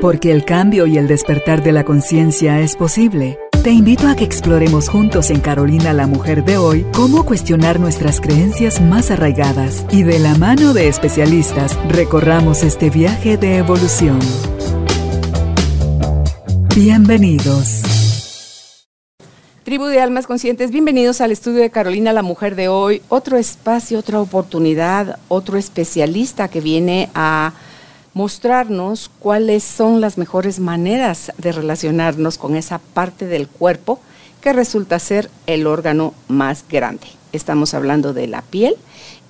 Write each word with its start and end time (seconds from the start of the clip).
Porque 0.00 0.32
el 0.32 0.46
cambio 0.46 0.86
y 0.86 0.96
el 0.96 1.06
despertar 1.06 1.62
de 1.62 1.72
la 1.72 1.84
conciencia 1.84 2.58
es 2.60 2.74
posible. 2.74 3.38
Te 3.62 3.70
invito 3.70 4.08
a 4.08 4.16
que 4.16 4.24
exploremos 4.24 4.88
juntos 4.88 5.28
en 5.28 5.40
Carolina 5.40 5.92
la 5.92 6.06
Mujer 6.06 6.42
de 6.42 6.56
hoy 6.56 6.86
cómo 6.94 7.26
cuestionar 7.26 7.78
nuestras 7.78 8.18
creencias 8.22 8.80
más 8.80 9.10
arraigadas 9.10 9.84
y 9.90 10.02
de 10.02 10.18
la 10.18 10.34
mano 10.36 10.72
de 10.72 10.88
especialistas 10.88 11.78
recorramos 11.90 12.62
este 12.62 12.88
viaje 12.88 13.36
de 13.36 13.58
evolución. 13.58 14.18
Bienvenidos. 16.74 17.82
Tribu 19.64 19.84
de 19.84 20.00
Almas 20.00 20.26
Conscientes, 20.26 20.70
bienvenidos 20.70 21.20
al 21.20 21.30
estudio 21.30 21.60
de 21.60 21.68
Carolina 21.68 22.14
la 22.14 22.22
Mujer 22.22 22.56
de 22.56 22.68
hoy. 22.68 23.02
Otro 23.10 23.36
espacio, 23.36 23.98
otra 23.98 24.18
oportunidad, 24.18 25.18
otro 25.28 25.58
especialista 25.58 26.48
que 26.48 26.62
viene 26.62 27.10
a 27.14 27.52
mostrarnos 28.14 29.10
cuáles 29.18 29.62
son 29.62 30.00
las 30.00 30.18
mejores 30.18 30.58
maneras 30.58 31.32
de 31.38 31.52
relacionarnos 31.52 32.38
con 32.38 32.56
esa 32.56 32.78
parte 32.78 33.26
del 33.26 33.48
cuerpo 33.48 34.00
que 34.40 34.52
resulta 34.52 34.98
ser 34.98 35.30
el 35.46 35.66
órgano 35.66 36.14
más 36.28 36.64
grande. 36.68 37.06
Estamos 37.32 37.74
hablando 37.74 38.12
de 38.12 38.26
la 38.26 38.42
piel 38.42 38.76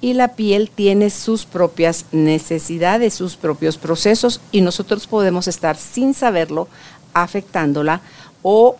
y 0.00 0.14
la 0.14 0.28
piel 0.28 0.70
tiene 0.74 1.10
sus 1.10 1.44
propias 1.44 2.06
necesidades, 2.12 3.12
sus 3.12 3.36
propios 3.36 3.76
procesos 3.76 4.40
y 4.52 4.62
nosotros 4.62 5.06
podemos 5.06 5.48
estar 5.48 5.76
sin 5.76 6.14
saberlo 6.14 6.68
afectándola 7.12 8.00
o 8.42 8.76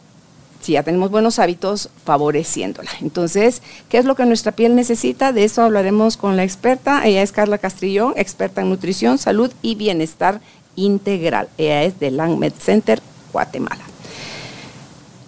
si 0.61 0.73
ya 0.73 0.83
tenemos 0.83 1.11
buenos 1.11 1.39
hábitos, 1.39 1.91
favoreciéndola. 2.05 2.91
Entonces, 3.01 3.63
¿qué 3.89 3.99
es 3.99 4.05
lo 4.05 4.15
que 4.15 4.27
nuestra 4.27 4.53
piel 4.53 4.77
necesita? 4.77 5.33
De 5.33 5.45
eso 5.45 5.63
hablaremos 5.63 6.17
con 6.17 6.37
la 6.37 6.45
experta. 6.45 7.07
Ella 7.07 7.23
es 7.23 7.33
Carla 7.33 7.59
Castrillón, 7.59 8.15
experta 8.17 8.61
en 8.61 8.71
nutrición, 8.71 9.19
salud 9.19 9.51
y 9.63 9.75
bienestar 9.75 10.41
integral. 10.77 11.49
Ella 11.59 11.85
es 11.85 11.99
de 11.99 12.11
Langmed 12.11 12.53
Center, 12.59 13.01
Guatemala. 13.33 13.83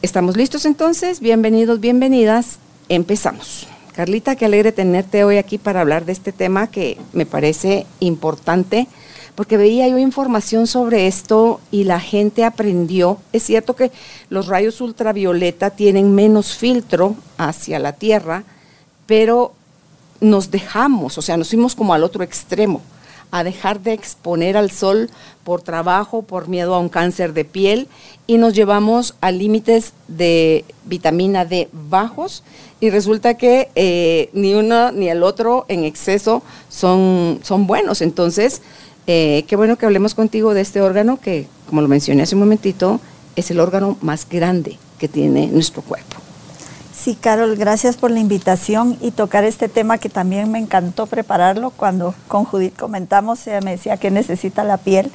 ¿Estamos 0.02 0.36
listos 0.36 0.64
entonces? 0.64 1.20
Bienvenidos, 1.20 1.80
bienvenidas. 1.80 2.58
Empezamos. 2.88 3.68
Carlita, 3.94 4.36
qué 4.36 4.46
alegre 4.46 4.72
tenerte 4.72 5.22
hoy 5.22 5.36
aquí 5.36 5.58
para 5.58 5.82
hablar 5.82 6.06
de 6.06 6.12
este 6.12 6.32
tema 6.32 6.66
que 6.66 6.98
me 7.12 7.26
parece 7.26 7.86
importante 8.00 8.88
porque 9.34 9.56
veía 9.56 9.88
yo 9.88 9.98
información 9.98 10.66
sobre 10.66 11.06
esto 11.06 11.60
y 11.70 11.84
la 11.84 12.00
gente 12.00 12.44
aprendió. 12.44 13.18
Es 13.32 13.44
cierto 13.44 13.74
que 13.74 13.90
los 14.28 14.46
rayos 14.46 14.80
ultravioleta 14.80 15.70
tienen 15.70 16.14
menos 16.14 16.56
filtro 16.56 17.16
hacia 17.38 17.78
la 17.78 17.94
Tierra, 17.94 18.44
pero 19.06 19.52
nos 20.20 20.50
dejamos, 20.50 21.18
o 21.18 21.22
sea, 21.22 21.36
nos 21.36 21.48
fuimos 21.48 21.74
como 21.74 21.94
al 21.94 22.04
otro 22.04 22.22
extremo, 22.22 22.80
a 23.32 23.42
dejar 23.42 23.80
de 23.80 23.94
exponer 23.94 24.58
al 24.58 24.70
sol 24.70 25.10
por 25.42 25.62
trabajo, 25.62 26.22
por 26.22 26.48
miedo 26.48 26.74
a 26.74 26.78
un 26.78 26.90
cáncer 26.90 27.32
de 27.32 27.44
piel, 27.46 27.88
y 28.26 28.36
nos 28.36 28.54
llevamos 28.54 29.16
a 29.22 29.30
límites 29.30 29.94
de 30.06 30.66
vitamina 30.84 31.46
D 31.46 31.68
bajos, 31.72 32.44
y 32.78 32.90
resulta 32.90 33.34
que 33.34 33.70
eh, 33.74 34.28
ni 34.34 34.54
uno 34.54 34.92
ni 34.92 35.08
el 35.08 35.22
otro 35.22 35.64
en 35.68 35.84
exceso 35.84 36.42
son, 36.68 37.40
son 37.42 37.66
buenos. 37.66 38.02
Entonces, 38.02 38.60
eh, 39.06 39.44
qué 39.48 39.56
bueno 39.56 39.76
que 39.76 39.86
hablemos 39.86 40.14
contigo 40.14 40.54
de 40.54 40.60
este 40.60 40.80
órgano 40.80 41.18
que, 41.20 41.46
como 41.68 41.82
lo 41.82 41.88
mencioné 41.88 42.22
hace 42.22 42.34
un 42.34 42.40
momentito, 42.40 43.00
es 43.36 43.50
el 43.50 43.60
órgano 43.60 43.96
más 44.00 44.28
grande 44.28 44.78
que 44.98 45.08
tiene 45.08 45.48
nuestro 45.48 45.82
cuerpo. 45.82 46.16
Sí, 46.94 47.16
Carol, 47.20 47.56
gracias 47.56 47.96
por 47.96 48.12
la 48.12 48.20
invitación 48.20 48.96
y 49.00 49.10
tocar 49.10 49.42
este 49.42 49.68
tema 49.68 49.98
que 49.98 50.08
también 50.08 50.52
me 50.52 50.60
encantó 50.60 51.06
prepararlo. 51.06 51.70
Cuando 51.70 52.14
con 52.28 52.44
Judith 52.44 52.76
comentamos, 52.78 53.44
ella 53.48 53.60
me 53.60 53.72
decía 53.72 53.96
que 53.96 54.12
necesita 54.12 54.62
la 54.62 54.76
piel. 54.76 55.10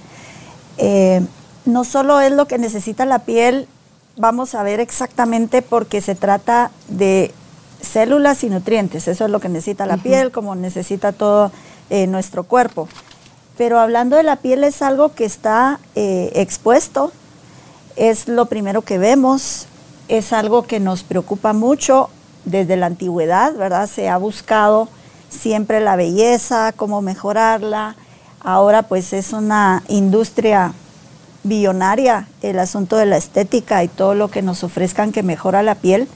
Eh, 0.78 1.22
no 1.64 1.86
solo 1.86 2.20
es 2.20 2.34
lo 2.34 2.46
que 2.46 2.58
necesita 2.58 3.06
la 3.06 3.20
piel, 3.20 3.70
vamos 4.18 4.54
a 4.54 4.64
ver 4.64 4.82
exactamente 4.82 5.62
porque 5.62 6.02
se 6.02 6.16
trata 6.16 6.72
de 6.90 7.32
células 7.80 8.44
y 8.44 8.50
nutrientes. 8.50 9.08
Eso 9.08 9.24
es 9.24 9.32
lo 9.32 9.40
que 9.40 9.48
necesita 9.48 9.86
la 9.86 9.96
piel, 9.96 10.32
como 10.32 10.56
necesita 10.56 11.14
todo 11.14 11.52
eh, 11.90 12.06
nuestro 12.08 12.44
cuerpo. 12.44 12.90
Pero 13.58 13.80
hablando 13.80 14.16
de 14.18 14.24
la 14.24 14.36
piel 14.36 14.64
es 14.64 14.82
algo 14.84 15.16
que 15.16 15.26
está 15.26 15.80
eh, 15.96 16.32
expuesto, 16.36 17.12
es 17.96 18.28
lo 18.28 18.46
primero 18.46 18.84
que 18.84 19.00
vemos, 19.00 19.66
es 20.08 20.32
algo 20.32 20.64
que 20.68 20.80
nos 20.80 21.02
preocupa 21.02 21.54
mucho 21.54 22.10
desde 22.46 22.78
la 22.78 22.86
antigüedad, 22.86 23.56
¿verdad? 23.56 23.90
Se 23.90 24.10
ha 24.10 24.18
buscado 24.18 24.88
siempre 25.30 25.82
la 25.82 25.96
belleza, 25.96 26.72
cómo 26.76 27.02
mejorarla. 27.02 27.96
Ahora 28.40 28.84
pues 28.84 29.12
es 29.14 29.34
una 29.34 29.84
industria 29.88 30.74
billonaria 31.44 32.28
el 32.44 32.60
asunto 32.60 32.96
de 32.96 33.08
la 33.08 33.18
estética 33.18 33.84
y 33.84 33.88
todo 33.88 34.14
lo 34.14 34.30
que 34.30 34.44
nos 34.44 34.64
ofrezcan 34.64 35.12
que 35.12 35.24
mejora 35.24 35.64
la 35.64 35.76
piel, 35.76 36.08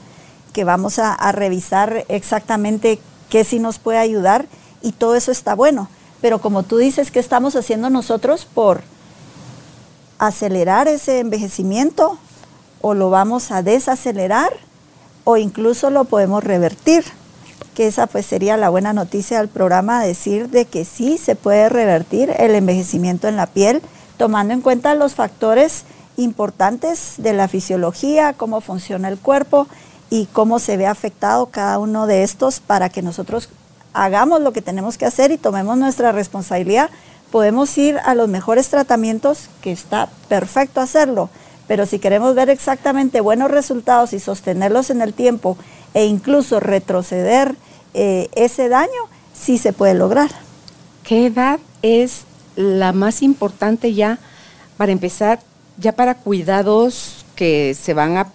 que 0.52 0.62
vamos 0.62 1.00
a, 1.00 1.12
a 1.12 1.32
revisar 1.32 2.04
exactamente 2.08 3.00
qué 3.28 3.42
sí 3.42 3.58
nos 3.58 3.80
puede 3.80 3.98
ayudar 3.98 4.46
y 4.80 4.92
todo 4.92 5.16
eso 5.16 5.32
está 5.32 5.54
bueno. 5.56 5.88
Pero 6.22 6.38
como 6.38 6.62
tú 6.62 6.78
dices, 6.78 7.10
¿qué 7.10 7.18
estamos 7.18 7.56
haciendo 7.56 7.90
nosotros 7.90 8.46
por 8.46 8.82
acelerar 10.18 10.86
ese 10.86 11.18
envejecimiento? 11.18 12.16
¿O 12.80 12.94
lo 12.94 13.10
vamos 13.10 13.50
a 13.50 13.62
desacelerar? 13.62 14.52
¿O 15.24 15.36
incluso 15.36 15.90
lo 15.90 16.04
podemos 16.04 16.42
revertir? 16.42 17.04
Que 17.74 17.88
esa 17.88 18.06
pues 18.06 18.24
sería 18.24 18.56
la 18.56 18.70
buena 18.70 18.92
noticia 18.92 19.38
del 19.38 19.48
programa, 19.48 20.04
decir 20.04 20.48
de 20.48 20.64
que 20.64 20.84
sí 20.84 21.18
se 21.18 21.34
puede 21.34 21.68
revertir 21.68 22.32
el 22.38 22.54
envejecimiento 22.54 23.26
en 23.26 23.36
la 23.36 23.46
piel, 23.46 23.82
tomando 24.16 24.54
en 24.54 24.60
cuenta 24.60 24.94
los 24.94 25.14
factores 25.14 25.84
importantes 26.16 27.14
de 27.16 27.32
la 27.32 27.48
fisiología, 27.48 28.34
cómo 28.34 28.60
funciona 28.60 29.08
el 29.08 29.18
cuerpo 29.18 29.66
y 30.08 30.26
cómo 30.26 30.60
se 30.60 30.76
ve 30.76 30.86
afectado 30.86 31.46
cada 31.46 31.80
uno 31.80 32.06
de 32.06 32.22
estos 32.22 32.60
para 32.60 32.90
que 32.90 33.02
nosotros 33.02 33.48
hagamos 33.92 34.40
lo 34.40 34.52
que 34.52 34.62
tenemos 34.62 34.98
que 34.98 35.06
hacer 35.06 35.30
y 35.30 35.38
tomemos 35.38 35.76
nuestra 35.76 36.12
responsabilidad, 36.12 36.90
podemos 37.30 37.76
ir 37.78 37.98
a 38.04 38.14
los 38.14 38.28
mejores 38.28 38.68
tratamientos, 38.68 39.48
que 39.60 39.72
está 39.72 40.08
perfecto 40.28 40.80
hacerlo, 40.80 41.30
pero 41.66 41.86
si 41.86 41.98
queremos 41.98 42.34
ver 42.34 42.50
exactamente 42.50 43.20
buenos 43.20 43.50
resultados 43.50 44.12
y 44.12 44.20
sostenerlos 44.20 44.90
en 44.90 45.00
el 45.00 45.14
tiempo 45.14 45.56
e 45.94 46.04
incluso 46.04 46.60
retroceder 46.60 47.54
eh, 47.94 48.28
ese 48.34 48.68
daño, 48.68 49.08
sí 49.32 49.58
se 49.58 49.72
puede 49.72 49.94
lograr. 49.94 50.30
¿Qué 51.04 51.26
edad 51.26 51.58
es 51.82 52.24
la 52.56 52.92
más 52.92 53.22
importante 53.22 53.94
ya 53.94 54.18
para 54.76 54.92
empezar, 54.92 55.40
ya 55.78 55.92
para 55.92 56.14
cuidados 56.14 57.24
que 57.34 57.74
se 57.74 57.94
van 57.94 58.16
a 58.16 58.32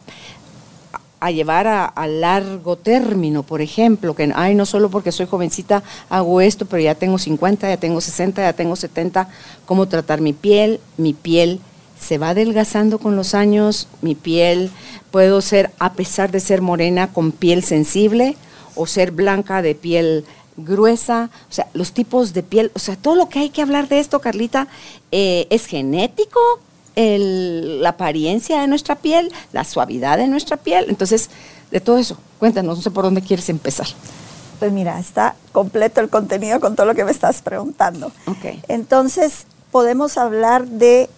a 1.19 1.31
llevar 1.31 1.67
a, 1.67 2.07
largo 2.07 2.75
término, 2.75 3.43
por 3.43 3.61
ejemplo, 3.61 4.15
que 4.15 4.31
ay, 4.35 4.55
no 4.55 4.65
solo 4.65 4.89
porque 4.89 5.11
soy 5.11 5.25
jovencita 5.25 5.83
hago 6.09 6.41
esto, 6.41 6.65
pero 6.65 6.81
ya 6.81 6.95
tengo 6.95 7.17
50, 7.17 7.67
ya 7.67 7.77
tengo 7.77 8.01
60, 8.01 8.41
ya 8.41 8.53
tengo 8.53 8.75
70, 8.75 9.27
cómo 9.65 9.87
tratar 9.87 10.21
mi 10.21 10.33
piel, 10.33 10.79
mi 10.97 11.13
piel 11.13 11.59
se 11.99 12.17
va 12.17 12.29
adelgazando 12.29 12.99
con 12.99 13.15
los 13.15 13.33
años, 13.33 13.87
mi 14.01 14.15
piel 14.15 14.71
puedo 15.11 15.41
ser, 15.41 15.71
a 15.79 15.93
pesar 15.93 16.31
de 16.31 16.39
ser 16.39 16.61
morena, 16.61 17.11
con 17.11 17.31
piel 17.31 17.63
sensible 17.63 18.37
o 18.75 18.85
ser 18.85 19.11
blanca 19.11 19.61
de 19.61 19.73
piel 19.73 20.23
gruesa, 20.57 21.29
o 21.49 21.53
sea, 21.53 21.67
los 21.73 21.91
tipos 21.91 22.33
de 22.33 22.43
piel, 22.43 22.71
o 22.73 22.79
sea, 22.79 22.95
todo 22.95 23.15
lo 23.15 23.29
que 23.29 23.39
hay 23.39 23.49
que 23.49 23.61
hablar 23.61 23.87
de 23.87 23.99
esto, 23.99 24.19
Carlita, 24.19 24.67
eh, 25.11 25.47
es 25.49 25.65
genético, 25.65 26.39
la 26.97 27.89
apariencia 27.89 28.61
de 28.61 28.67
nuestra 28.67 28.95
piel, 28.95 29.31
la 29.53 29.63
suavidad 29.63 30.17
de 30.17 30.27
nuestra 30.27 30.57
piel. 30.57 30.85
Entonces, 30.89 31.29
de 31.71 31.79
todo 31.79 31.97
eso, 31.97 32.17
cuéntanos, 32.39 32.77
no 32.77 32.83
sé 32.83 32.91
por 32.91 33.03
dónde 33.03 33.21
quieres 33.21 33.49
empezar. 33.49 33.87
Pues 34.59 34.71
mira, 34.71 34.99
está 34.99 35.35
completo 35.51 36.01
el 36.01 36.09
contenido 36.09 36.59
con 36.59 36.75
todo 36.75 36.87
lo 36.87 36.95
que 36.95 37.05
me 37.05 37.11
estás 37.11 37.41
preguntando. 37.41 38.11
Okay. 38.25 38.63
Entonces, 38.67 39.45
podemos 39.71 40.17
hablar 40.17 40.65
de, 40.65 41.09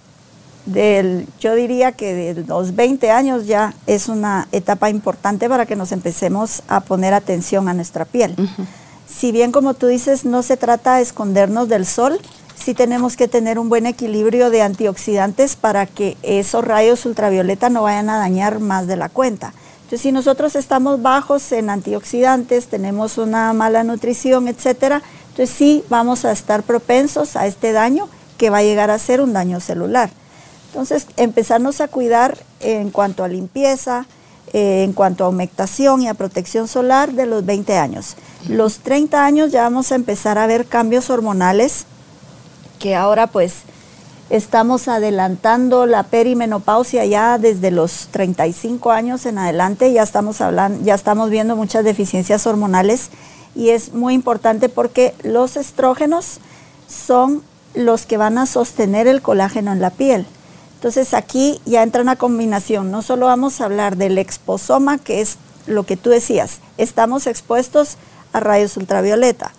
del, 0.66 1.26
yo 1.40 1.56
diría 1.56 1.94
que 1.94 2.14
de 2.14 2.44
los 2.44 2.76
20 2.76 3.10
años 3.12 3.48
ya 3.48 3.74
es 3.88 4.10
una 4.10 4.50
etapa 4.52 4.90
importante 4.90 5.48
para 5.48 5.66
que 5.66 5.78
nos 5.78 5.94
empecemos 5.94 6.64
a 6.68 6.82
poner 6.82 7.14
atención 7.14 7.70
a 7.70 7.74
nuestra 7.74 8.04
piel. 8.04 8.36
Si 9.08 9.32
bien, 9.32 9.54
como 9.54 9.74
tú 9.74 9.88
dices, 9.88 10.26
no 10.26 10.44
se 10.44 10.58
trata 10.58 10.98
de 10.98 11.04
escondernos 11.04 11.70
del 11.70 11.86
sol, 11.86 12.20
sí 12.64 12.74
tenemos 12.74 13.16
que 13.16 13.28
tener 13.28 13.60
un 13.60 13.70
buen 13.70 13.86
equilibrio 13.86 14.50
de 14.50 14.62
antioxidantes 14.62 15.56
para 15.56 15.86
que 15.86 16.18
esos 16.24 16.64
rayos 16.64 17.06
ultravioleta 17.06 17.70
no 17.70 17.84
vayan 17.84 18.10
a 18.10 18.18
dañar 18.18 18.60
más 18.60 18.88
de 18.88 18.98
la 18.98 19.10
cuenta. 19.10 19.54
Entonces, 19.84 20.02
si 20.02 20.12
nosotros 20.12 20.56
estamos 20.56 21.02
bajos 21.02 21.52
en 21.52 21.70
antioxidantes, 21.70 22.68
tenemos 22.68 23.18
una 23.18 23.54
mala 23.54 23.84
nutrición, 23.84 24.48
etcétera, 24.48 25.02
entonces 25.30 25.56
sí 25.56 25.84
vamos 25.90 26.26
a 26.26 26.32
estar 26.32 26.64
propensos 26.64 27.36
a 27.36 27.48
este 27.48 27.72
daño 27.72 28.08
que 28.38 28.50
va 28.50 28.58
a 28.58 28.64
llegar 28.64 28.92
a 28.92 29.00
ser 29.00 29.22
un 29.22 29.34
daño 29.34 29.60
celular. 29.60 30.10
Entonces, 30.68 31.08
empezarnos 31.18 31.82
a 31.82 31.88
cuidar 31.88 32.38
en 32.60 32.92
cuanto 32.92 33.24
a 33.24 33.28
limpieza, 33.28 34.06
eh, 34.54 34.84
en 34.84 34.94
cuanto 34.94 35.26
a 35.26 35.30
humectación 35.30 36.02
y 36.02 36.08
a 36.08 36.14
protección 36.14 36.68
solar 36.68 37.14
de 37.14 37.26
los 37.26 37.46
20 37.46 37.78
años. 37.78 38.16
Los 38.48 38.80
30 38.80 39.26
años 39.26 39.52
ya 39.52 39.64
vamos 39.64 39.92
a 39.92 39.96
empezar 39.96 40.38
a 40.38 40.46
ver 40.48 40.66
cambios 40.66 41.10
hormonales 41.10 41.86
que 42.80 42.96
ahora 42.96 43.28
pues 43.28 43.64
estamos 44.30 44.88
adelantando 44.88 45.86
la 45.86 46.04
perimenopausia 46.04 47.06
ya 47.06 47.38
desde 47.38 47.72
los 47.72 48.08
35 48.12 48.92
años 48.92 49.26
en 49.26 49.38
adelante, 49.38 49.92
ya 49.92 50.04
estamos 50.04 50.42
hablando, 50.42 50.84
ya 50.84 50.96
estamos 50.96 51.30
viendo 51.30 51.56
muchas 51.56 51.84
deficiencias 51.84 52.48
hormonales 52.48 53.10
y 53.56 53.70
es 53.70 53.94
muy 53.94 54.14
importante 54.14 54.70
porque 54.70 55.14
los 55.24 55.58
estrógenos 55.58 56.40
son 56.88 57.44
los 57.74 58.06
que 58.06 58.18
van 58.18 58.38
a 58.38 58.46
sostener 58.46 59.08
el 59.08 59.22
colágeno 59.22 59.72
en 59.72 59.82
la 59.82 59.90
piel. 59.90 60.26
Entonces 60.76 61.14
aquí 61.14 61.60
ya 61.66 61.84
entra 61.84 62.02
una 62.02 62.16
combinación, 62.16 62.92
no 62.92 63.02
solo 63.02 63.26
vamos 63.26 63.60
a 63.60 63.66
hablar 63.66 63.98
del 63.98 64.18
exposoma, 64.18 64.98
que 64.98 65.22
es 65.22 65.38
lo 65.68 65.84
que 65.84 65.98
tú 65.98 66.10
decías, 66.10 66.60
estamos 66.78 67.28
expuestos 67.28 67.98
a 68.32 68.40
rayos 68.40 68.78
ultravioleta, 68.78 69.52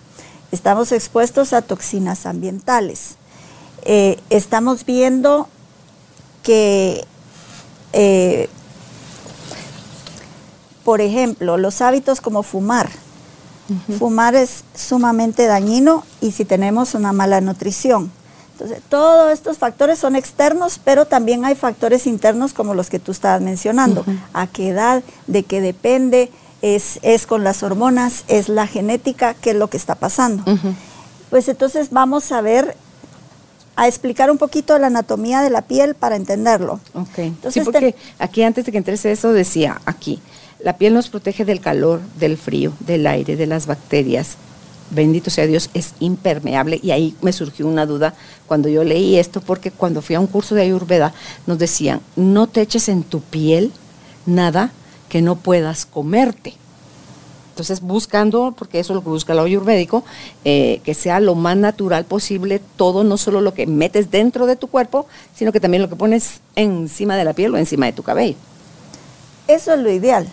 estamos 0.51 0.91
expuestos 0.91 1.53
a 1.53 1.61
toxinas 1.61 2.25
ambientales, 2.25 3.15
eh, 3.83 4.19
estamos 4.29 4.85
viendo 4.85 5.47
que, 6.43 7.05
eh, 7.93 8.49
por 10.83 11.01
ejemplo, 11.01 11.57
los 11.57 11.81
hábitos 11.81 12.21
como 12.21 12.43
fumar, 12.43 12.89
fumar 13.97 14.35
es 14.35 14.65
sumamente 14.75 15.45
dañino 15.45 16.03
y 16.19 16.31
si 16.31 16.43
tenemos 16.43 16.93
una 16.93 17.13
mala 17.13 17.39
nutrición, 17.39 18.11
entonces, 18.61 18.83
todos 18.89 19.31
estos 19.33 19.57
factores 19.57 19.97
son 19.97 20.15
externos, 20.15 20.79
pero 20.83 21.05
también 21.05 21.45
hay 21.45 21.55
factores 21.55 22.05
internos 22.05 22.53
como 22.53 22.75
los 22.75 22.91
que 22.91 22.99
tú 22.99 23.11
estabas 23.11 23.41
mencionando. 23.41 24.05
¿A 24.33 24.45
qué 24.45 24.69
edad? 24.69 25.01
¿De 25.25 25.41
qué 25.41 25.61
depende? 25.61 26.31
Es, 26.61 26.99
es, 27.01 27.25
con 27.25 27.43
las 27.43 27.63
hormonas? 27.63 28.23
¿Es 28.27 28.49
la 28.49 28.67
genética? 28.67 29.33
¿Qué 29.33 29.51
es 29.51 29.55
lo 29.55 29.69
que 29.69 29.77
está 29.77 29.95
pasando? 29.95 30.43
Pues 31.29 31.47
entonces 31.47 31.89
vamos 31.91 32.31
a 32.31 32.41
ver, 32.41 32.75
a 33.75 33.87
explicar 33.87 34.29
un 34.29 34.37
poquito 34.37 34.77
la 34.77 34.87
anatomía 34.87 35.41
de 35.41 35.49
la 35.49 35.63
piel 35.63 35.95
para 35.95 36.15
entenderlo. 36.15 36.79
Ok. 36.93 37.17
Entonces, 37.17 37.63
sí, 37.63 37.71
porque 37.71 37.95
aquí 38.19 38.43
antes 38.43 38.65
de 38.65 38.71
que 38.71 38.77
entres 38.77 39.05
eso 39.05 39.33
decía 39.33 39.81
aquí, 39.85 40.21
la 40.63 40.77
piel 40.77 40.93
nos 40.93 41.09
protege 41.09 41.45
del 41.45 41.59
calor, 41.59 42.01
del 42.19 42.37
frío, 42.37 42.73
del 42.79 43.07
aire, 43.07 43.35
de 43.35 43.47
las 43.47 43.65
bacterias, 43.65 44.37
bendito 44.91 45.29
sea 45.29 45.47
Dios, 45.47 45.69
es 45.73 45.93
impermeable. 45.99 46.79
Y 46.83 46.91
ahí 46.91 47.15
me 47.21 47.33
surgió 47.33 47.67
una 47.67 47.85
duda 47.85 48.13
cuando 48.45 48.69
yo 48.69 48.83
leí 48.83 49.17
esto, 49.17 49.41
porque 49.41 49.71
cuando 49.71 50.01
fui 50.01 50.15
a 50.15 50.19
un 50.19 50.27
curso 50.27 50.53
de 50.53 50.61
Ayurveda 50.63 51.13
nos 51.47 51.57
decían, 51.57 52.01
no 52.15 52.47
te 52.47 52.61
eches 52.61 52.89
en 52.89 53.03
tu 53.03 53.21
piel 53.21 53.71
nada 54.25 54.71
que 55.11 55.21
no 55.21 55.35
puedas 55.35 55.85
comerte. 55.85 56.53
Entonces, 57.49 57.81
buscando, 57.81 58.55
porque 58.57 58.79
eso 58.79 58.93
es 58.93 58.95
lo 58.95 59.03
que 59.03 59.09
busca 59.09 59.33
el 59.33 59.39
ayurvédico, 59.39 60.05
eh, 60.45 60.79
que 60.85 60.93
sea 60.93 61.19
lo 61.19 61.35
más 61.35 61.57
natural 61.57 62.05
posible 62.05 62.61
todo, 62.77 63.03
no 63.03 63.17
solo 63.17 63.41
lo 63.41 63.53
que 63.53 63.67
metes 63.67 64.09
dentro 64.09 64.45
de 64.45 64.55
tu 64.55 64.67
cuerpo, 64.67 65.05
sino 65.35 65.51
que 65.51 65.59
también 65.59 65.83
lo 65.83 65.89
que 65.89 65.97
pones 65.97 66.39
encima 66.55 67.17
de 67.17 67.25
la 67.25 67.33
piel 67.33 67.53
o 67.53 67.57
encima 67.57 67.87
de 67.87 67.91
tu 67.91 68.03
cabello. 68.03 68.37
Eso 69.49 69.73
es 69.73 69.81
lo 69.81 69.91
ideal. 69.91 70.29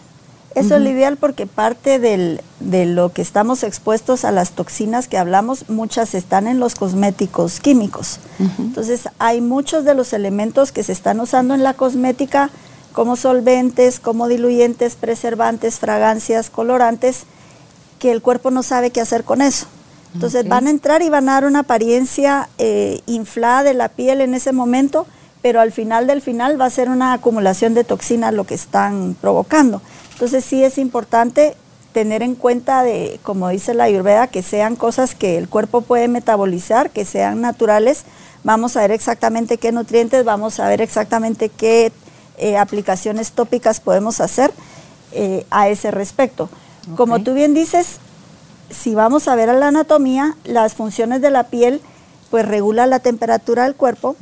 Eso 0.55 0.77
es 0.77 0.81
lo 0.81 0.91
ideal 0.91 1.17
porque 1.17 1.47
parte 1.47 1.99
de 1.99 2.87
lo 2.87 3.13
que 3.13 3.23
estamos 3.23 3.65
expuestos 3.65 4.25
a 4.25 4.31
las 4.31 4.53
toxinas 4.53 5.09
que 5.09 5.19
hablamos, 5.19 5.69
muchas 5.69 6.15
están 6.15 6.47
en 6.47 6.61
los 6.61 6.77
cosméticos 6.77 7.59
químicos. 7.59 8.21
Entonces 8.59 9.09
hay 9.19 9.41
muchos 9.41 9.85
de 9.85 9.95
los 9.95 10.13
elementos 10.13 10.71
que 10.71 10.85
se 10.85 10.93
están 10.93 11.21
usando 11.21 11.55
en 11.55 11.63
la 11.63 11.75
cosmética 11.75 12.51
como 12.93 13.17
solventes, 13.17 14.01
como 14.01 14.29
diluyentes, 14.29 14.97
preservantes, 14.97 15.79
fragancias, 15.79 16.51
colorantes, 16.51 17.25
que 17.99 18.11
el 18.11 18.23
cuerpo 18.23 18.51
no 18.51 18.63
sabe 18.63 18.91
qué 18.91 19.01
hacer 19.01 19.25
con 19.25 19.43
eso. 19.43 19.67
Entonces 20.15 20.49
van 20.49 20.67
a 20.67 20.71
entrar 20.71 21.03
y 21.03 21.11
van 21.11 21.29
a 21.29 21.35
dar 21.35 21.45
una 21.45 21.61
apariencia 21.61 22.49
eh, 22.59 23.01
inflada 23.07 23.63
de 23.63 23.75
la 23.75 23.89
piel 23.89 24.21
en 24.21 24.35
ese 24.35 24.53
momento, 24.53 25.07
pero 25.43 25.61
al 25.61 25.71
final 25.71 26.07
del 26.07 26.23
final 26.23 26.61
va 26.61 26.65
a 26.65 26.71
ser 26.71 26.89
una 26.89 27.13
acumulación 27.13 27.75
de 27.75 27.85
toxinas 27.85 28.33
lo 28.33 28.45
que 28.45 28.55
están 28.55 29.17
provocando. 29.21 29.83
Entonces 30.13 30.45
sí 30.45 30.65
es 30.65 30.79
importante 30.79 31.57
tener 31.93 32.23
en 32.23 32.35
cuenta 32.35 32.83
de, 32.83 33.21
como 33.23 33.49
dice 33.49 33.75
la 33.75 33.85
Ayurveda, 33.85 34.29
que 34.29 34.43
sean 34.43 34.77
cosas 34.77 35.15
que 35.15 35.37
el 35.37 35.49
cuerpo 35.49 35.83
puede 35.83 36.09
metabolizar, 36.09 36.91
que 36.91 37.05
sean 37.05 37.41
naturales. 37.41 38.05
Vamos 38.45 38.77
a 38.77 38.81
ver 38.81 38.93
exactamente 38.93 39.59
qué 39.59 39.73
nutrientes, 39.73 40.25
vamos 40.25 40.59
a 40.59 40.69
ver 40.69 40.81
exactamente 40.81 41.49
qué 41.49 41.93
eh, 42.39 42.57
aplicaciones 42.57 43.33
tópicas 43.33 43.81
podemos 43.81 44.21
hacer 44.21 44.53
eh, 45.13 45.47
a 45.51 45.69
ese 45.69 45.91
respecto. 45.91 46.49
Como 46.97 47.23
tú 47.23 47.35
bien 47.35 47.53
dices, 47.53 47.99
si 48.71 48.95
vamos 48.95 49.29
a 49.29 49.35
ver 49.35 49.51
a 49.51 49.55
la 49.55 49.69
anatomía, 49.69 50.37
las 50.45 50.75
funciones 50.75 51.21
de 51.21 51.31
la 51.31 51.45
piel, 51.45 51.81
pues 52.31 52.47
regula 52.47 52.87
la 52.87 53.01
temperatura 53.01 53.65
del 53.65 53.75
cuerpo, 53.75 54.17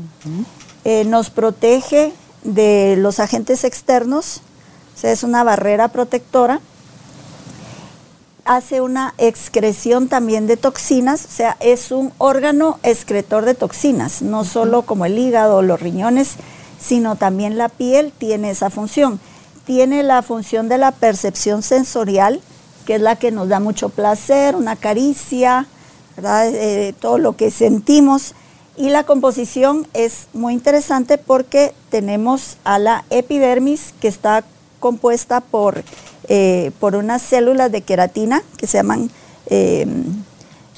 eh, 0.84 1.04
nos 1.04 1.30
protege 1.30 2.12
de 2.44 2.96
los 2.98 3.18
agentes 3.18 3.64
externos, 3.64 4.40
o 4.94 4.98
sea, 4.98 5.12
es 5.12 5.22
una 5.22 5.44
barrera 5.44 5.88
protectora. 5.88 6.60
Hace 8.44 8.80
una 8.80 9.12
excreción 9.18 10.06
también 10.06 10.46
de 10.46 10.56
toxinas, 10.56 11.24
o 11.24 11.30
sea, 11.30 11.56
es 11.58 11.90
un 11.90 12.12
órgano 12.18 12.78
excretor 12.84 13.44
de 13.44 13.54
toxinas, 13.54 14.22
no 14.22 14.44
solo 14.44 14.82
como 14.82 15.04
el 15.04 15.18
hígado 15.18 15.56
o 15.56 15.62
los 15.62 15.80
riñones, 15.80 16.36
sino 16.86 17.16
también 17.16 17.58
la 17.58 17.68
piel 17.68 18.12
tiene 18.16 18.50
esa 18.50 18.70
función. 18.70 19.18
Tiene 19.64 20.04
la 20.04 20.22
función 20.22 20.68
de 20.68 20.78
la 20.78 20.92
percepción 20.92 21.62
sensorial, 21.62 22.40
que 22.84 22.94
es 22.96 23.00
la 23.00 23.16
que 23.16 23.32
nos 23.32 23.48
da 23.48 23.58
mucho 23.58 23.88
placer, 23.88 24.54
una 24.54 24.76
caricia, 24.76 25.66
eh, 26.22 26.94
todo 27.00 27.18
lo 27.18 27.36
que 27.36 27.50
sentimos. 27.50 28.34
Y 28.76 28.90
la 28.90 29.04
composición 29.04 29.88
es 29.94 30.28
muy 30.32 30.52
interesante 30.52 31.18
porque 31.18 31.74
tenemos 31.90 32.58
a 32.62 32.78
la 32.78 33.04
epidermis 33.10 33.92
que 34.00 34.06
está 34.06 34.44
compuesta 34.78 35.40
por, 35.40 35.82
eh, 36.28 36.70
por 36.78 36.94
unas 36.94 37.22
células 37.22 37.72
de 37.72 37.80
queratina 37.80 38.42
que 38.58 38.66
se 38.68 38.78
llaman 38.78 39.10
em, 39.46 40.04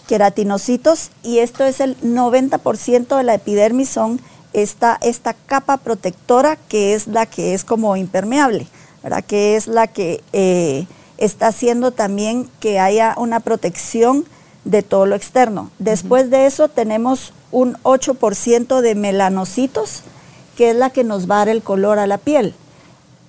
queratinocitos 0.07 1.11
y 1.23 1.41
esto 1.41 1.65
es 1.65 1.81
el 1.81 2.01
90% 2.01 3.17
de 3.17 3.25
la 3.25 3.35
epidermis 3.35 3.91
son 3.91 4.21
esta, 4.53 4.99
esta 5.03 5.35
capa 5.35 5.77
protectora 5.77 6.57
que 6.57 6.95
es 6.95 7.07
la 7.07 7.27
que 7.27 7.55
es 7.55 7.65
como 7.65 7.97
impermeable, 7.97 8.67
¿verdad? 9.03 9.25
que 9.25 9.57
es 9.57 9.67
la 9.67 9.87
que 9.87 10.23
eh, 10.33 10.87
está 11.17 11.49
haciendo 11.49 11.91
también 11.91 12.49
que 12.61 12.79
haya 12.79 13.15
una 13.17 13.41
protección 13.41 14.25
de 14.65 14.83
todo 14.83 15.07
lo 15.07 15.17
externo. 15.17 15.71
Después 15.79 16.31
de 16.31 16.47
eso 16.47 16.69
tenemos 16.69 17.33
un 17.51 17.75
8% 17.83 18.81
de 18.81 18.95
melanocitos, 18.95 20.03
que 20.57 20.71
es 20.71 20.77
la 20.77 20.91
que 20.91 21.05
nos 21.05 21.29
va 21.31 21.37
a 21.37 21.39
dar 21.39 21.49
el 21.49 21.63
color 21.63 21.99
a 21.99 22.07
la 22.07 22.19
piel. 22.19 22.55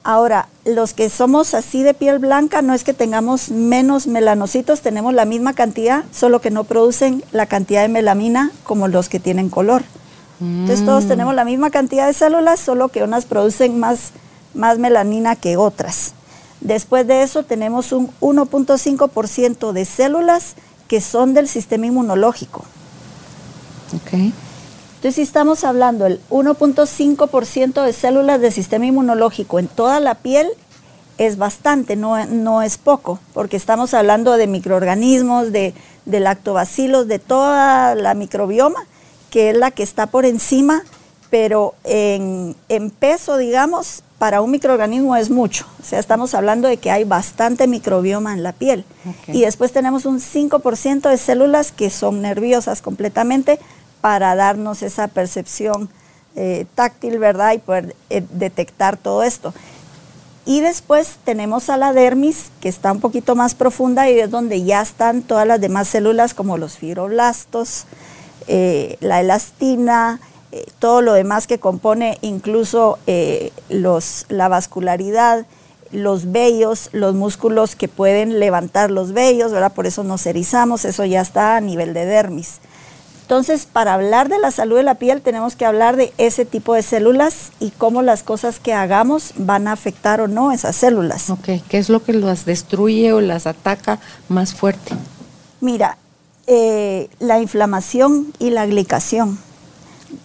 Ahora, 0.04 0.48
los 0.66 0.94
que 0.94 1.10
somos 1.10 1.54
así 1.54 1.84
de 1.84 1.94
piel 1.94 2.20
blanca, 2.20 2.62
no 2.62 2.74
es 2.74 2.84
que 2.84 2.94
tengamos 2.94 3.50
menos 3.50 4.08
melanocitos, 4.08 4.82
tenemos 4.82 5.14
la 5.14 5.26
misma 5.26 5.54
cantidad, 5.54 6.06
solo 6.12 6.40
que 6.42 6.52
no 6.52 6.64
producen 6.64 7.24
la 7.32 7.46
cantidad 7.46 7.82
de 7.82 7.90
melamina 7.90 8.52
como 8.64 8.88
los 8.88 9.10
que 9.10 9.20
tienen 9.20 9.50
color. 9.50 9.84
Entonces 10.42 10.86
todos 10.86 11.06
mm. 11.06 11.08
tenemos 11.08 11.36
la 11.36 11.46
misma 11.46 11.70
cantidad 11.70 12.08
de 12.08 12.14
células, 12.14 12.60
solo 12.60 12.90
que 12.90 13.04
unas 13.04 13.26
producen 13.26 13.80
más, 13.80 14.12
más 14.54 14.80
melanina 14.80 15.36
que 15.36 15.58
otras. 15.58 16.14
Después 16.62 17.08
de 17.08 17.24
eso 17.24 17.44
tenemos 17.44 17.92
un 17.92 18.10
1.5% 18.20 19.72
de 19.72 19.86
células 19.86 20.56
que 20.88 21.02
son 21.02 21.34
del 21.34 21.48
sistema 21.48 21.86
inmunológico. 21.86 22.64
Okay. 24.06 24.34
Entonces, 25.00 25.16
si 25.16 25.22
estamos 25.22 25.64
hablando 25.64 26.04
del 26.04 26.20
1.5% 26.30 27.84
de 27.86 27.94
células 27.94 28.42
del 28.42 28.52
sistema 28.52 28.86
inmunológico 28.86 29.60
en 29.60 29.68
toda 29.68 30.02
la 30.02 30.16
piel, 30.16 30.50
es 31.18 31.38
bastante, 31.38 31.96
no, 31.96 32.26
no 32.26 32.62
es 32.62 32.78
poco, 32.78 33.20
porque 33.34 33.56
estamos 33.56 33.94
hablando 33.94 34.36
de 34.36 34.48
microorganismos, 34.48 35.52
de, 35.52 35.74
de 36.06 36.20
lactobacilos, 36.20 37.08
de 37.08 37.20
toda 37.20 37.96
la 37.96 38.14
microbioma, 38.14 38.80
que 39.30 39.52
es 39.52 39.58
la 39.58 39.72
que 39.72 39.84
está 39.84 40.08
por 40.08 40.26
encima, 40.26 40.84
pero 41.30 41.76
en, 41.84 42.56
peso, 43.00 43.38
digamos, 43.38 44.04
para 44.18 44.42
un 44.42 44.52
microorganismo 44.52 45.16
es 45.16 45.30
mucho. 45.30 45.66
O 45.82 45.86
sea, 45.86 46.00
estamos 46.00 46.34
hablando 46.34 46.68
de 46.68 46.78
que 46.78 46.92
hay 46.92 47.04
bastante 47.04 47.68
microbioma 47.68 48.34
en 48.34 48.44
la 48.44 48.54
piel. 48.54 48.84
Y 49.28 49.42
después 49.42 49.72
tenemos 49.72 50.06
un 50.06 50.20
5% 50.20 51.10
de 51.10 51.18
células 51.18 51.72
que 51.72 51.90
son 51.90 52.22
nerviosas 52.22 52.82
completamente, 52.82 53.60
para 54.02 54.36
darnos 54.36 54.82
esa 54.82 55.08
percepción 55.08 55.90
eh, 56.36 56.66
táctil, 56.76 57.20
¿verdad? 57.20 57.54
Y 57.54 57.58
poder 57.58 57.96
eh, 58.10 58.24
detectar 58.32 58.98
todo 58.98 59.24
esto. 59.24 59.54
Y 60.46 60.62
después 60.62 61.18
tenemos 61.26 61.70
a 61.70 61.78
la 61.78 61.94
dermis, 61.94 62.46
que 62.60 62.70
está 62.70 62.92
un 62.92 63.02
poquito 63.02 63.36
más 63.36 63.56
profunda 63.56 64.10
y 64.10 64.20
es 64.20 64.32
donde 64.32 64.64
ya 64.64 64.82
están 64.82 65.22
todas 65.22 65.46
las 65.46 65.62
demás 65.62 65.90
células 65.90 66.34
como 66.34 66.58
los 66.58 66.78
fibroblastos, 66.78 67.86
eh, 68.50 68.98
la 69.00 69.22
elastina, 69.22 70.20
todo 70.80 71.02
lo 71.02 71.14
demás 71.14 71.46
que 71.46 71.60
compone 71.60 72.18
incluso 72.22 72.98
los, 73.70 74.26
la 74.30 74.48
vascularidad, 74.48 75.46
los 75.92 76.32
vellos, 76.32 76.90
los 76.92 77.16
músculos 77.16 77.76
que 77.76 77.88
pueden 77.88 78.40
levantar 78.40 78.92
los 78.92 79.12
vellos, 79.14 79.52
¿verdad? 79.52 79.74
Por 79.74 79.88
eso 79.88 80.04
nos 80.04 80.26
erizamos, 80.26 80.86
eso 80.86 81.06
ya 81.06 81.22
está 81.22 81.56
a 81.56 81.62
nivel 81.62 81.94
de 81.94 82.06
dermis. 82.06 82.60
Entonces, 83.22 83.68
para 83.72 83.94
hablar 83.94 84.28
de 84.28 84.40
la 84.40 84.50
salud 84.50 84.78
de 84.78 84.84
la 84.84 84.96
piel, 84.96 85.22
tenemos 85.22 85.56
que 85.56 85.64
hablar 85.64 85.98
de 85.98 86.12
ese 86.18 86.46
tipo 86.46 86.74
de 86.74 86.82
células 86.82 87.52
y 87.60 87.70
cómo 87.70 88.02
las 88.02 88.24
cosas 88.24 88.60
que 88.60 88.74
hagamos 88.74 89.34
van 89.36 89.68
a 89.68 89.74
afectar 89.74 90.20
o 90.20 90.28
no 90.28 90.52
esas 90.52 90.76
células. 90.76 91.30
Ok, 91.30 91.48
¿qué 91.70 91.78
es 91.78 91.90
lo 91.90 92.04
que 92.04 92.14
las 92.14 92.46
destruye 92.46 93.14
o 93.14 93.22
las 93.22 93.46
ataca 93.46 94.00
más 94.30 94.56
fuerte? 94.56 94.96
Mira, 95.62 96.00
eh, 96.52 97.10
la 97.20 97.40
inflamación 97.40 98.34
y 98.40 98.50
la 98.50 98.66
glicación 98.66 99.38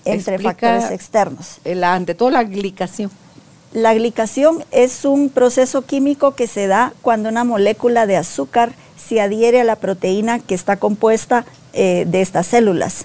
entre 0.07 0.39
factores 0.39 0.91
externos. 0.91 1.59
La, 1.65 1.93
ante 1.93 2.15
todo 2.15 2.31
la 2.31 2.45
glicación. 2.45 3.11
La 3.75 3.93
glicación 3.93 4.65
es 4.71 5.05
un 5.05 5.29
proceso 5.29 5.83
químico 5.83 6.35
que 6.35 6.47
se 6.47 6.67
da 6.67 6.95
cuando 7.03 7.29
una 7.29 7.45
molécula 7.45 8.07
de 8.07 8.17
azúcar 8.17 8.73
se 8.97 9.21
adhiere 9.21 9.61
a 9.61 9.65
la 9.65 9.77
proteína 9.77 10.39
que 10.39 10.55
está 10.55 10.79
compuesta 10.79 11.45
eh, 11.75 12.07
de 12.07 12.23
estas 12.23 12.47
células. 12.47 13.05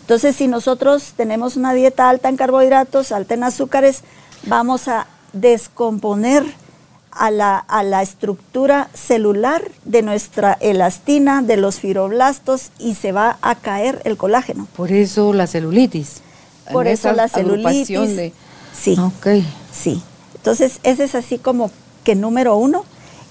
Entonces, 0.00 0.34
si 0.34 0.48
nosotros 0.48 1.12
tenemos 1.14 1.56
una 1.56 1.74
dieta 1.74 2.08
alta 2.08 2.30
en 2.30 2.38
carbohidratos, 2.38 3.12
alta 3.12 3.34
en 3.34 3.42
azúcares, 3.42 4.00
vamos 4.44 4.88
a 4.88 5.08
descomponer 5.34 6.46
a 7.18 7.30
la, 7.30 7.58
a 7.58 7.82
la, 7.82 8.02
estructura 8.02 8.88
celular 8.94 9.62
de 9.84 10.02
nuestra 10.02 10.56
elastina, 10.60 11.42
de 11.42 11.56
los 11.56 11.80
fibroblastos 11.80 12.70
y 12.78 12.94
se 12.94 13.12
va 13.12 13.38
a 13.42 13.54
caer 13.54 14.02
el 14.04 14.16
colágeno. 14.16 14.66
Por 14.76 14.92
eso 14.92 15.32
la 15.32 15.46
celulitis. 15.46 16.22
Por 16.72 16.86
eso 16.86 17.12
la 17.12 17.28
celulitis. 17.28 18.32
Sí. 18.72 18.96
Sí. 19.72 20.02
Entonces, 20.34 20.80
ese 20.82 21.04
es 21.04 21.14
así 21.14 21.38
como 21.38 21.70
que 22.04 22.14
número 22.14 22.56
uno. 22.56 22.84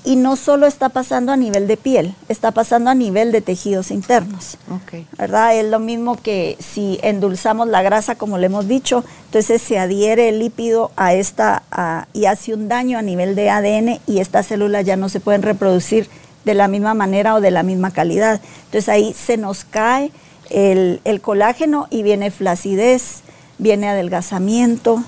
Y 0.05 0.17
no 0.17 0.35
solo 0.35 0.67
está 0.67 0.89
pasando 0.89 1.31
a 1.31 1.37
nivel 1.37 1.67
de 1.67 1.77
piel, 1.77 2.13
está 2.29 2.51
pasando 2.51 2.91
a 2.91 2.95
nivel 2.95 3.31
de 3.31 3.41
tejidos 3.41 3.89
internos. 3.89 4.57
Okay. 4.83 5.07
¿Verdad? 5.17 5.57
Es 5.57 5.65
lo 5.65 5.79
mismo 5.79 6.15
que 6.15 6.57
si 6.59 6.99
endulzamos 7.01 7.67
la 7.67 7.81
grasa, 7.81 8.15
como 8.15 8.37
le 8.37 8.45
hemos 8.45 8.67
dicho, 8.67 9.03
entonces 9.25 9.61
se 9.61 9.79
adhiere 9.79 10.29
el 10.29 10.39
lípido 10.39 10.91
a 10.95 11.13
esta 11.13 11.63
y 12.13 12.25
hace 12.25 12.53
un 12.53 12.67
daño 12.67 12.99
a 12.99 13.01
nivel 13.01 13.35
de 13.35 13.49
ADN 13.49 13.99
y 14.05 14.19
estas 14.19 14.45
células 14.45 14.85
ya 14.85 14.95
no 14.95 15.09
se 15.09 15.19
pueden 15.19 15.41
reproducir 15.41 16.07
de 16.45 16.53
la 16.53 16.67
misma 16.67 16.93
manera 16.93 17.33
o 17.33 17.41
de 17.41 17.51
la 17.51 17.63
misma 17.63 17.91
calidad. 17.91 18.39
Entonces 18.65 18.87
ahí 18.89 19.13
se 19.13 19.37
nos 19.37 19.65
cae 19.65 20.11
el, 20.51 21.01
el 21.03 21.19
colágeno 21.21 21.87
y 21.89 22.03
viene 22.03 22.29
flacidez, 22.29 23.21
viene 23.57 23.89
adelgazamiento, 23.89 25.03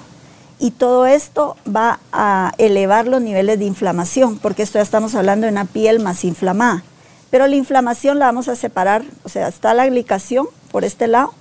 y 0.60 0.72
todo 0.72 1.06
esto 1.06 1.56
va 1.68 2.00
a 2.12 2.54
elevar 2.58 3.08
los 3.08 3.22
niveles 3.22 3.60
de 3.60 3.66
inflamación, 3.66 4.40
porque 4.40 4.64
esto 4.64 4.80
ya 4.80 4.84
estamos 4.84 5.16
hablando 5.16 5.46
de 5.46 5.52
una 5.52 5.66
piel 5.66 6.00
más 6.00 6.24
inflamada. 6.24 6.84
Pero 7.30 7.46
la 7.48 7.56
inflamación 7.56 8.20
la 8.20 8.26
vamos 8.26 8.48
a 8.48 8.56
separar, 8.56 9.04
o 9.24 9.30
sea, 9.30 9.48
está 9.48 9.74
la 9.74 9.86
glicación 9.88 10.48
por 10.72 10.84
este 10.84 11.08
lado, 11.08 11.34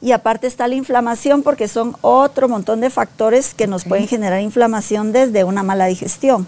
y 0.00 0.12
aparte 0.12 0.46
está 0.46 0.68
la 0.68 0.76
inflamación 0.76 1.42
porque 1.42 1.66
son 1.66 1.96
otro 2.02 2.48
montón 2.48 2.80
de 2.80 2.90
factores 2.90 3.54
que 3.54 3.66
nos 3.66 3.84
pueden 3.84 4.06
generar 4.06 4.40
inflamación 4.40 5.12
desde 5.12 5.42
una 5.42 5.62
mala 5.62 5.86
digestión. 5.86 6.46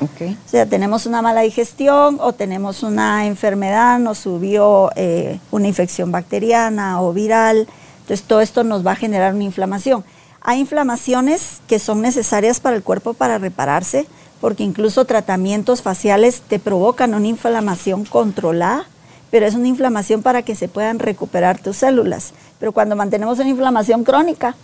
Okay. 0.00 0.36
O 0.46 0.48
sea, 0.48 0.66
tenemos 0.66 1.06
una 1.06 1.22
mala 1.22 1.42
digestión 1.42 2.18
o 2.20 2.32
tenemos 2.32 2.82
una 2.82 3.26
enfermedad, 3.26 3.98
nos 3.98 4.18
subió 4.18 4.90
eh, 4.96 5.38
una 5.50 5.68
infección 5.68 6.10
bacteriana 6.10 7.00
o 7.00 7.12
viral, 7.12 7.68
entonces 8.00 8.26
todo 8.26 8.40
esto 8.40 8.64
nos 8.64 8.84
va 8.84 8.92
a 8.92 8.96
generar 8.96 9.34
una 9.34 9.44
inflamación. 9.44 10.04
Hay 10.46 10.60
inflamaciones 10.60 11.62
que 11.66 11.78
son 11.78 12.02
necesarias 12.02 12.60
para 12.60 12.76
el 12.76 12.82
cuerpo 12.82 13.14
para 13.14 13.38
repararse, 13.38 14.06
porque 14.42 14.62
incluso 14.62 15.06
tratamientos 15.06 15.80
faciales 15.80 16.42
te 16.46 16.58
provocan 16.58 17.14
una 17.14 17.28
inflamación 17.28 18.04
controlada, 18.04 18.84
pero 19.30 19.46
es 19.46 19.54
una 19.54 19.68
inflamación 19.68 20.22
para 20.22 20.42
que 20.42 20.54
se 20.54 20.68
puedan 20.68 20.98
recuperar 20.98 21.58
tus 21.58 21.78
células. 21.78 22.34
Pero 22.60 22.72
cuando 22.72 22.94
mantenemos 22.94 23.38
una 23.38 23.48
inflamación 23.48 24.04
crónica, 24.04 24.54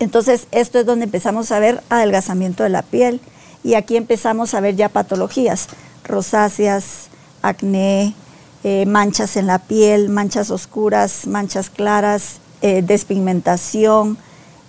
entonces 0.00 0.48
esto 0.50 0.80
es 0.80 0.86
donde 0.86 1.04
empezamos 1.04 1.52
a 1.52 1.60
ver 1.60 1.80
adelgazamiento 1.88 2.64
de 2.64 2.70
la 2.70 2.82
piel 2.82 3.20
y 3.62 3.74
aquí 3.74 3.96
empezamos 3.96 4.54
a 4.54 4.60
ver 4.60 4.74
ya 4.74 4.88
patologías, 4.88 5.68
rosáceas, 6.02 7.10
acné, 7.42 8.12
eh, 8.64 8.86
manchas 8.86 9.36
en 9.36 9.46
la 9.46 9.60
piel, 9.60 10.08
manchas 10.08 10.50
oscuras, 10.50 11.28
manchas 11.28 11.70
claras, 11.70 12.38
eh, 12.60 12.82
despigmentación, 12.82 14.18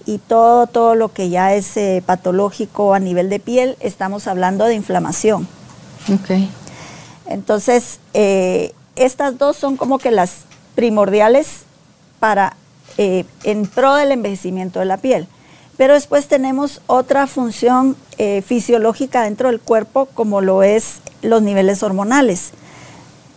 y 0.05 0.19
todo, 0.19 0.67
todo 0.67 0.95
lo 0.95 1.11
que 1.11 1.29
ya 1.29 1.53
es 1.53 1.75
eh, 1.77 2.03
patológico 2.05 2.93
a 2.93 2.99
nivel 2.99 3.29
de 3.29 3.39
piel, 3.39 3.75
estamos 3.79 4.27
hablando 4.27 4.65
de 4.65 4.75
inflamación. 4.75 5.47
Okay. 6.21 6.49
Entonces, 7.27 7.99
eh, 8.13 8.73
estas 8.95 9.37
dos 9.37 9.57
son 9.57 9.77
como 9.77 9.97
que 9.97 10.11
las 10.11 10.41
primordiales 10.75 11.61
para 12.19 12.55
eh, 12.97 13.25
en 13.43 13.65
pro 13.65 13.95
del 13.95 14.11
envejecimiento 14.11 14.79
de 14.79 14.85
la 14.85 14.97
piel. 14.97 15.27
Pero 15.77 15.93
después 15.93 16.27
tenemos 16.27 16.81
otra 16.87 17.27
función 17.27 17.97
fisiológica 18.45 19.23
dentro 19.23 19.49
del 19.49 19.59
cuerpo, 19.59 20.05
como 20.13 20.39
lo 20.39 20.63
es 20.63 20.99
los 21.21 21.41
niveles 21.41 21.83
hormonales. 21.83 22.53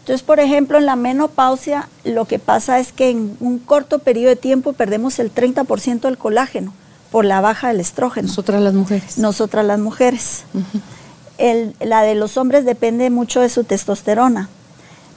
Entonces, 0.08 0.24
por 0.24 0.40
ejemplo, 0.40 0.78
en 0.78 0.86
la 0.86 0.96
menopausia 0.96 1.86
lo 2.02 2.24
que 2.24 2.38
pasa 2.38 2.78
es 2.78 2.92
que 2.94 3.10
en 3.10 3.36
un 3.40 3.58
corto 3.58 3.98
periodo 3.98 4.30
de 4.30 4.36
tiempo 4.36 4.72
perdemos 4.72 5.18
el 5.18 5.30
30% 5.34 6.00
del 6.00 6.16
colágeno 6.16 6.72
por 7.10 7.26
la 7.26 7.42
baja 7.42 7.68
del 7.68 7.80
estrógeno. 7.80 8.26
Nosotras 8.26 8.62
las 8.62 8.72
mujeres. 8.72 9.18
Nosotras 9.18 9.66
las 9.66 9.78
mujeres. 9.78 10.44
la 11.80 12.02
de 12.02 12.14
los 12.14 12.38
hombres 12.38 12.64
depende 12.64 13.10
mucho 13.10 13.42
de 13.42 13.50
su 13.50 13.64
testosterona. 13.64 14.48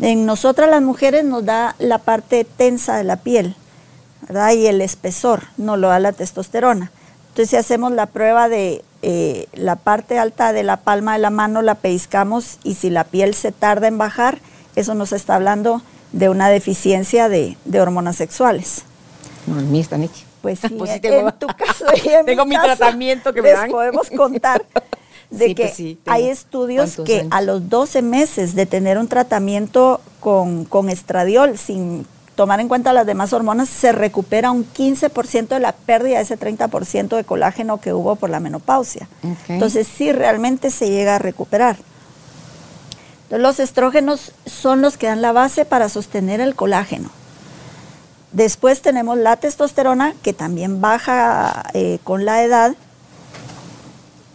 En 0.01 0.25
nosotras 0.25 0.69
las 0.69 0.81
mujeres 0.81 1.23
nos 1.23 1.45
da 1.45 1.73
la 1.79 1.99
parte 1.99 2.43
tensa 2.43 2.97
de 2.97 3.05
la 3.05 3.15
piel, 3.15 3.55
¿verdad? 4.27 4.51
Y 4.51 4.67
el 4.67 4.81
espesor, 4.81 5.43
no 5.55 5.77
lo 5.77 5.87
da 5.87 5.99
la 5.99 6.11
testosterona. 6.11 6.91
Entonces, 7.29 7.49
si 7.51 7.55
hacemos 7.55 7.93
la 7.93 8.07
prueba 8.07 8.49
de 8.49 8.83
eh, 9.03 9.47
la 9.53 9.77
parte 9.77 10.19
alta 10.19 10.51
de 10.51 10.63
la 10.63 10.81
palma 10.81 11.13
de 11.13 11.19
la 11.19 11.29
mano, 11.29 11.61
la 11.61 11.75
pellizcamos 11.75 12.57
y 12.65 12.73
si 12.73 12.89
la 12.89 13.05
piel 13.05 13.35
se 13.35 13.53
tarda 13.53 13.87
en 13.87 13.97
bajar, 13.97 14.39
eso 14.75 14.93
nos 14.93 15.11
está 15.11 15.35
hablando 15.35 15.81
de 16.11 16.29
una 16.29 16.49
deficiencia 16.49 17.29
de, 17.29 17.57
hormonas 17.79 18.15
sexuales. 18.15 18.83
No, 19.47 19.59
en 19.59 19.71
mí 19.71 19.79
están 19.79 20.03
hechas. 20.03 20.25
Pues 20.41 20.59
sí, 20.59 20.69
pues 20.77 20.99
en 21.03 21.31
tu 21.39 21.47
caso 21.47 21.85
y 22.03 22.09
en 22.09 22.25
tengo 22.25 22.45
mi, 22.45 22.55
tratamiento 22.55 23.33
que 23.33 23.41
me 23.41 23.51
dan. 23.51 23.69
podemos 23.69 24.09
contar 24.09 24.65
de 25.29 25.55
que 25.55 25.63
pues 25.67 25.97
hay 26.07 26.29
estudios 26.29 26.97
que 27.05 27.27
a 27.31 27.41
los 27.41 27.69
12 27.69 28.01
meses 28.01 28.55
de 28.55 28.65
tener 28.65 28.97
un 28.97 29.07
tratamiento 29.07 30.01
con, 30.19 30.67
estradiol 30.89 31.57
sin 31.57 32.05
tomar 32.35 32.59
en 32.59 32.67
cuenta 32.67 32.91
las 32.91 33.05
demás 33.05 33.33
hormonas, 33.33 33.69
se 33.69 33.91
recupera 33.91 34.51
un 34.51 34.65
15% 34.65 35.47
de 35.49 35.59
la 35.59 35.73
pérdida 35.73 36.17
de 36.17 36.23
ese 36.23 36.39
30% 36.39 37.15
de 37.15 37.23
colágeno 37.23 37.79
que 37.79 37.93
hubo 37.93 38.15
por 38.15 38.29
la 38.29 38.39
menopausia. 38.39 39.07
Entonces 39.47 39.87
sí, 39.87 40.11
realmente 40.11 40.71
se 40.71 40.89
llega 40.89 41.17
a 41.17 41.19
recuperar 41.19 41.77
los 43.37 43.59
estrógenos 43.59 44.33
son 44.45 44.81
los 44.81 44.97
que 44.97 45.07
dan 45.07 45.21
la 45.21 45.31
base 45.31 45.65
para 45.65 45.89
sostener 45.89 46.41
el 46.41 46.55
colágeno. 46.55 47.09
Después 48.31 48.81
tenemos 48.81 49.17
la 49.17 49.37
testosterona, 49.37 50.13
que 50.21 50.33
también 50.33 50.81
baja 50.81 51.63
eh, 51.73 51.99
con 52.03 52.25
la 52.25 52.43
edad, 52.43 52.75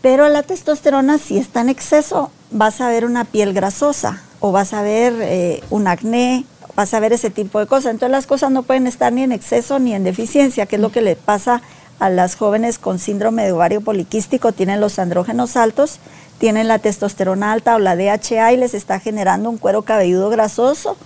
pero 0.03 0.29
la 0.29 0.43
testosterona, 0.43 1.19
si 1.19 1.39
está 1.39 1.63
en 1.63 1.69
exceso, 1.69 2.31
vas 2.51 2.81
a 2.81 2.89
ver 2.89 3.05
una 3.05 3.25
piel 3.25 3.53
grasosa 3.53 4.23
o 4.41 4.53
vas 4.53 4.73
a 4.73 4.83
ver 4.83 5.15
eh, 5.21 5.63
un 5.71 5.89
acné, 5.89 6.45
vas 6.75 6.93
a 6.95 7.01
ver 7.01 7.13
ese 7.13 7.31
tipo 7.31 7.59
de 7.59 7.67
cosas. 7.67 7.93
Entonces 7.93 8.13
las 8.13 8.27
cosas 8.27 8.51
no 8.51 8.63
pueden 8.63 8.87
estar 8.87 9.13
ni 9.13 9.23
en 9.23 9.33
exceso 9.33 9.79
ni 9.79 9.95
en 9.95 10.05
deficiencia, 10.05 10.67
que 10.67 10.77
es 10.77 10.83
lo 10.83 10.93
que 10.93 11.01
le 11.01 11.17
pasa 11.17 11.63
a 11.99 12.11
las 12.11 12.37
jóvenes 12.37 12.79
con 12.79 12.99
síndrome 12.99 13.45
de 13.45 13.53
ovario 13.53 13.81
poliquístico, 13.81 14.53
tienen 14.53 14.81
los 14.81 14.99
andrógenos 14.99 15.57
altos 15.57 15.99
tienen 16.39 16.69
la 16.69 16.79
testosterona 16.79 17.53
alta 17.53 17.77
o 17.77 17.79
la 17.79 17.97
DHA 17.97 18.53
y 18.53 18.57
les 18.57 18.75
está 18.75 19.01
generando 19.01 19.51
un 19.51 19.59
cuero 19.59 19.83
cabelludo 19.83 20.29
grasoso 20.31 20.97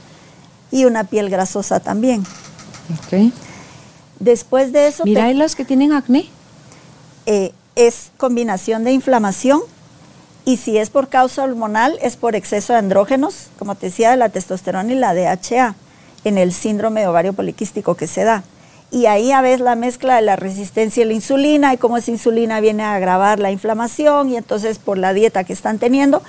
y 0.71 0.85
una 0.85 1.05
piel 1.05 1.31
grasosa 1.31 1.81
también. 1.81 2.25
Ok. 2.99 3.33
Después 4.19 4.73
de 4.73 4.89
eso... 4.89 5.05
Mira, 5.05 5.31
¿y 5.31 5.35
los 5.35 5.55
que 5.55 5.65
tienen 5.65 5.93
acné? 5.93 6.27
Eh, 7.27 7.53
es 7.77 8.11
combinación 8.17 8.85
de 8.85 8.93
inflamación 8.93 9.61
y 10.45 10.57
si 10.57 10.79
es 10.79 10.91
por 10.91 11.09
causa 11.09 11.45
hormonal 11.45 11.99
es 12.03 12.17
por 12.17 12.35
exceso 12.35 12.73
de 12.73 12.81
andrógenos, 12.81 13.49
como 13.59 13.75
te 13.75 13.87
decía, 13.87 14.11
de 14.11 14.17
la 14.17 14.29
testosterona 14.29 14.93
y 14.93 14.97
la 14.97 15.15
DHA 15.15 15.75
en 16.25 16.39
el 16.39 16.53
síndrome 16.53 17.01
de 17.01 17.07
ovario 17.07 17.33
poliquístico 17.33 17.95
que 17.95 18.07
se 18.07 18.25
da 18.25 18.43
y 18.91 19.07
ahí 19.07 19.31
a 19.33 19.41
veces 19.41 19.61
la 19.61 19.77
mezcla 19.77 20.17
de 20.17 20.23
la 20.23 20.37
resistencia 20.37 21.05
a 21.05 21.07
la 21.07 21.13
insulina 21.13 21.73
y 21.73 21.77
cómo 21.77 21.97
esa 21.97 22.11
insulina 22.11 22.61
viene 22.61 22.83
a 22.83 22.95
agravar 22.95 23.39
la 23.39 23.51
inflamación 23.51 24.31
y 24.31 24.37
entonces 24.37 24.79
por 24.79 24.99
la 24.99 25.13
dieta 25.13 25.45
que 25.45 25.53
están 25.53 25.79
teniendo, 25.79 26.23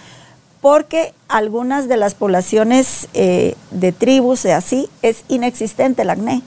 porque 0.61 1.13
algunas 1.27 1.87
de 1.87 1.97
las 1.97 2.13
poblaciones 2.13 3.07
eh, 3.13 3.55
de 3.71 3.91
tribus 3.91 4.45
y 4.45 4.49
así 4.49 4.89
es 5.01 5.23
inexistente 5.27 6.03
el 6.03 6.11
acné. 6.11 6.43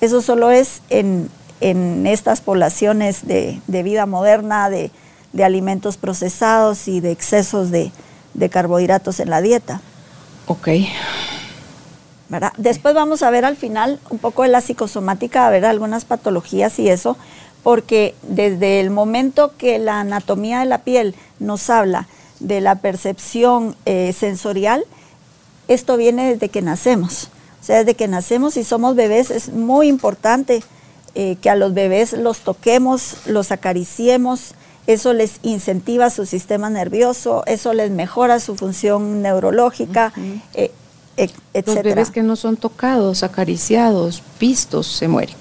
Eso 0.00 0.22
solo 0.22 0.50
es 0.50 0.80
en, 0.88 1.28
estas 1.60 2.40
poblaciones 2.40 3.26
de, 3.26 3.60
vida 3.66 4.06
moderna, 4.06 4.70
de, 4.70 4.90
alimentos 5.42 5.96
procesados 5.96 6.88
y 6.88 7.00
de 7.00 7.10
excesos 7.10 7.70
de, 7.70 7.92
de 8.34 8.48
carbohidratos 8.48 9.20
en 9.20 9.28
la 9.28 9.42
dieta. 9.42 9.80
Ok. 10.46 10.68
¿Verdad? 12.28 12.52
Después 12.56 12.94
vamos 12.94 13.22
a 13.22 13.30
ver 13.30 13.44
al 13.44 13.56
final 13.56 13.98
un 14.10 14.18
poco 14.18 14.42
de 14.42 14.48
la 14.48 14.60
psicosomática, 14.60 15.46
a 15.46 15.50
ver 15.50 15.64
algunas 15.64 16.04
patologías 16.04 16.78
y 16.78 16.88
eso, 16.88 17.16
porque 17.62 18.14
desde 18.22 18.80
el 18.80 18.90
momento 18.90 19.52
que 19.56 19.78
la 19.78 20.00
anatomía 20.00 20.60
de 20.60 20.66
la 20.66 20.78
piel 20.78 21.14
nos 21.38 21.70
habla 21.70 22.06
de 22.40 22.60
la 22.60 22.76
percepción 22.76 23.76
eh, 23.84 24.12
sensorial, 24.12 24.84
esto 25.66 25.96
viene 25.96 26.32
desde 26.32 26.48
que 26.48 26.62
nacemos. 26.62 27.30
O 27.60 27.64
sea, 27.64 27.78
desde 27.78 27.94
que 27.94 28.08
nacemos 28.08 28.56
y 28.56 28.64
somos 28.64 28.94
bebés 28.94 29.30
es 29.30 29.52
muy 29.52 29.88
importante 29.88 30.62
eh, 31.14 31.36
que 31.40 31.50
a 31.50 31.56
los 31.56 31.74
bebés 31.74 32.12
los 32.12 32.40
toquemos, 32.40 33.16
los 33.26 33.50
acariciemos, 33.50 34.54
eso 34.86 35.12
les 35.12 35.40
incentiva 35.42 36.08
su 36.08 36.24
sistema 36.24 36.70
nervioso, 36.70 37.42
eso 37.44 37.74
les 37.74 37.90
mejora 37.90 38.40
su 38.40 38.56
función 38.56 39.20
neurológica. 39.20 40.14
Eh, 40.54 40.72
los 41.66 41.82
bebés 41.82 42.10
que 42.10 42.22
no 42.22 42.36
son 42.36 42.56
tocados, 42.56 43.22
acariciados, 43.22 44.22
vistos, 44.38 44.86
se 44.86 45.08
mueren. 45.08 45.36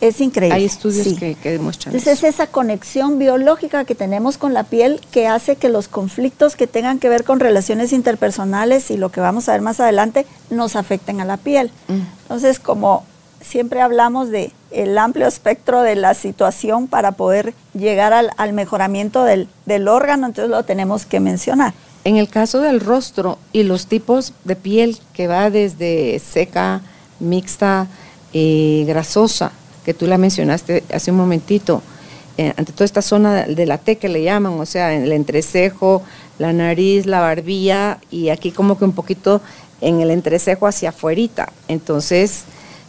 Es 0.00 0.20
increíble. 0.20 0.54
Hay 0.54 0.64
estudios 0.64 1.08
que, 1.18 1.36
demuestran 1.42 1.92
Entonces 1.92 2.22
es 2.22 2.34
esa 2.34 2.46
conexión 2.46 3.18
biológica 3.18 3.84
que 3.84 3.96
tenemos 3.96 4.38
con 4.38 4.54
la 4.54 4.62
piel 4.62 5.00
que 5.10 5.26
hace 5.26 5.56
que 5.56 5.68
los 5.68 5.88
conflictos 5.88 6.54
que 6.54 6.68
tengan 6.68 7.00
que 7.00 7.08
ver 7.08 7.24
con 7.24 7.40
relaciones 7.40 7.92
interpersonales 7.92 8.92
y 8.92 8.96
lo 8.96 9.10
que 9.10 9.20
vamos 9.20 9.48
a 9.48 9.52
ver 9.52 9.60
más 9.60 9.80
adelante 9.80 10.24
nos 10.50 10.76
afecten 10.76 11.20
a 11.20 11.24
la 11.24 11.36
piel. 11.36 11.72
Mm. 11.88 12.02
Entonces, 12.22 12.60
como 12.60 13.04
siempre 13.40 13.80
hablamos 13.80 14.30
de 14.30 14.52
el 14.70 14.96
amplio 14.98 15.26
espectro 15.26 15.82
de 15.82 15.96
la 15.96 16.14
situación 16.14 16.86
para 16.86 17.12
poder 17.12 17.54
llegar 17.74 18.12
al, 18.12 18.52
mejoramiento 18.52 19.24
del, 19.24 19.48
órgano, 19.88 20.26
entonces 20.26 20.50
lo 20.50 20.62
tenemos 20.64 21.06
que 21.06 21.20
mencionar. 21.20 21.72
En 22.04 22.16
el 22.16 22.28
caso 22.28 22.60
del 22.60 22.80
rostro 22.80 23.38
y 23.52 23.64
los 23.64 23.86
tipos 23.86 24.32
de 24.44 24.56
piel 24.56 24.98
que 25.12 25.26
va 25.26 25.50
desde 25.50 26.18
seca, 26.20 26.80
mixta, 27.20 27.88
y 28.32 28.84
grasosa, 28.86 29.52
que 29.84 29.94
tú 29.94 30.06
la 30.06 30.18
mencionaste 30.18 30.84
hace 30.92 31.10
un 31.10 31.16
momentito, 31.16 31.82
eh, 32.36 32.52
ante 32.56 32.72
toda 32.72 32.84
esta 32.84 33.02
zona 33.02 33.44
de 33.46 33.66
la 33.66 33.78
T 33.78 33.96
que 33.96 34.08
le 34.08 34.22
llaman, 34.22 34.60
o 34.60 34.66
sea, 34.66 34.94
en 34.94 35.02
el 35.02 35.12
entrecejo, 35.12 36.02
la 36.38 36.52
nariz, 36.52 37.06
la 37.06 37.20
barbilla 37.20 37.98
y 38.10 38.28
aquí 38.28 38.52
como 38.52 38.78
que 38.78 38.84
un 38.84 38.92
poquito 38.92 39.40
en 39.80 40.00
el 40.00 40.10
entrecejo 40.10 40.66
hacia 40.66 40.90
afuera. 40.90 41.52
Entonces, 41.68 42.44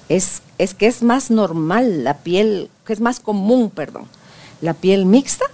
es, 0.09 0.41
es 0.57 0.73
que 0.73 0.87
es 0.87 1.01
más 1.01 1.31
normal 1.31 2.03
la 2.03 2.17
piel, 2.17 2.69
que 2.85 2.93
es 2.93 2.99
más 2.99 3.19
común, 3.19 3.69
perdón, 3.69 4.03
la 4.61 4.73
piel 4.73 5.05
mixta 5.05 5.45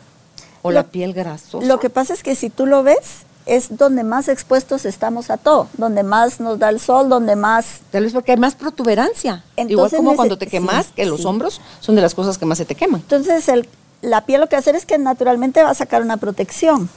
o 0.62 0.72
la 0.72 0.84
piel 0.88 1.14
grasosa. 1.14 1.66
Lo 1.66 1.80
que 1.80 1.92
pasa 1.92 2.14
es 2.14 2.24
que 2.24 2.36
si 2.36 2.50
tú 2.50 2.66
lo 2.66 2.82
ves, 2.82 3.25
es 3.46 3.78
donde 3.78 4.04
más 4.04 4.28
expuestos 4.28 4.86
estamos 4.86 5.30
a 5.30 5.38
todo, 5.38 5.68
donde 5.78 6.04
más 6.04 6.40
nos 6.40 6.58
da 6.58 6.70
el 6.70 6.80
sol, 6.80 7.10
donde 7.10 7.36
más... 7.36 7.82
Tal 7.92 8.04
vez 8.04 8.14
porque 8.14 8.32
hay 8.32 8.38
más 8.38 8.56
protuberancia. 8.56 9.44
Igual 9.56 9.92
como 9.92 10.16
cuando 10.16 10.38
te 10.38 10.48
quemas, 10.48 10.88
que 10.96 11.06
los 11.06 11.26
hombros 11.26 11.62
son 11.80 11.96
de 11.96 12.02
las 12.02 12.16
cosas 12.16 12.38
que 12.38 12.46
más 12.46 12.58
se 12.58 12.66
te 12.66 12.76
queman. 12.76 13.02
Entonces 13.02 13.48
el, 13.50 13.70
la 14.02 14.26
piel 14.26 14.42
lo 14.42 14.48
que 14.48 14.56
va 14.56 14.60
a 14.60 14.62
hacer 14.62 14.76
es 14.76 14.86
que 14.86 14.98
naturalmente 14.98 15.64
va 15.64 15.70
a 15.70 15.76
sacar 15.76 16.02
una 16.02 16.18
protección, 16.18 16.90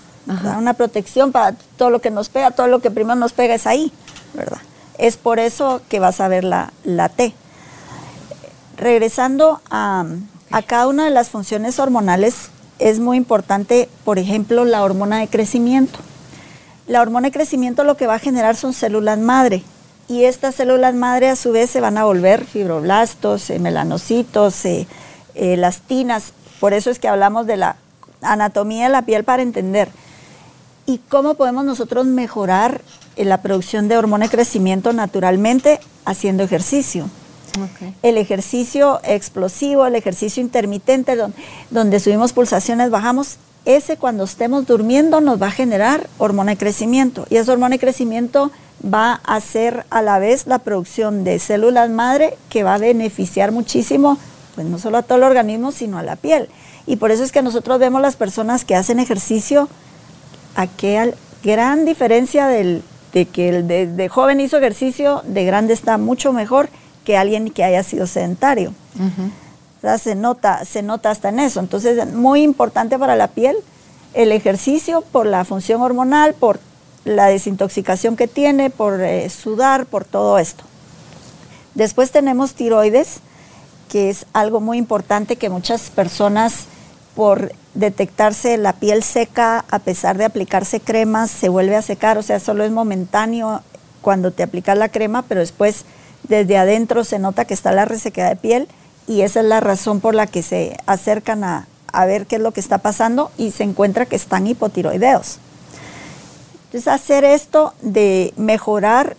una 0.59 0.75
protección 0.75 1.33
para 1.33 1.55
todo 1.77 1.91
lo 1.91 2.01
que 2.01 2.11
nos 2.11 2.29
pega, 2.29 2.51
todo 2.51 2.67
lo 2.67 2.81
que 2.81 2.91
primero 2.91 3.15
nos 3.15 3.33
pega 3.33 3.55
es 3.55 3.67
ahí, 3.67 3.93
¿verdad? 4.35 4.59
Es 4.99 5.17
por 5.17 5.39
eso 5.39 5.81
que 5.89 6.01
vas 6.01 6.21
a 6.21 6.29
ver 6.29 6.45
la, 6.45 6.73
la 6.85 7.09
T. 7.09 7.35
Regresando 8.77 9.61
a, 9.71 10.05
a 10.51 10.63
cada 10.63 10.87
una 10.87 11.05
de 11.05 11.11
las 11.11 11.31
funciones 11.31 11.79
hormonales, 11.79 12.51
es 12.79 13.01
muy 13.01 13.17
importante, 13.17 13.89
por 14.05 14.19
ejemplo, 14.19 14.65
la 14.65 14.83
hormona 14.83 15.19
de 15.19 15.29
crecimiento. 15.29 15.99
La 16.89 17.03
hormona 17.03 17.29
de 17.29 17.33
crecimiento 17.33 17.85
lo 17.85 17.99
que 17.99 18.07
va 18.07 18.15
a 18.15 18.19
generar 18.19 18.57
son 18.57 18.73
células 18.73 19.19
madre 19.19 19.63
y 20.09 20.25
estas 20.25 20.55
células 20.55 20.95
madre 20.95 21.29
a 21.29 21.37
su 21.37 21.53
vez 21.53 21.69
se 21.69 21.83
van 21.83 21.99
a 21.99 22.05
volver 22.05 22.47
fibroblastos, 22.47 23.51
eh, 23.51 23.59
melanocitos, 23.59 24.65
eh, 24.65 24.87
eh, 25.35 25.53
elastinas. 25.53 26.33
Por 26.61 26.73
eso 26.73 26.91
es 26.91 26.99
que 26.99 27.07
hablamos 27.07 27.47
de 27.47 27.59
la 27.59 27.77
anatomía 28.23 28.85
de 28.85 28.89
la 28.89 29.03
piel 29.03 29.23
para 29.23 29.43
entender. 29.43 29.91
¿Y 30.87 30.99
cómo 31.11 31.35
podemos 31.35 31.67
nosotros 31.67 32.07
mejorar 32.07 32.81
la 33.17 33.43
producción 33.43 33.89
de 33.89 33.99
hormona 33.99 34.25
de 34.25 34.31
crecimiento 34.31 34.95
naturalmente 34.95 35.81
haciendo 36.07 36.43
ejercicio? 36.43 37.11
El 38.03 38.17
ejercicio 38.17 39.01
explosivo, 39.03 39.85
el 39.85 39.97
ejercicio 39.97 40.41
intermitente, 40.41 41.17
donde, 41.17 41.37
donde 41.71 42.01
subimos 42.01 42.33
pulsaciones, 42.33 42.89
bajamos, 42.89 43.37
ese 43.69 43.99
cuando 43.99 44.25
estemos 44.25 44.67
durmiendo 44.67 45.21
nos 45.21 45.41
va 45.41 45.49
a 45.49 45.51
generar 45.51 46.09
hormona 46.17 46.53
de 46.53 46.57
crecimiento. 46.57 47.27
Y 47.29 47.37
esa 47.37 47.53
hormona 47.53 47.75
de 47.75 47.79
crecimiento 47.79 48.51
va 48.83 49.21
a 49.25 49.37
hacer 49.37 49.85
a 49.91 50.01
la 50.01 50.19
vez 50.19 50.47
la 50.47 50.59
producción 50.59 51.23
de 51.23 51.39
células 51.39 51.91
madre 51.91 52.39
que 52.49 52.63
va 52.63 52.77
a 52.77 52.79
beneficiar 52.79 53.53
muchísimo, 53.53 54.17
pues 54.55 54.67
no 54.67 54.79
solo 54.79 54.97
a 54.97 55.03
todo 55.03 55.19
el 55.19 55.25
organismo, 55.25 55.71
sino 55.71 55.99
a 55.99 56.03
la 56.03 56.17
piel. 56.17 56.49
Y 56.87 56.97
por 56.97 57.11
eso 57.11 57.23
es 57.23 57.31
que 57.31 57.43
nosotros 57.43 57.79
vemos 57.79 58.01
las 58.01 58.17
personas 58.17 58.65
que 58.65 58.75
hacen 58.75 59.01
ejercicio, 59.01 59.69
aquella 60.55 61.13
gran 61.45 61.85
diferencia 61.85 62.47
del, 62.47 62.83
de 63.13 63.27
que 63.27 63.51
el 63.51 63.69
de, 63.69 64.09
joven 64.09 64.41
hizo 64.41 64.57
ejercicio, 64.57 65.21
de 65.27 65.45
grande 65.45 65.75
está 65.75 65.99
mucho 65.99 66.33
mejor 66.33 66.71
que 67.05 67.19
alguien 67.19 67.51
que 67.51 67.65
haya 67.65 67.83
sido 67.83 68.07
sedentario 68.07 68.73
se 69.99 70.15
nota, 70.15 70.65
se 70.65 70.83
nota 70.83 71.11
hasta 71.11 71.29
en 71.29 71.41
eso. 71.41 71.61
Entonces, 71.61 71.99
es 71.99 72.13
muy 72.13 72.43
importante 72.43 72.99
para 72.99 73.17
la 73.17 73.29
piel 73.29 73.57
el 74.15 74.33
ejercicio 74.33 75.03
por 75.13 75.27
la 75.27 75.45
función 75.45 75.83
hormonal, 75.83 76.35
por 76.35 76.61
la 77.05 77.27
desintoxicación 77.27 78.17
que 78.17 78.29
tiene, 78.29 78.71
por 78.71 79.01
eh, 79.01 79.29
sudar, 79.31 79.87
por 79.87 80.05
todo 80.05 80.39
esto. 80.39 80.65
Después 81.75 82.11
tenemos 82.11 82.55
tiroides, 82.55 83.21
que 83.89 84.11
es 84.11 84.27
algo 84.33 84.61
muy 84.61 84.79
importante 84.79 85.37
que 85.37 85.49
muchas 85.49 85.91
personas 85.91 86.67
por 87.15 87.53
detectarse 87.75 88.57
la 88.59 88.75
piel 88.75 89.03
seca, 89.03 89.65
a 89.71 89.79
pesar 89.79 90.19
de 90.19 90.25
aplicarse 90.25 90.81
cremas, 90.81 91.31
se 91.31 91.49
vuelve 91.49 91.77
a 91.77 91.83
secar, 91.83 92.19
o 92.19 92.23
sea, 92.23 92.41
solo 92.41 92.65
es 92.65 92.71
momentáneo 92.71 93.63
cuando 94.03 94.31
te 94.31 94.43
aplicas 94.43 94.77
la 94.77 94.89
crema, 94.89 95.23
pero 95.23 95.41
después 95.41 95.85
desde 96.25 96.59
adentro 96.59 97.05
se 97.05 97.19
nota 97.19 97.45
que 97.45 97.55
está 97.55 97.73
la 97.73 97.85
resequedad 97.85 98.31
de 98.31 98.37
piel 98.37 98.69
y 99.09 99.23
esa 99.23 99.41
es 99.41 99.47
la 99.47 99.61
razón 99.61 100.01
por 100.01 100.15
la 100.15 100.27
que 100.27 100.43
se 100.43 100.77
acercan 100.87 101.43
a, 101.43 101.67
ver 102.07 102.27
qué 102.27 102.37
es 102.37 102.43
lo 102.43 102.53
que 102.53 102.61
está 102.61 102.79
pasando 102.79 103.33
y 103.39 103.51
se 103.51 103.65
encuentra 103.65 104.07
que 104.07 104.15
están 104.15 104.47
hipotiroideos. 104.47 105.39
Entonces, 106.67 106.87
hacer 106.87 107.25
esto 107.25 107.73
de 107.81 108.33
mejorar 108.37 109.17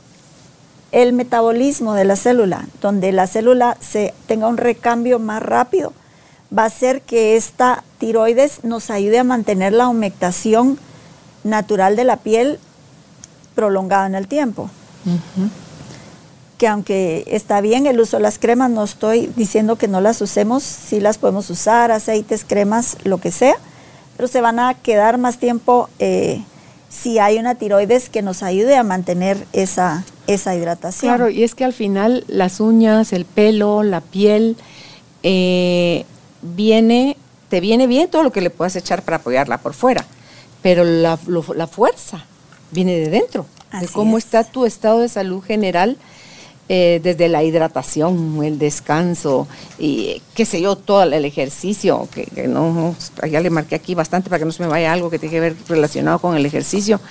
el 0.92 1.12
metabolismo 1.12 1.94
de 1.96 2.06
la 2.06 2.16
célula, 2.16 2.68
donde 2.80 3.12
la 3.12 3.28
célula 3.28 3.76
se 3.82 4.14
tenga 4.28 4.48
un 4.48 4.58
recambio 4.58 5.20
más 5.20 5.42
rápido, 5.42 5.92
va 6.58 6.64
a 6.64 6.68
hacer 6.68 7.02
que 7.02 7.36
esta 7.36 7.84
tiroides 7.98 8.64
nos 8.64 8.92
ayude 8.92 9.20
a 9.20 9.24
mantener 9.24 9.74
la 9.74 9.90
humectación 9.90 10.80
natural 11.44 11.96
de 11.96 12.04
la 12.04 12.18
piel 12.18 12.60
prolongada 13.56 14.06
en 14.06 14.16
el 14.16 14.28
tiempo 14.28 14.70
que 16.60 16.68
aunque 16.68 17.24
está 17.28 17.62
bien 17.62 17.88
el 17.88 18.02
uso 18.02 18.18
de 18.18 18.24
las 18.24 18.38
cremas, 18.38 18.70
no 18.70 18.84
estoy 18.84 19.32
diciendo 19.38 19.78
que 19.78 19.88
no 19.88 20.02
las 20.02 20.22
usemos, 20.22 20.62
sí 20.62 21.00
las 21.00 21.18
podemos 21.18 21.50
usar, 21.50 21.90
aceites, 21.90 22.44
cremas, 22.46 22.98
lo 23.06 23.18
que 23.18 23.32
sea, 23.32 23.56
pero 24.18 24.28
se 24.28 24.42
van 24.42 24.60
a 24.60 24.74
quedar 24.74 25.18
más 25.18 25.38
tiempo 25.38 25.90
eh, 26.00 26.44
si 26.90 27.18
hay 27.18 27.38
una 27.38 27.56
tiroides 27.56 28.10
que 28.10 28.22
nos 28.22 28.44
ayude 28.44 28.76
a 28.76 28.84
mantener 28.84 29.38
esa, 29.54 30.04
esa 30.28 30.54
hidratación. 30.54 31.16
Claro, 31.16 31.30
y 31.30 31.44
es 31.44 31.56
que 31.56 31.64
al 31.64 31.72
final 31.72 32.26
las 32.28 32.60
uñas, 32.60 33.14
el 33.14 33.24
pelo, 33.24 33.82
la 33.82 34.02
piel, 34.02 34.58
eh, 35.24 36.04
viene, 36.42 37.16
te 37.48 37.62
viene 37.62 37.88
bien 37.88 38.10
todo 38.10 38.24
lo 38.24 38.34
que 38.34 38.42
le 38.42 38.50
puedas 38.50 38.76
echar 38.76 39.04
para 39.04 39.18
apoyarla 39.18 39.60
por 39.60 39.74
fuera, 39.74 40.06
pero 40.62 40.84
la, 40.84 41.18
la 41.56 41.68
fuerza 41.68 42.26
viene 42.72 42.98
de 42.98 43.10
dentro, 43.10 43.46
de 43.80 43.88
cómo 43.88 44.18
está 44.18 44.44
tu 44.44 44.66
estado 44.66 45.00
de 45.00 45.08
salud 45.08 45.42
general 45.42 45.98
eh, 46.72 47.00
desde 47.02 47.28
la 47.30 47.44
hidratación, 47.44 48.44
el 48.44 48.60
descanso 48.60 49.48
y 49.80 50.22
qué 50.36 50.46
sé 50.46 50.62
yo, 50.62 50.76
todo 50.76 51.02
el 51.02 51.26
ejercicio, 51.26 52.08
que, 52.14 52.48
no, 52.48 52.96
ya 53.30 53.42
le 53.42 53.50
marqué 53.50 53.74
aquí 53.76 53.96
bastante 53.96 54.30
para 54.30 54.38
que 54.40 54.46
no 54.46 54.52
se 54.52 54.62
me 54.62 54.70
vaya 54.70 54.94
algo 54.94 55.10
que 55.10 55.18
tiene 55.18 55.34
que 55.34 55.40
ver 55.40 55.56
relacionado 55.68 56.20
con 56.20 56.36
el 56.36 56.46
ejercicio, 56.46 57.02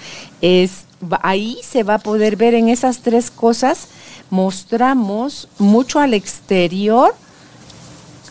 es 0.41 0.85
ahí 1.23 1.59
se 1.63 1.83
va 1.83 1.95
a 1.95 1.99
poder 1.99 2.37
ver 2.37 2.55
en 2.55 2.69
esas 2.69 3.01
tres 3.01 3.31
cosas, 3.33 3.89
mostramos 4.31 5.49
mucho 5.59 5.99
al 5.99 6.15
exterior 6.15 7.15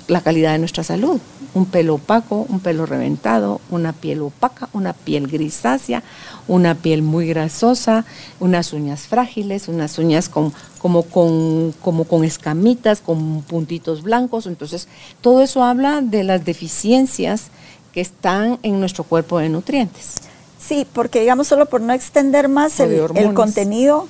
la 0.07 0.21
calidad 0.21 0.53
de 0.53 0.59
nuestra 0.59 0.83
salud 0.83 1.19
un 1.57 1.65
pelo 1.65 1.95
opaco, 1.95 2.45
un 2.49 2.59
pelo 2.59 2.85
reventado, 2.85 3.59
una 3.69 3.93
piel 3.93 4.21
opaca, 4.21 4.69
una 4.73 4.93
piel 4.93 5.27
grisácea, 5.27 6.03
una 6.47 6.75
piel 6.75 7.01
muy 7.01 7.27
grasosa, 7.27 8.05
unas 8.39 8.73
uñas 8.73 9.07
frágiles, 9.07 9.67
unas 9.67 9.97
uñas 9.97 10.29
con, 10.29 10.53
como, 10.79 11.03
con, 11.03 11.73
como 11.81 12.05
con 12.05 12.23
escamitas, 12.23 13.01
con 13.01 13.41
puntitos 13.41 14.03
blancos. 14.03 14.47
Entonces, 14.47 14.87
todo 15.21 15.41
eso 15.41 15.63
habla 15.63 16.01
de 16.01 16.23
las 16.23 16.45
deficiencias 16.45 17.47
que 17.93 18.01
están 18.01 18.59
en 18.63 18.79
nuestro 18.79 19.03
cuerpo 19.03 19.39
de 19.39 19.49
nutrientes. 19.49 20.15
Sí, 20.59 20.85
porque 20.91 21.21
digamos, 21.21 21.47
solo 21.47 21.67
por 21.67 21.81
no 21.81 21.93
extender 21.93 22.49
más 22.49 22.79
el, 22.79 23.33
contenido, 23.33 24.07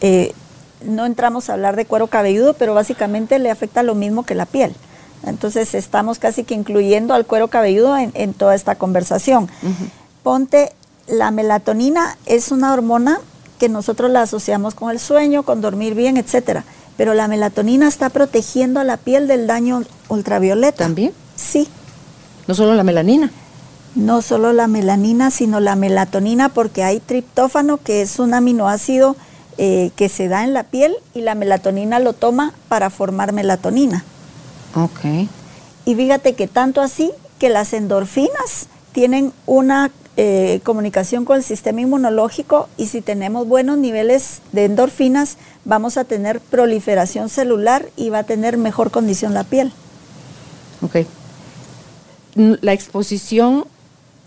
eh, 0.00 0.32
no 0.84 1.04
entramos 1.06 1.48
a 1.50 1.54
hablar 1.54 1.76
de 1.76 1.84
cuero 1.84 2.06
cabelludo, 2.06 2.54
pero 2.54 2.74
básicamente 2.74 3.38
le 3.38 3.50
afecta 3.50 3.82
lo 3.82 3.94
mismo 3.94 4.24
que 4.24 4.34
la 4.34 4.46
piel. 4.46 4.74
Entonces 5.26 5.74
estamos 5.74 6.18
casi 6.18 6.44
que 6.44 6.54
incluyendo 6.54 7.14
al 7.14 7.26
cuero 7.26 7.48
cabelludo 7.48 7.96
en, 7.96 8.34
toda 8.34 8.54
esta 8.54 8.76
conversación. 8.76 9.48
Ponte, 10.22 10.72
la 11.06 11.30
melatonina 11.30 12.16
es 12.26 12.50
una 12.50 12.72
hormona 12.72 13.20
que 13.58 13.68
nosotros 13.68 14.10
la 14.10 14.22
asociamos 14.22 14.74
con 14.74 14.90
el 14.90 14.98
sueño, 14.98 15.42
con 15.42 15.60
dormir 15.60 15.94
bien, 15.94 16.16
etcétera. 16.16 16.64
Pero 16.96 17.14
la 17.14 17.28
melatonina 17.28 17.88
está 17.88 18.08
protegiendo 18.10 18.80
a 18.80 18.84
la 18.84 18.96
piel 18.96 19.26
del 19.26 19.46
daño 19.46 19.82
ultravioleta. 20.08 20.84
¿También? 20.84 21.12
Sí. 21.36 21.68
¿No 22.46 22.54
solo 22.54 22.74
la 22.74 22.84
melanina? 22.84 23.30
No 23.94 24.22
solo 24.22 24.52
la 24.52 24.66
melanina, 24.66 25.30
sino 25.30 25.60
la 25.60 25.76
melatonina, 25.76 26.48
porque 26.48 26.82
hay 26.82 27.00
triptófano, 27.00 27.78
que 27.78 28.02
es 28.02 28.18
un 28.18 28.34
aminoácido 28.34 29.16
eh, 29.56 29.92
que 29.96 30.08
se 30.08 30.28
da 30.28 30.42
en 30.42 30.52
la 30.52 30.64
piel 30.64 30.96
y 31.14 31.20
la 31.20 31.36
melatonina 31.36 32.00
lo 32.00 32.12
toma 32.12 32.52
para 32.68 32.90
formar 32.90 33.32
melatonina. 33.32 34.04
Ok. 34.74 35.28
Y 35.84 35.94
fíjate 35.94 36.34
que 36.34 36.48
tanto 36.48 36.80
así 36.80 37.12
que 37.38 37.48
las 37.48 37.72
endorfinas 37.72 38.66
tienen 38.92 39.32
una 39.46 39.90
eh, 40.16 40.60
comunicación 40.62 41.24
con 41.24 41.38
el 41.38 41.42
sistema 41.42 41.80
inmunológico 41.80 42.68
y 42.76 42.86
si 42.86 43.00
tenemos 43.00 43.48
buenos 43.48 43.78
niveles 43.78 44.42
de 44.52 44.66
endorfinas 44.66 45.38
vamos 45.64 45.96
a 45.96 46.04
tener 46.04 46.38
proliferación 46.40 47.28
celular 47.28 47.88
y 47.96 48.10
va 48.10 48.18
a 48.18 48.22
tener 48.22 48.56
mejor 48.56 48.92
condición 48.92 49.34
la 49.34 49.42
piel. 49.42 49.72
Ok. 50.82 51.06
La 52.36 52.72
exposición 52.72 53.64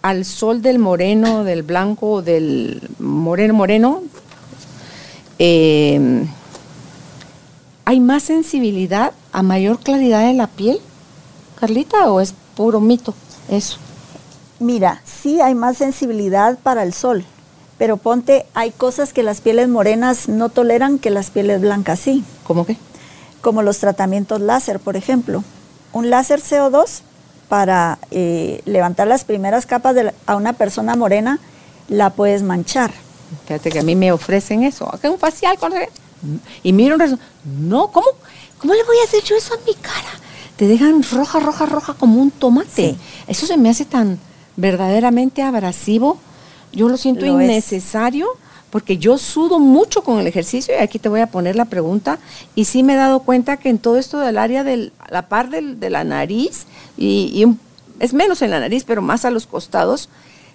al 0.01 0.25
sol 0.25 0.61
del 0.61 0.77
moreno, 0.77 1.45
del 1.45 1.63
blanco, 1.63 2.21
del 2.21 2.81
moreno 2.99 3.53
moreno, 3.53 4.03
eh, 5.39 6.25
¿hay 7.85 7.99
más 8.01 8.23
sensibilidad 8.23 9.13
a 9.31 9.41
mayor 9.41 9.79
claridad 9.79 10.27
de 10.27 10.33
la 10.33 10.47
piel, 10.47 10.79
Carlita, 11.59 12.11
o 12.11 12.19
es 12.19 12.33
puro 12.55 12.81
mito 12.81 13.13
eso? 13.49 13.77
Mira, 14.59 15.01
sí 15.05 15.39
hay 15.39 15.53
más 15.53 15.77
sensibilidad 15.77 16.57
para 16.57 16.83
el 16.83 16.93
sol, 16.93 17.25
pero 17.77 17.97
ponte, 17.97 18.45
hay 18.55 18.71
cosas 18.71 19.13
que 19.13 19.21
las 19.21 19.41
pieles 19.41 19.69
morenas 19.69 20.27
no 20.27 20.49
toleran 20.49 20.97
que 20.97 21.11
las 21.11 21.29
pieles 21.29 21.61
blancas 21.61 21.99
sí. 21.99 22.23
¿Cómo 22.43 22.65
qué? 22.65 22.77
Como 23.41 23.61
los 23.61 23.77
tratamientos 23.77 24.41
láser, 24.41 24.79
por 24.79 24.95
ejemplo. 24.95 25.43
Un 25.93 26.09
láser 26.09 26.41
CO2 26.41 27.01
para 27.49 27.99
eh, 28.09 28.61
levantar 28.65 29.07
las 29.07 29.23
primeras 29.23 29.65
capas 29.65 29.95
de 29.95 30.13
a 30.25 30.35
una 30.35 30.53
persona 30.53 30.95
morena 30.95 31.39
la 31.87 32.09
puedes 32.09 32.41
manchar. 32.41 32.91
Fíjate 33.45 33.69
que 33.69 33.79
a 33.79 33.83
mí 33.83 33.95
me 33.95 34.11
ofrecen 34.11 34.63
eso. 34.63 34.93
Acá 34.93 35.11
un 35.11 35.19
facial. 35.19 35.57
Y 36.63 36.73
miro 36.73 36.95
un 36.95 37.19
No, 37.69 37.91
¿cómo, 37.91 38.07
¿cómo 38.57 38.73
le 38.73 38.83
voy 38.83 38.97
a 39.01 39.07
hacer 39.07 39.23
yo 39.23 39.35
eso 39.35 39.53
a 39.53 39.57
mi 39.65 39.75
cara? 39.75 40.09
Te 40.55 40.67
dejan 40.67 41.03
roja, 41.03 41.39
roja, 41.39 41.67
roja 41.67 41.93
como 41.93 42.19
un 42.19 42.31
tomate. 42.31 42.95
Eso 43.27 43.45
se 43.45 43.57
me 43.57 43.69
hace 43.69 43.85
tan 43.85 44.19
verdaderamente 44.57 45.43
abrasivo. 45.43 46.17
Yo 46.73 46.89
lo 46.89 46.97
siento 46.97 47.25
innecesario 47.25 48.27
porque 48.69 48.97
yo 48.97 49.17
sudo 49.17 49.59
mucho 49.59 50.03
con 50.03 50.19
el 50.19 50.27
ejercicio 50.27 50.75
y 50.77 50.81
aquí 50.81 50.99
te 50.99 51.07
voy 51.07 51.21
a 51.21 51.27
poner 51.27 51.55
la 51.55 51.65
pregunta 51.65 52.19
y 52.53 52.65
sí 52.65 52.83
me 52.83 52.93
he 52.93 52.97
dado 52.97 53.21
cuenta 53.21 53.57
que 53.57 53.69
en 53.69 53.79
todo 53.79 53.97
esto 53.97 54.19
del 54.19 54.37
área 54.37 54.65
de 54.65 54.91
la 55.09 55.29
par 55.29 55.49
de 55.49 55.89
la 55.89 56.03
nariz 56.03 56.65
y, 56.97 57.45
es 57.99 58.13
menos 58.13 58.41
en 58.41 58.51
la 58.51 58.59
nariz 58.59 58.83
pero 58.83 59.01
más 59.01 59.23
a 59.23 59.31
los 59.31 59.47
costados, 59.47 60.09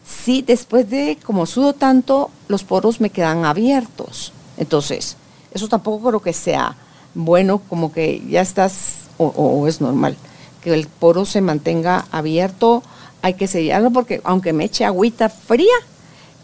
sí 0.07 0.43
después 0.43 0.91
de 0.91 1.17
como 1.25 1.47
sudo 1.47 1.73
tanto 1.73 2.31
los 2.49 2.65
poros 2.65 3.01
me 3.01 3.11
quedan 3.11 3.47
abiertos. 3.47 4.33
Entonces, 4.59 5.17
eso 5.53 5.69
tampoco 5.69 6.09
creo 6.09 6.21
que 6.21 6.35
sea 6.35 6.77
bueno 7.15 7.62
como 7.69 7.93
que 7.93 8.23
ya 8.29 8.43
estás 8.43 8.99
o 9.19 9.69
es 9.69 9.81
normal 9.81 10.17
que 10.62 10.73
el 10.73 10.87
poro 10.87 11.25
se 11.25 11.41
mantenga 11.41 12.07
abierto 12.11 12.83
hay 13.22 13.35
que 13.35 13.46
sellarlo 13.46 13.90
porque 13.90 14.20
aunque 14.24 14.52
me 14.52 14.64
eche 14.64 14.85
agüita 14.85 15.28
fría, 15.28 15.72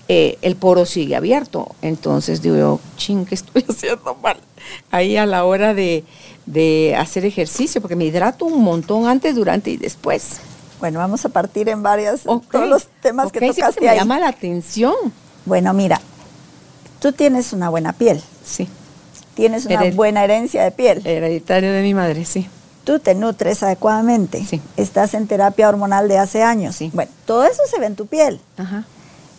eh, 0.06 0.38
el 0.40 0.56
poro 0.56 0.86
sigue 0.86 1.16
abierto. 1.16 1.74
Entonces 1.82 2.40
digo 2.40 2.56
yo, 2.56 2.80
ching, 2.96 3.26
¿qué 3.26 3.34
estoy 3.34 3.64
haciendo 3.68 4.14
mal? 4.14 4.38
Ahí 4.90 5.16
a 5.16 5.26
la 5.26 5.44
hora 5.44 5.74
de, 5.74 6.04
hacer 6.96 7.26
ejercicio, 7.26 7.80
porque 7.82 7.96
me 7.96 8.06
hidrato 8.06 8.46
un 8.46 8.62
montón 8.62 9.06
antes, 9.06 9.34
durante 9.34 9.70
y 9.70 9.76
después. 9.76 10.38
Bueno, 10.80 11.00
vamos 11.00 11.24
a 11.24 11.28
partir 11.28 11.68
en 11.68 11.82
varias, 11.82 12.22
todos 12.22 12.68
los 12.68 12.86
temas 13.02 13.32
que 13.32 13.40
tocaste 13.40 13.84
me 13.84 13.96
llama 13.96 14.20
la 14.20 14.28
atención. 14.28 14.94
Bueno, 15.44 15.74
mira, 15.74 16.00
tú 17.00 17.12
tienes 17.12 17.52
una 17.52 17.68
buena 17.68 17.92
piel. 17.92 18.22
Sí. 18.44 18.68
Tienes 19.34 19.66
una 19.66 19.90
buena 19.90 20.24
herencia 20.24 20.62
de 20.62 20.70
piel. 20.70 21.04
Hereditario 21.04 21.72
de 21.72 21.82
mi 21.82 21.94
madre, 21.94 22.24
sí 22.24 22.48
tú 22.88 22.98
te 23.00 23.14
nutres 23.14 23.62
adecuadamente, 23.62 24.42
estás 24.78 25.12
en 25.12 25.26
terapia 25.26 25.68
hormonal 25.68 26.08
de 26.08 26.16
hace 26.16 26.42
años. 26.42 26.78
Bueno, 26.94 27.12
todo 27.26 27.44
eso 27.44 27.60
se 27.70 27.78
ve 27.78 27.84
en 27.84 27.96
tu 27.96 28.06
piel. 28.06 28.40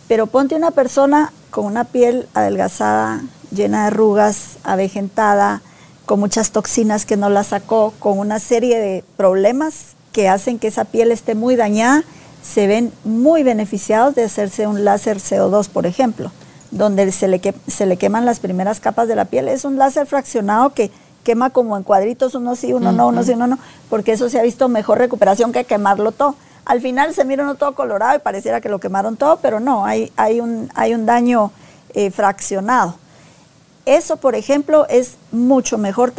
Pero 0.06 0.28
ponte 0.28 0.54
una 0.54 0.70
persona 0.70 1.32
con 1.50 1.64
una 1.64 1.82
piel 1.82 2.28
adelgazada, 2.32 3.22
llena 3.50 3.80
de 3.80 3.86
arrugas, 3.88 4.58
avejentada, 4.62 5.62
con 6.06 6.20
muchas 6.20 6.52
toxinas 6.52 7.04
que 7.06 7.16
no 7.16 7.28
la 7.28 7.42
sacó, 7.42 7.92
con 7.98 8.20
una 8.20 8.38
serie 8.38 8.78
de 8.78 9.02
problemas 9.16 9.96
que 10.12 10.28
hacen 10.28 10.60
que 10.60 10.68
esa 10.68 10.84
piel 10.84 11.10
esté 11.10 11.34
muy 11.34 11.56
dañada, 11.56 12.04
se 12.44 12.68
ven 12.68 12.92
muy 13.02 13.42
beneficiados 13.42 14.14
de 14.14 14.22
hacerse 14.22 14.68
un 14.68 14.84
láser 14.84 15.16
CO2, 15.16 15.68
por 15.70 15.86
ejemplo, 15.86 16.30
donde 16.70 17.10
se 17.10 17.26
le, 17.26 17.40
se 17.66 17.86
le 17.86 17.96
queman 17.96 18.26
las 18.26 18.38
primeras 18.38 18.78
capas 18.78 19.08
de 19.08 19.16
la 19.16 19.24
piel. 19.24 19.48
Es 19.48 19.64
un 19.64 19.76
láser 19.76 20.06
fraccionado 20.06 20.72
que 20.72 20.92
quema 21.22 21.50
como 21.50 21.76
en 21.76 21.82
cuadritos, 21.82 22.34
uno 22.34 22.56
sí, 22.56 22.72
uno 22.72 22.92
no, 22.92 23.08
uno 23.08 23.22
sí, 23.22 23.32
uno 23.32 23.46
no, 23.46 23.58
porque 23.88 24.12
eso 24.12 24.28
se 24.28 24.38
ha 24.38 24.42
visto 24.42 24.68
mejor 24.68 24.98
recuperación 24.98 25.52
que 25.52 25.64
quemarlo 25.64 26.12
todo. 26.12 26.34
Al 26.64 26.80
final 26.80 27.14
se 27.14 27.24
mira 27.24 27.42
uno 27.42 27.54
todo 27.54 27.74
colorado 27.74 28.16
y 28.16 28.20
pareciera 28.20 28.60
que 28.60 28.68
lo 28.68 28.78
quemaron 28.78 29.16
todo, 29.16 29.38
pero 29.38 29.60
no, 29.60 29.84
hay, 29.84 30.12
hay, 30.16 30.40
un, 30.40 30.70
hay 30.74 30.94
un 30.94 31.06
daño 31.06 31.52
eh, 31.94 32.10
fraccionado. 32.10 32.94
Eso, 33.86 34.18
por 34.18 34.34
ejemplo, 34.34 34.86
es 34.88 35.16
mucho 35.32 35.78
mejor 35.78 36.12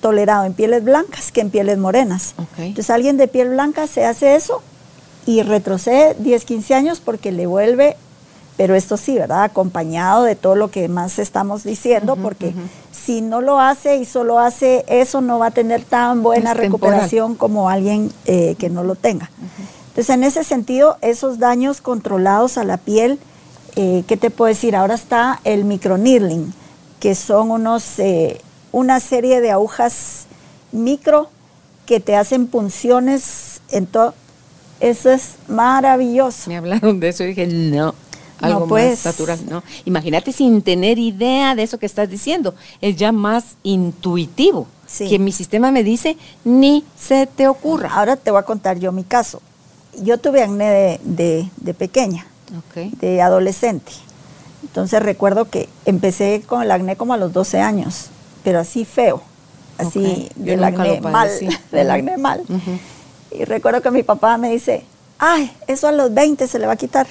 tolerado 0.00 0.44
en 0.44 0.54
pieles 0.54 0.84
blancas 0.84 1.32
que 1.32 1.40
en 1.40 1.50
pieles 1.50 1.76
morenas. 1.76 2.34
Entonces, 2.56 2.90
alguien 2.90 3.16
de 3.16 3.28
piel 3.28 3.50
blanca 3.50 3.86
se 3.86 4.06
hace 4.06 4.36
eso 4.36 4.62
y 5.26 5.42
retrocede 5.42 6.14
10, 6.18 6.44
15 6.44 6.74
años 6.74 7.00
porque 7.00 7.32
le 7.32 7.46
vuelve 7.46 7.96
pero 8.58 8.74
esto 8.74 8.96
sí, 8.96 9.14
¿verdad? 9.14 9.44
Acompañado 9.44 10.24
de 10.24 10.34
todo 10.34 10.56
lo 10.56 10.68
que 10.72 10.88
más 10.88 11.20
estamos 11.20 11.62
diciendo, 11.62 12.16
porque 12.16 12.52
si 12.92 13.20
no 13.20 13.40
lo 13.40 13.60
hace 13.60 13.98
y 13.98 14.04
solo 14.04 14.40
hace 14.40 14.84
eso, 14.88 15.20
no 15.20 15.38
va 15.38 15.46
a 15.46 15.50
tener 15.52 15.84
tan 15.84 16.24
buena 16.24 16.54
recuperación 16.54 17.36
como 17.36 17.70
alguien 17.70 18.10
eh, 18.26 18.56
que 18.58 18.68
no 18.68 18.82
lo 18.82 18.96
tenga. 18.96 19.30
Entonces, 19.90 20.10
en 20.12 20.24
ese 20.24 20.42
sentido, 20.42 20.98
esos 21.02 21.38
daños 21.38 21.80
controlados 21.80 22.58
a 22.58 22.64
la 22.64 22.78
piel, 22.78 23.20
eh, 23.76 24.02
¿qué 24.08 24.16
te 24.16 24.28
puedo 24.28 24.48
decir? 24.48 24.74
Ahora 24.74 24.96
está 24.96 25.40
el 25.44 25.64
microneedling, 25.64 26.52
que 26.98 27.14
son 27.14 27.52
unos, 27.52 28.00
eh, 28.00 28.40
una 28.72 28.98
serie 28.98 29.40
de 29.40 29.52
agujas 29.52 30.26
micro 30.72 31.30
que 31.86 32.00
te 32.00 32.16
hacen 32.16 32.48
punciones 32.48 33.60
en 33.70 33.86
todo. 33.86 34.14
Eso 34.80 35.10
es 35.10 35.36
maravilloso. 35.46 36.50
Me 36.50 36.56
hablaron 36.56 36.98
de 36.98 37.10
eso 37.10 37.22
y 37.22 37.28
dije, 37.28 37.46
no, 37.46 37.94
algo 38.40 38.66
más 38.66 39.04
natural, 39.04 39.38
¿no? 39.48 39.62
Imagínate 39.84 40.32
sin 40.32 40.62
tener 40.62 40.98
idea 40.98 41.54
de 41.54 41.62
eso 41.62 41.78
que 41.78 41.86
estás 41.86 42.08
diciendo, 42.08 42.54
es 42.80 42.96
ya 42.96 43.12
más 43.12 43.56
intuitivo, 43.62 44.66
que 44.98 45.18
mi 45.18 45.32
sistema 45.32 45.70
me 45.70 45.84
dice, 45.84 46.16
ni 46.44 46.84
se 46.98 47.26
te 47.26 47.48
ocurra. 47.48 47.92
Ahora 47.94 48.16
te 48.16 48.30
voy 48.30 48.40
a 48.40 48.44
contar 48.44 48.78
yo 48.78 48.92
mi 48.92 49.04
caso. 49.04 49.42
Yo 50.00 50.18
tuve 50.18 50.42
acné 50.42 51.00
de, 51.02 51.74
pequeña, 51.74 52.26
de 52.74 53.20
adolescente. 53.20 53.92
Entonces 54.62 55.02
recuerdo 55.02 55.46
que 55.46 55.68
empecé 55.84 56.42
con 56.46 56.62
el 56.62 56.70
acné 56.70 56.96
como 56.96 57.14
a 57.14 57.16
los 57.16 57.32
12 57.32 57.60
años, 57.60 58.06
pero 58.44 58.60
así 58.60 58.84
feo, 58.84 59.22
así 59.76 60.28
del 60.36 60.62
acné 60.62 61.00
mal, 61.00 61.30
del 61.72 61.90
acné 61.90 62.16
mal. 62.16 62.42
Y 63.30 63.44
recuerdo 63.44 63.82
que 63.82 63.90
mi 63.90 64.02
papá 64.02 64.38
me 64.38 64.50
dice, 64.50 64.84
ay, 65.18 65.50
eso 65.66 65.88
a 65.88 65.92
los 65.92 66.12
20 66.14 66.46
se 66.46 66.58
le 66.58 66.66
va 66.66 66.74
a 66.74 66.76
quitar 66.76 67.06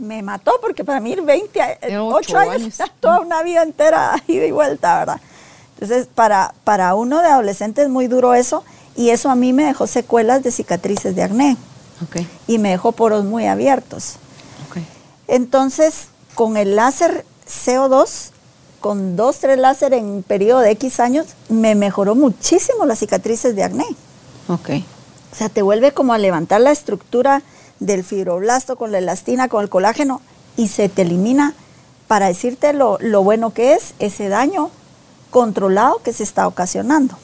me 0.00 0.22
mató 0.22 0.52
porque 0.60 0.84
para 0.84 0.98
mí 0.98 1.14
20, 1.14 1.98
8 1.98 2.38
años, 2.38 2.78
toda 3.00 3.20
una 3.20 3.42
vida 3.42 3.62
entera 3.62 4.20
ida 4.26 4.46
y 4.46 4.50
vuelta, 4.50 4.98
¿verdad? 4.98 5.20
Entonces, 5.74 6.08
para, 6.14 6.54
para 6.64 6.94
uno 6.94 7.20
de 7.20 7.28
adolescente 7.28 7.82
es 7.82 7.88
muy 7.88 8.06
duro 8.06 8.34
eso 8.34 8.64
y 8.96 9.10
eso 9.10 9.30
a 9.30 9.34
mí 9.34 9.52
me 9.52 9.64
dejó 9.64 9.86
secuelas 9.86 10.42
de 10.42 10.50
cicatrices 10.50 11.14
de 11.14 11.22
acné. 11.22 11.56
Y 12.46 12.58
me 12.58 12.70
dejó 12.70 12.92
poros 12.92 13.24
muy 13.24 13.46
abiertos. 13.46 14.16
Entonces, 15.28 16.08
con 16.34 16.56
el 16.56 16.74
láser 16.74 17.24
CO2, 17.46 18.30
con 18.80 19.16
dos, 19.16 19.38
tres 19.38 19.58
láser 19.58 19.92
en 19.92 20.06
un 20.06 20.22
periodo 20.22 20.60
de 20.60 20.70
X 20.72 20.98
años, 20.98 21.26
me 21.48 21.74
mejoró 21.74 22.14
muchísimo 22.14 22.84
las 22.84 22.98
cicatrices 22.98 23.54
de 23.54 23.62
acné. 23.62 23.86
Okay. 24.48 24.84
O 25.30 25.36
sea, 25.36 25.48
te 25.48 25.62
vuelve 25.62 25.92
como 25.92 26.14
a 26.14 26.18
levantar 26.18 26.62
la 26.62 26.72
estructura 26.72 27.42
del 27.80 28.04
fibroblasto 28.04 28.76
con 28.76 28.92
la 28.92 28.98
elastina, 28.98 29.48
con 29.48 29.62
el 29.62 29.68
colágeno 29.68 30.20
y 30.56 30.68
se 30.68 30.88
te 30.88 31.02
elimina 31.02 31.54
para 32.06 32.26
decirte 32.26 32.72
lo, 32.72 32.98
lo 33.00 33.22
bueno 33.22 33.50
que 33.52 33.74
es 33.74 33.94
ese 33.98 34.28
daño 34.28 34.70
controlado 35.30 36.02
que 36.02 36.12
se 36.12 36.22
está 36.22 36.46
ocasionando. 36.46 37.16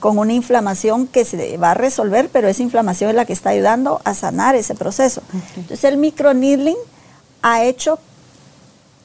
Con 0.00 0.18
una 0.18 0.32
inflamación 0.32 1.06
que 1.06 1.24
se 1.24 1.56
va 1.56 1.70
a 1.70 1.74
resolver, 1.74 2.28
pero 2.32 2.48
esa 2.48 2.62
inflamación 2.64 3.10
es 3.10 3.16
la 3.16 3.26
que 3.26 3.32
está 3.32 3.50
ayudando 3.50 4.00
a 4.04 4.12
sanar 4.12 4.56
ese 4.56 4.74
proceso. 4.74 5.22
Entonces 5.54 5.84
el 5.84 5.98
microneedling 5.98 6.76
ha 7.42 7.62
hecho, 7.62 8.00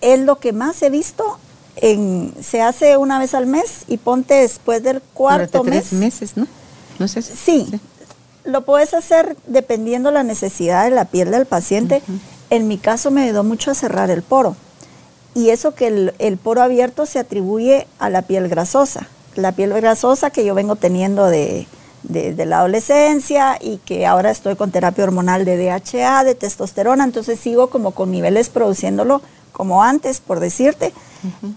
es 0.01 0.19
lo 0.19 0.39
que 0.39 0.53
más 0.53 0.81
he 0.81 0.89
visto, 0.89 1.37
en, 1.75 2.33
se 2.41 2.63
hace 2.63 2.97
una 2.97 3.19
vez 3.19 3.35
al 3.35 3.45
mes 3.45 3.83
y 3.87 3.97
ponte 3.97 4.33
después 4.35 4.81
del 4.81 5.01
cuarto 5.13 5.59
Durante 5.59 5.81
tres 5.81 5.93
mes. 5.93 6.21
meses, 6.21 6.37
¿no? 6.37 6.47
¿No 6.97 7.05
eso? 7.05 7.21
Sí, 7.21 7.67
lo 8.47 8.61
puedes 8.61 8.93
hacer 8.93 9.37
dependiendo 9.45 10.09
la 10.11 10.23
necesidad 10.23 10.85
de 10.85 10.91
la 10.91 11.05
piel 11.05 11.29
del 11.31 11.45
paciente. 11.45 12.01
En 12.49 12.67
mi 12.67 12.77
caso 12.77 13.11
me 13.11 13.23
ayudó 13.23 13.43
mucho 13.43 13.71
a 13.71 13.75
cerrar 13.75 14.09
el 14.09 14.23
poro. 14.23 14.55
Y 15.35 15.49
eso 15.49 15.75
que 15.75 15.87
el, 15.87 16.13
el 16.17 16.37
poro 16.37 16.61
abierto 16.63 17.05
se 17.05 17.19
atribuye 17.19 17.85
a 17.99 18.09
la 18.09 18.23
piel 18.23 18.47
grasosa. 18.49 19.07
La 19.35 19.51
piel 19.51 19.71
grasosa 19.73 20.31
que 20.31 20.43
yo 20.45 20.55
vengo 20.55 20.75
teniendo 20.77 21.27
de, 21.27 21.67
de- 22.03 22.33
de 22.33 22.45
la 22.45 22.59
adolescencia 22.59 23.57
y 23.61 23.77
que 23.85 24.05
ahora 24.07 24.31
estoy 24.31 24.55
con 24.55 24.71
terapia 24.71 25.03
hormonal 25.03 25.45
de 25.45 25.57
DHA, 25.57 26.23
de 26.23 26.33
testosterona, 26.33 27.03
entonces 27.03 27.39
sigo 27.39 27.69
como 27.69 27.91
con 27.91 28.09
niveles 28.11 28.49
produciéndolo 28.49 29.21
como 29.51 29.83
antes, 29.83 30.21
por 30.21 30.39
decirte. 30.39 30.93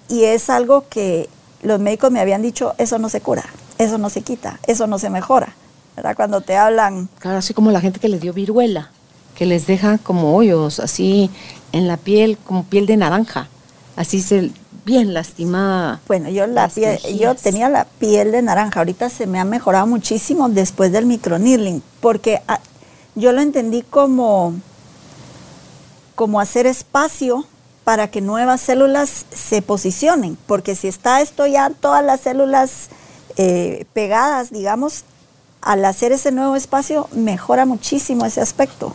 Y 0.08 0.24
es 0.24 0.50
algo 0.50 0.84
que 0.90 1.28
los 1.62 1.78
médicos 1.80 2.10
me 2.10 2.20
habían 2.20 2.42
dicho, 2.42 2.74
eso 2.78 2.98
no 2.98 3.08
se 3.08 3.20
cura, 3.20 3.44
eso 3.78 3.96
no 3.98 4.10
se 4.10 4.22
quita, 4.22 4.58
eso 4.66 4.86
no 4.86 4.98
se 4.98 5.08
mejora. 5.10 5.54
¿Verdad? 6.00 6.16
Cuando 6.16 6.40
te 6.40 6.56
hablan, 6.56 7.10
Claro, 7.18 7.36
así 7.36 7.52
como 7.52 7.70
la 7.70 7.80
gente 7.82 8.00
que 8.00 8.08
le 8.08 8.18
dio 8.18 8.32
viruela, 8.32 8.90
que 9.34 9.44
les 9.44 9.66
deja 9.66 9.98
como 9.98 10.34
hoyos 10.34 10.80
así 10.80 11.30
en 11.72 11.88
la 11.88 11.98
piel, 11.98 12.38
como 12.38 12.64
piel 12.64 12.86
de 12.86 12.96
naranja, 12.96 13.48
así 13.96 14.22
se 14.22 14.50
bien 14.86 15.12
lastimada. 15.12 16.00
bueno, 16.08 16.30
yo 16.30 16.46
la 16.46 16.68
piel, 16.68 16.98
yo 17.18 17.34
tenía 17.34 17.68
la 17.68 17.84
piel 17.84 18.32
de 18.32 18.40
naranja, 18.40 18.80
ahorita 18.80 19.10
se 19.10 19.26
me 19.26 19.38
ha 19.38 19.44
mejorado 19.44 19.86
muchísimo 19.86 20.48
después 20.48 20.90
del 20.90 21.04
microneedling, 21.04 21.82
porque 22.00 22.40
ah, 22.48 22.60
yo 23.14 23.32
lo 23.32 23.42
entendí 23.42 23.82
como, 23.82 24.54
como 26.14 26.40
hacer 26.40 26.64
espacio 26.64 27.44
para 27.84 28.10
que 28.10 28.22
nuevas 28.22 28.62
células 28.62 29.26
se 29.30 29.60
posicionen, 29.60 30.38
porque 30.46 30.74
si 30.74 30.88
está 30.88 31.20
esto 31.20 31.46
ya 31.46 31.68
todas 31.68 32.02
las 32.02 32.22
células 32.22 32.88
eh, 33.36 33.84
pegadas, 33.92 34.50
digamos, 34.50 35.04
al 35.62 35.84
hacer 35.84 36.12
ese 36.12 36.32
nuevo 36.32 36.56
espacio 36.56 37.08
mejora 37.12 37.66
muchísimo 37.66 38.24
ese 38.24 38.40
aspecto. 38.40 38.94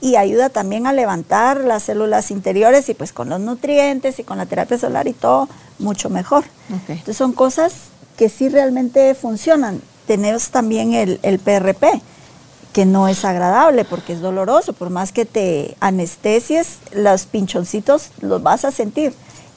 Y 0.00 0.14
ayuda 0.16 0.50
también 0.50 0.86
a 0.86 0.92
levantar 0.92 1.64
las 1.64 1.84
células 1.84 2.30
interiores 2.30 2.88
y 2.88 2.94
pues 2.94 3.12
con 3.12 3.28
los 3.28 3.40
nutrientes 3.40 4.20
y 4.20 4.24
con 4.24 4.38
la 4.38 4.46
terapia 4.46 4.78
solar 4.78 5.08
y 5.08 5.12
todo, 5.12 5.48
mucho 5.78 6.10
mejor. 6.10 6.44
Entonces 6.88 7.16
son 7.16 7.32
cosas 7.32 7.72
que 8.16 8.28
sí 8.28 8.48
realmente 8.48 9.14
funcionan. 9.14 9.82
Tenemos 10.06 10.50
también 10.50 10.94
el, 10.94 11.18
el 11.22 11.40
PRP, 11.40 12.00
que 12.72 12.86
no 12.86 13.08
es 13.08 13.24
agradable 13.24 13.84
porque 13.84 14.12
es 14.12 14.20
doloroso, 14.20 14.72
por 14.72 14.90
más 14.90 15.12
que 15.12 15.24
te 15.24 15.76
anestesies, 15.80 16.78
los 16.92 17.26
pinchoncitos 17.26 18.10
los 18.20 18.42
vas 18.42 18.64
a 18.64 18.70
sentir. 18.70 19.12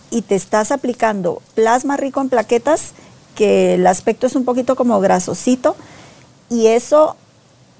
Y 0.09 0.21
te 0.23 0.35
estás 0.35 0.71
aplicando 0.71 1.41
plasma 1.53 1.97
rico 1.97 2.21
en 2.21 2.29
plaquetas, 2.29 2.93
que 3.35 3.75
el 3.75 3.85
aspecto 3.85 4.27
es 4.27 4.35
un 4.35 4.45
poquito 4.45 4.75
como 4.75 4.99
grasosito, 4.99 5.75
y 6.49 6.67
eso 6.67 7.15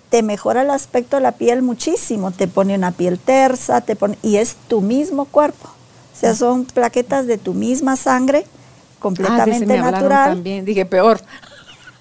te 0.10 0.22
mejora 0.24 0.62
el 0.62 0.70
aspecto 0.70 1.18
de 1.18 1.24
la 1.24 1.34
piel 1.34 1.62
muchísimo, 1.62 2.32
te 2.32 2.48
pone 2.48 2.76
una 2.76 2.92
piel 2.92 3.20
tersa, 3.20 3.82
te 3.82 3.96
pone, 3.96 4.18
y 4.22 4.38
es 4.38 4.56
tu 4.68 4.82
mismo 4.82 5.26
cuerpo. 5.26 5.68
O 5.68 6.18
sea, 6.18 6.34
son 6.36 6.66
plaquetas 6.66 7.28
de 7.28 7.38
tu 7.38 7.54
misma 7.54 7.96
sangre, 7.96 8.46
Ah, 8.46 8.98
completamente 9.08 9.66
me 9.68 9.78
hablaron 9.80 9.94
natural. 10.02 10.30
También. 10.36 10.66
Dije, 10.66 10.86
peor. 10.86 11.20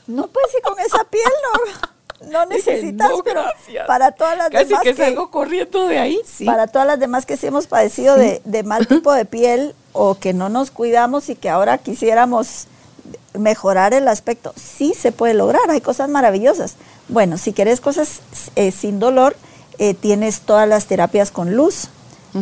No, 0.07 0.27
pues 0.29 0.47
sí, 0.53 0.59
con 0.63 0.79
esa 0.79 1.05
piel 1.05 1.23
no, 1.43 2.31
no 2.31 2.47
Dije, 2.47 2.73
necesitas, 2.73 3.11
no, 3.11 3.23
pero 3.23 3.43
para 3.87 4.13
todas 4.13 4.39
las 4.39 4.49
Casi 4.51 4.67
demás 4.67 4.83
que 4.83 4.95
salgo 4.95 5.31
corriendo 5.31 5.87
de 5.87 5.99
ahí, 5.99 6.21
sí. 6.27 6.45
para 6.47 6.67
todas 6.67 6.87
las 6.87 6.99
demás 6.99 7.27
que 7.27 7.37
sí 7.37 7.47
hemos 7.49 7.67
padecido 7.67 8.15
Sí. 8.15 8.21
de, 8.21 8.43
de 8.45 8.63
mal 8.63 8.87
tipo 8.89 9.13
de 9.13 9.25
piel 9.27 9.75
o 9.93 10.15
que 10.15 10.33
no 10.33 10.49
nos 10.49 10.71
cuidamos 10.71 11.29
y 11.29 11.37
que 11.37 11.51
ahora 11.51 11.77
quisiéramos 11.79 12.67
mejorar 13.35 13.95
el 13.95 14.09
aspecto, 14.09 14.53
sí 14.57 14.95
se 14.99 15.13
puede 15.13 15.35
lograr, 15.35 15.71
hay 15.71 15.81
cosas 15.81 16.09
maravillosas. 16.09 16.77
Bueno, 17.09 17.37
si 17.39 17.53
quieres 17.53 17.81
cosas 17.81 18.21
eh, 18.57 18.71
sin 18.71 18.99
dolor, 18.99 19.37
eh, 19.79 19.95
tienes 19.95 20.41
todas 20.41 20.69
las 20.69 20.87
terapias 20.87 21.31
con 21.31 21.55
luz, 21.55 21.89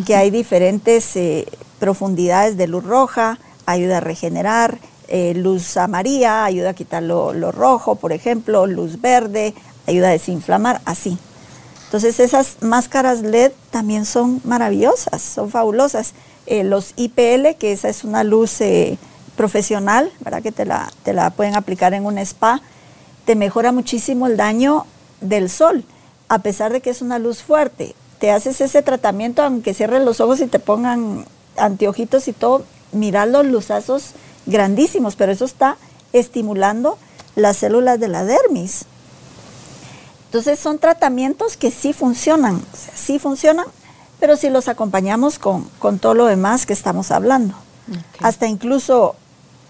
que 0.07 0.17
hay 0.17 0.31
diferentes 0.31 1.17
eh, 1.17 1.47
profundidades 1.79 2.57
de 2.57 2.67
luz 2.67 2.85
roja, 2.85 3.39
ayuda 3.67 3.99
a 3.99 4.01
regenerar, 4.01 4.79
luz 5.35 5.77
amarilla, 5.77 6.47
ayuda 6.47 6.71
a 6.71 6.75
quitar 6.75 7.03
lo, 7.03 7.35
lo 7.35 7.53
rojo, 7.53 7.97
por 7.97 8.13
ejemplo, 8.13 8.67
luz 8.67 9.03
verde, 9.03 9.53
ayuda 9.87 10.09
a 10.09 10.13
desinflamar, 10.13 10.81
así. 10.87 11.19
Entonces 11.93 12.21
esas 12.21 12.57
máscaras 12.63 13.21
LED 13.21 13.53
también 13.71 14.07
son 14.07 14.41
maravillosas, 14.45 15.21
son 15.21 15.51
fabulosas. 15.51 16.15
Eh, 16.47 16.65
los 16.65 16.95
IPL, 16.97 17.57
que 17.59 17.73
esa 17.73 17.91
es 17.91 18.03
una 18.03 18.25
luz 18.25 18.63
eh, 18.63 18.97
profesional, 19.37 20.13
¿verdad? 20.21 20.43
que 20.43 20.53
te 20.53 20.65
la, 20.65 20.91
te 21.03 21.13
la 21.13 21.31
pueden 21.31 21.57
aplicar 21.57 21.95
en 21.95 22.07
un 22.07 22.19
spa, 22.19 22.61
te 23.25 23.35
mejora 23.35 23.73
muchísimo 23.73 24.27
el 24.27 24.37
daño 24.37 24.87
del 25.21 25.49
sol, 25.49 25.85
a 26.29 26.39
pesar 26.39 26.73
de 26.73 26.81
que 26.81 26.91
es 26.91 27.03
una 27.03 27.19
luz 27.19 27.43
fuerte. 27.43 27.95
Te 28.19 28.31
haces 28.31 28.61
ese 28.61 28.83
tratamiento, 28.83 29.43
aunque 29.43 29.75
cierres 29.75 30.05
los 30.05 30.21
ojos 30.21 30.41
y 30.41 30.47
te 30.47 30.59
pongan 30.59 31.25
anteojitos 31.57 32.29
y 32.29 32.33
todo, 32.33 32.65
mirar 32.93 33.29
los 33.29 33.47
luzazos 33.47 34.13
grandísimos, 34.47 35.17
pero 35.17 35.33
eso 35.33 35.45
está 35.45 35.77
estimulando 36.13 36.99
las 37.35 37.57
células 37.57 37.99
de 37.99 38.09
la 38.09 38.25
dermis. 38.25 38.85
Entonces 40.27 40.59
son 40.59 40.79
tratamientos 40.79 41.57
que 41.57 41.71
sí 41.71 41.93
funcionan, 41.93 42.57
o 42.57 42.77
sea, 42.77 42.95
sí 42.97 43.19
funcionan, 43.19 43.67
pero 44.19 44.37
si 44.37 44.51
los 44.51 44.69
acompañamos 44.69 45.39
con, 45.39 45.65
con 45.79 45.99
todo 45.99 46.15
lo 46.15 46.27
demás 46.27 46.65
que 46.65 46.73
estamos 46.73 47.11
hablando. 47.11 47.55
Hasta 48.21 48.47
incluso 48.47 49.17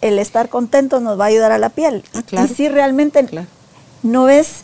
el 0.02 0.18
estar 0.18 0.50
contentos 0.50 1.00
nos 1.00 1.18
va 1.18 1.24
a 1.24 1.28
ayudar 1.28 1.50
a 1.52 1.58
la 1.58 1.70
piel. 1.70 2.04
Ah, 2.14 2.18
Y- 2.18 2.22
claro. 2.24 2.46
Y 2.50 2.54
sí 2.54 2.68
realmente 2.68 3.24
Claro. 3.24 3.46
no 4.02 4.28
es, 4.28 4.62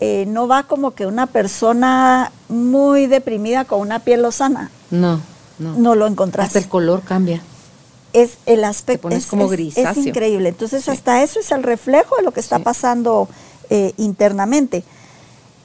eh, 0.00 0.24
no 0.28 0.46
va 0.46 0.64
como 0.64 0.90
que 0.92 1.06
una 1.06 1.26
persona 1.26 2.30
muy 2.48 3.06
deprimida 3.06 3.64
con 3.64 3.80
una 3.80 4.00
piel 4.00 4.20
lozana. 4.22 4.70
No, 4.90 5.20
no. 5.58 5.74
No 5.78 5.94
lo 5.94 6.06
encontrás. 6.06 6.48
Hasta 6.48 6.58
el 6.58 6.68
color 6.68 7.02
cambia. 7.02 7.40
es 8.12 8.38
el 8.44 8.64
aspecto 8.64 9.02
pones 9.02 9.18
es, 9.24 9.26
como 9.30 9.44
es- 9.44 9.50
grisáceo. 9.52 10.00
es 10.02 10.06
increíble. 10.08 10.48
Entonces 10.48 10.82
Sí. 10.84 10.90
hasta 10.90 11.22
eso 11.22 11.38
es 11.38 11.52
el 11.52 11.62
reflejo 11.62 12.16
de 12.16 12.24
lo 12.24 12.32
que 12.32 12.40
está 12.40 12.56
Sí. 12.56 12.62
pasando 12.64 13.28
eh, 13.72 13.94
internamente. 13.98 14.82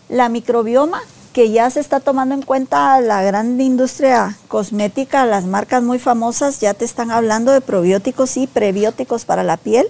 La 0.09 0.29
microbioma 0.29 1.01
que 1.35 1.51
ya 1.51 1.69
se 1.69 1.81
está 1.81 1.99
tomando 1.99 2.33
en 2.33 2.41
cuenta 2.43 3.01
la 3.01 3.21
gran 3.21 3.59
industria 3.59 4.37
cosmética, 4.47 5.25
las 5.25 5.43
marcas 5.43 5.83
muy 5.83 5.99
famosas 5.99 6.61
ya 6.61 6.73
te 6.73 6.85
están 6.85 7.11
hablando 7.11 7.51
de 7.51 7.59
probióticos 7.59 8.37
y 8.37 8.47
prebióticos 8.47 9.25
para 9.25 9.43
la 9.43 9.57
piel. 9.57 9.85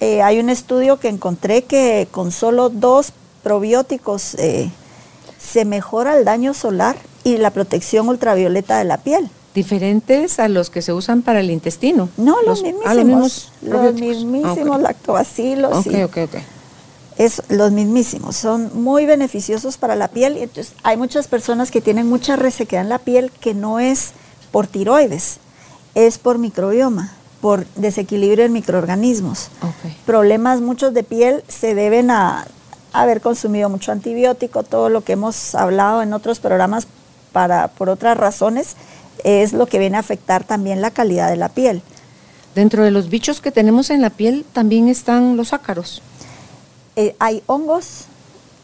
Eh, 0.00 0.22
hay 0.22 0.40
un 0.40 0.50
estudio 0.50 0.98
que 0.98 1.06
encontré 1.06 1.62
que 1.62 2.08
con 2.10 2.32
solo 2.32 2.68
dos 2.68 3.12
probióticos 3.44 4.34
eh, 4.40 4.72
se 5.38 5.64
mejora 5.64 6.18
el 6.18 6.24
daño 6.24 6.52
solar 6.52 6.96
y 7.22 7.36
la 7.36 7.50
protección 7.50 8.08
ultravioleta 8.08 8.76
de 8.78 8.84
la 8.84 8.96
piel. 8.96 9.30
Diferentes 9.54 10.40
a 10.40 10.48
los 10.48 10.68
que 10.68 10.82
se 10.82 10.92
usan 10.92 11.22
para 11.22 11.38
el 11.38 11.52
intestino. 11.52 12.08
No, 12.16 12.42
los, 12.44 12.64
mismísimos. 12.64 12.86
ah, 12.90 12.94
los 12.96 13.04
mismos. 13.04 13.52
Los 13.62 13.70
probióticos. 13.70 14.24
mismísimos 14.24 14.76
Ok. 14.78 14.82
lactobacilos. 14.82 15.78
Ok, 15.78 15.92
sí. 15.92 16.02
ok, 16.02 16.16
ok. 16.24 16.34
Es 17.22 17.40
los 17.48 17.70
mismísimos. 17.70 18.34
Son 18.34 18.82
muy 18.82 19.06
beneficiosos 19.06 19.76
para 19.76 19.94
la 19.94 20.08
piel. 20.08 20.36
Entonces 20.38 20.74
hay 20.82 20.96
muchas 20.96 21.28
personas 21.28 21.70
que 21.70 21.80
tienen 21.80 22.08
mucha 22.08 22.34
resequedad 22.34 22.82
en 22.82 22.88
la 22.88 22.98
piel 22.98 23.30
que 23.30 23.54
no 23.54 23.78
es 23.78 24.10
por 24.50 24.66
tiroides, 24.66 25.38
es 25.94 26.18
por 26.18 26.38
microbioma, 26.38 27.12
por 27.40 27.64
desequilibrio 27.76 28.44
en 28.44 28.52
microorganismos. 28.52 29.50
Problemas 30.04 30.60
muchos 30.60 30.94
de 30.94 31.04
piel 31.04 31.44
se 31.46 31.76
deben 31.76 32.10
a 32.10 32.44
haber 32.92 33.20
consumido 33.20 33.68
mucho 33.68 33.92
antibiótico, 33.92 34.64
todo 34.64 34.88
lo 34.88 35.02
que 35.02 35.12
hemos 35.12 35.54
hablado 35.54 36.02
en 36.02 36.14
otros 36.14 36.40
programas 36.40 36.88
para, 37.30 37.68
por 37.68 37.88
otras 37.88 38.16
razones, 38.16 38.74
es 39.22 39.52
lo 39.52 39.66
que 39.66 39.78
viene 39.78 39.96
a 39.96 40.00
afectar 40.00 40.42
también 40.42 40.82
la 40.82 40.90
calidad 40.90 41.30
de 41.30 41.36
la 41.36 41.48
piel. 41.48 41.82
Dentro 42.56 42.82
de 42.82 42.90
los 42.90 43.08
bichos 43.08 43.40
que 43.40 43.52
tenemos 43.52 43.90
en 43.90 44.02
la 44.02 44.10
piel 44.10 44.44
también 44.52 44.88
están 44.88 45.36
los 45.36 45.52
ácaros. 45.52 46.02
Eh, 46.96 47.14
hay 47.18 47.42
hongos, 47.46 48.04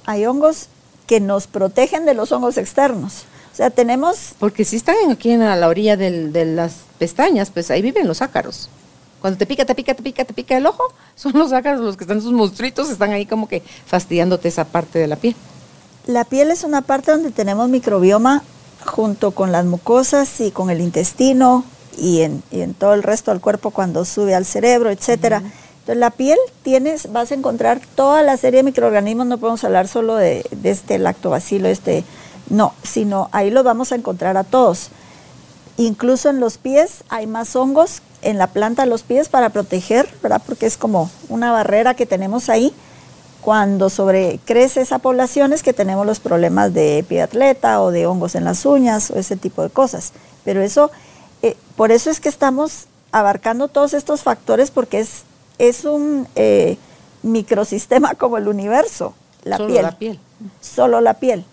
hay 0.06 0.26
hongos 0.26 0.68
que 1.06 1.20
nos 1.20 1.46
protegen 1.46 2.04
de 2.04 2.14
los 2.14 2.32
hongos 2.32 2.58
externos. 2.58 3.24
O 3.52 3.56
sea, 3.56 3.70
tenemos, 3.70 4.34
Porque 4.38 4.64
si 4.64 4.76
están 4.76 4.96
en- 5.04 5.10
aquí 5.10 5.30
en 5.30 5.40
la, 5.40 5.56
la 5.56 5.68
orilla 5.68 5.96
del- 5.96 6.32
de 6.32 6.44
las 6.44 6.72
pestañas, 6.98 7.50
pues 7.50 7.70
ahí 7.70 7.82
viven 7.82 8.06
los 8.06 8.22
ácaros. 8.22 8.68
Cuando 9.20 9.36
te 9.38 9.46
pica, 9.46 9.64
te 9.64 9.74
pica, 9.74 9.94
te 9.94 10.02
pica, 10.02 10.24
te 10.24 10.32
pica 10.32 10.56
el 10.56 10.66
ojo, 10.66 10.82
son 11.16 11.32
los 11.32 11.52
ácaros 11.52 11.80
los 11.80 11.96
que 11.96 12.04
están, 12.04 12.18
esos 12.18 12.32
monstruitos, 12.32 12.88
están 12.90 13.10
ahí 13.12 13.26
como 13.26 13.48
que 13.48 13.62
fastidiándote 13.86 14.48
esa 14.48 14.64
parte 14.64 14.98
de 14.98 15.06
la 15.08 15.16
piel. 15.16 15.34
la 16.06 16.24
piel 16.24 16.50
es 16.50 16.62
una 16.64 16.82
parte 16.82 17.10
donde 17.10 17.30
tenemos 17.32 17.68
microbioma 17.68 18.42
junto 18.86 19.32
con 19.32 19.50
las 19.50 19.64
mucosas 19.64 20.40
y 20.40 20.50
con 20.52 20.70
el 20.70 20.80
intestino 20.80 21.64
y 21.98 22.20
en, 22.20 22.42
todo 22.74 22.94
el 22.94 23.02
resto 23.02 23.32
del 23.32 23.40
cuerpo 23.40 23.72
cuando 23.72 24.04
sube 24.04 24.34
al 24.36 24.44
cerebro, 24.46 24.90
etcétera. 24.90 25.42
Entonces 25.88 26.00
la 26.00 26.10
piel 26.10 26.38
tienes, 26.62 27.12
vas 27.12 27.32
a 27.32 27.34
encontrar 27.34 27.80
toda 27.94 28.22
la 28.22 28.36
serie 28.36 28.58
de 28.58 28.64
microorganismos, 28.64 29.26
no 29.26 29.38
podemos 29.38 29.64
hablar 29.64 29.88
solo 29.88 30.16
de, 30.16 30.44
este 30.62 30.98
lactobacilo, 30.98 31.66
este, 31.66 32.04
no, 32.50 32.74
sino 32.82 33.30
ahí 33.32 33.50
los 33.50 33.64
vamos 33.64 33.90
a 33.90 33.94
encontrar 33.94 34.36
a 34.36 34.44
todos. 34.44 34.90
Incluso 35.78 36.28
en 36.28 36.40
los 36.40 36.58
pies 36.58 37.04
hay 37.08 37.26
más 37.26 37.56
hongos 37.56 38.02
en 38.20 38.36
la 38.36 38.48
planta 38.48 38.82
de 38.82 38.90
los 38.90 39.02
pies 39.02 39.30
para 39.30 39.48
proteger, 39.48 40.06
¿verdad? 40.22 40.42
Porque 40.44 40.66
es 40.66 40.76
como 40.76 41.08
una 41.30 41.52
barrera 41.52 41.94
que 41.94 42.04
tenemos 42.04 42.50
ahí. 42.50 42.74
Cuando 43.40 43.88
sobrecrece 43.88 44.82
esa 44.82 44.98
población 44.98 45.54
es 45.54 45.62
que 45.62 45.72
tenemos 45.72 46.04
los 46.04 46.20
problemas 46.20 46.74
de 46.74 47.02
pie 47.08 47.22
atleta 47.22 47.80
o 47.80 47.92
de 47.92 48.06
hongos 48.06 48.34
en 48.34 48.44
las 48.44 48.66
uñas 48.66 49.10
o 49.10 49.18
ese 49.18 49.36
tipo 49.36 49.62
de 49.62 49.70
cosas. 49.70 50.12
Pero 50.44 50.60
eso, 50.60 50.90
eh, 51.40 51.56
por 51.76 51.92
eso 51.92 52.10
es 52.10 52.20
que 52.20 52.28
estamos 52.28 52.88
abarcando 53.10 53.68
todos 53.68 53.94
estos 53.94 54.22
factores 54.22 54.70
porque 54.70 55.00
es, 55.00 55.22
es 55.58 55.84
un 55.84 56.26
eh, 56.34 56.76
microsistema 57.22 58.14
como 58.14 58.38
el 58.38 58.48
universo, 58.48 59.14
la 59.44 59.56
Solo 59.56 59.68
piel. 59.68 59.82
la 59.82 59.92
piel. 59.92 60.20
Solo 60.60 61.00
la 61.00 61.14
piel. 61.14 61.44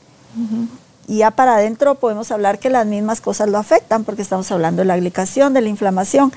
Y 1.07 1.17
ya 1.19 1.31
para 1.31 1.55
adentro 1.55 1.95
podemos 1.95 2.31
hablar 2.31 2.59
que 2.59 2.69
las 2.69 2.85
mismas 2.85 3.21
cosas 3.21 3.49
lo 3.49 3.57
afectan, 3.57 4.03
porque 4.03 4.21
estamos 4.21 4.51
hablando 4.51 4.81
de 4.81 4.85
la 4.85 4.97
glicación, 4.97 5.53
de 5.53 5.61
la 5.61 5.69
inflamación. 5.69 6.31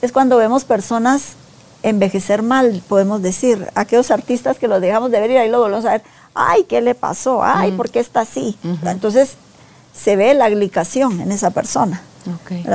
Es 0.00 0.12
cuando 0.12 0.36
vemos 0.36 0.64
personas 0.64 1.34
envejecer 1.82 2.42
mal, 2.42 2.82
podemos 2.88 3.22
decir, 3.22 3.68
aquellos 3.74 4.10
artistas 4.10 4.58
que 4.58 4.68
los 4.68 4.80
dejamos 4.80 5.10
de 5.10 5.20
ver 5.20 5.30
y 5.32 5.36
ahí 5.36 5.50
lo 5.50 5.60
volvemos 5.60 5.84
a 5.84 5.92
ver, 5.92 6.02
ay, 6.34 6.64
¿qué 6.64 6.80
le 6.80 6.94
pasó? 6.94 7.42
Ay, 7.42 7.72
¿por 7.72 7.90
qué 7.90 8.00
está 8.00 8.20
así? 8.20 8.56
Entonces 8.84 9.34
se 9.92 10.16
ve 10.16 10.34
la 10.34 10.48
glicación 10.48 11.20
en 11.20 11.32
esa 11.32 11.50
persona. 11.50 12.02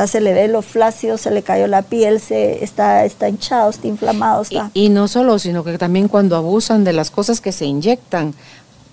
Se 0.07 0.21
le 0.21 0.33
ve 0.33 0.47
lo 0.47 0.61
flácido, 0.61 1.17
se 1.17 1.31
le 1.31 1.41
cayó 1.43 1.67
la 1.67 1.81
piel, 1.81 2.19
se 2.19 2.63
está, 2.63 3.05
está 3.05 3.29
hinchado, 3.29 3.69
está 3.69 3.87
inflamado. 3.87 4.41
Está. 4.41 4.71
Y, 4.73 4.85
y 4.85 4.89
no 4.89 5.07
solo, 5.07 5.39
sino 5.39 5.63
que 5.63 5.77
también 5.77 6.07
cuando 6.07 6.35
abusan 6.35 6.83
de 6.83 6.93
las 6.93 7.11
cosas 7.11 7.41
que 7.41 7.51
se 7.51 7.65
inyectan, 7.65 8.33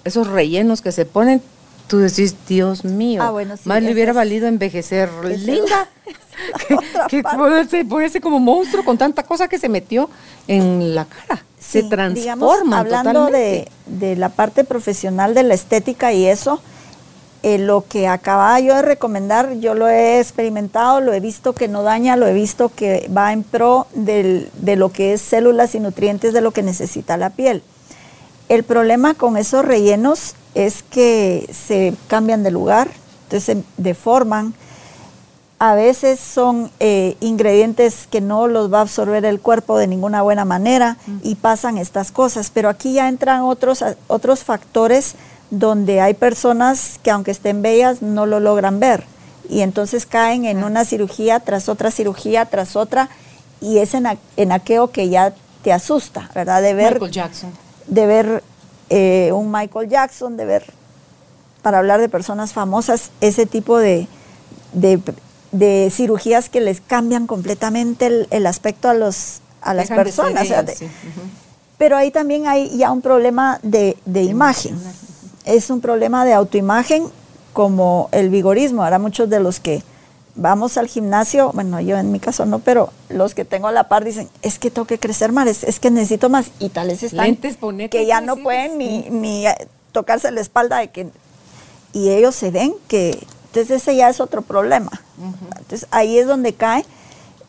esos 0.05 0.27
rellenos 0.29 0.81
que 0.83 0.93
se 0.93 1.07
ponen, 1.07 1.43
tú 1.89 1.99
decís, 1.99 2.35
Dios 2.49 2.85
mío, 2.85 3.23
Ah, 3.23 3.31
bueno, 3.31 3.57
sí, 3.57 3.63
más 3.69 3.83
le 3.83 3.93
hubiera 3.93 4.13
valido 4.13 4.47
envejecer 4.47 5.09
es 5.31 5.43
linda 5.43 5.89
que, 6.69 6.77
que 7.09 7.23
ponerse, 7.23 7.85
ponerse 7.85 8.21
como 8.21 8.39
monstruo 8.39 8.85
con 8.85 8.99
tanta 8.99 9.23
cosa 9.23 9.49
que 9.49 9.59
se 9.59 9.69
metió 9.69 10.09
en 10.49 10.95
la 10.95 11.05
cara. 11.07 11.45
se 11.59 11.83
Sí, 11.83 11.89
transforman 11.89 12.15
digamos, 12.15 12.73
hablando 12.75 13.27
de, 13.27 13.67
totalmente. 13.67 13.71
de 13.87 14.17
la 14.17 14.29
parte 14.29 14.65
profesional 14.65 15.35
de 15.35 15.43
la 15.43 15.55
estética 15.55 16.13
y 16.13 16.27
eso, 16.27 16.61
eh, 17.47 17.59
lo 17.59 17.85
que 17.87 18.09
acababa 18.09 18.59
yo 18.59 18.75
de 18.75 18.81
recomendar, 18.83 19.53
yo 19.61 19.75
lo 19.75 19.87
he 19.89 20.19
experimentado, 20.19 21.01
lo 21.01 21.13
he 21.13 21.21
visto 21.21 21.53
que 21.53 21.69
no 21.69 21.83
daña, 21.83 22.17
lo 22.17 22.27
he 22.27 22.33
visto 22.33 22.71
que 22.75 23.09
va 23.15 23.33
en 23.35 23.43
pro 23.43 23.87
del- 23.95 24.49
de 24.55 24.77
lo 24.77 24.89
que 24.91 25.13
es 25.13 25.21
células 25.21 25.75
y 25.75 25.81
nutrientes 25.81 26.33
de 26.33 26.41
lo 26.41 26.53
que 26.53 26.63
necesita 26.63 27.17
la 27.19 27.29
piel. 27.31 27.63
El 28.49 28.65
problema 28.65 29.13
con 29.15 29.37
esos 29.37 29.65
rellenos 29.65 30.35
es 30.55 30.83
que 30.83 31.47
se 31.53 31.95
cambian 32.09 32.43
de 32.43 32.51
lugar, 32.51 32.89
entonces 33.25 33.45
se 33.59 33.65
deforman. 33.83 34.55
A 35.59 35.75
veces 35.75 36.21
son 36.21 36.71
eh, 36.81 37.17
ingredientes 37.21 38.07
que 38.11 38.21
no 38.21 38.49
los 38.49 38.73
va 38.73 38.79
a 38.79 38.83
absorber 38.83 39.25
el 39.25 39.41
cuerpo 39.41 39.79
de 39.79 39.87
ninguna 39.87 40.21
buena 40.23 40.45
manera 40.45 40.97
y 41.23 41.37
pasan 41.37 41.79
estas 41.79 42.11
cosas. 42.11 42.51
Pero 42.53 42.69
aquí 42.69 42.95
ya 42.95 43.09
entran 43.09 43.43
otros, 43.43 43.83
otros 44.09 44.45
factores 44.45 45.15
donde 45.51 46.01
hay 46.01 46.15
personas 46.15 46.99
que 47.03 47.11
aunque 47.11 47.31
estén 47.31 47.63
bellas 47.63 48.03
no 48.03 48.27
lo 48.27 48.41
logran 48.41 48.81
ver 48.81 49.05
y 49.49 49.61
entonces 49.61 50.07
caen 50.07 50.45
en 50.47 50.65
una 50.65 50.85
cirugía 50.85 51.41
tras 51.41 51.69
otra 51.69 51.91
cirugía 51.91 52.47
tras 52.47 52.77
otra 52.77 53.09
y 53.61 53.79
es 53.79 53.95
en, 53.95 54.07
en 54.37 54.53
aquello 54.53 54.91
que 54.91 55.09
ya 55.09 55.35
te 55.63 55.73
asusta, 55.73 56.31
¿verdad? 56.35 56.61
De 56.61 56.75
ver 56.75 56.95
Michael 56.95 57.13
Jackson. 57.13 57.51
de 57.87 58.07
ver 58.07 58.45
eh, 58.91 59.31
un 59.33 59.51
Michael 59.51 59.89
Jackson, 59.89 60.37
de 60.37 60.45
ver, 60.45 60.65
para 61.63 61.79
hablar 61.79 62.01
de 62.01 62.11
personas 62.11 62.53
famosas, 62.53 63.11
ese 63.23 63.47
tipo 63.47 63.79
de, 63.79 64.07
de, 64.75 65.01
de 65.53 65.91
cirugías 65.91 66.51
que 66.51 66.61
les 66.61 66.83
cambian 66.83 67.27
completamente 67.27 68.07
el, 68.07 68.29
el 68.31 68.47
aspecto 68.47 68.91
a, 68.91 68.95
los, 68.95 69.41
a 69.63 69.73
las 69.73 69.89
Dejan 69.89 70.05
de 70.05 70.13
ser 70.13 70.25
personas. 70.25 70.45
o 70.45 70.47
sea. 70.77 70.89
Pero 71.79 71.97
ahí 71.97 72.11
también 72.11 72.47
hay 72.47 72.77
ya 72.77 72.93
un 72.93 73.01
problema 73.01 73.59
de, 73.63 73.97
de 74.05 74.23
imagen. 74.25 74.79
Es 75.45 75.71
un 75.71 75.81
problema 75.81 76.25
de 76.25 76.33
autoimagen 76.33 77.05
como 77.53 78.09
el 78.13 78.31
vigorismo. 78.31 78.83
Ahora 78.85 78.99
muchos 78.99 79.31
de 79.31 79.41
los 79.41 79.61
que 79.61 79.83
vamos 80.35 80.77
al 80.77 80.89
gimnasio, 80.89 81.53
bueno, 81.53 81.81
yo 81.81 81.97
en 81.97 82.11
mi 82.13 82.21
caso 82.21 82.45
no, 82.45 82.59
pero 82.59 82.91
los 83.09 83.35
que 83.35 83.45
tengo 83.45 83.69
a 83.69 83.73
la 83.73 83.89
par 83.89 84.05
dicen, 84.05 84.29
es 84.43 84.59
que 84.59 84.71
tengo 84.71 84.87
que 84.87 84.99
crecer 84.99 85.33
más, 85.33 85.47
es, 85.47 85.65
es 85.65 85.81
que 85.81 85.91
necesito 85.91 86.29
más. 86.29 86.47
Y 86.59 86.69
tales 86.71 87.03
están 87.03 87.27
Lentes, 87.27 87.57
ponete, 87.57 87.97
que 87.97 88.07
ya 88.07 88.21
no 88.21 88.37
pueden 88.37 88.79
ni, 88.79 89.09
ni 89.11 89.47
eh, 89.47 89.55
tocarse 89.93 90.31
la 90.31 90.41
espalda 90.41 90.79
de 90.79 90.89
que... 90.89 91.09
Y 91.93 92.11
ellos 92.11 92.35
se 92.35 92.51
ven 92.51 92.75
que... 92.89 93.27
Entonces 93.47 93.83
ese 93.83 93.95
ya 93.95 94.09
es 94.09 94.21
otro 94.21 94.43
problema. 94.43 94.91
Entonces 95.59 95.87
ahí 95.93 96.19
es 96.19 96.27
donde 96.27 96.55
cae 96.55 96.85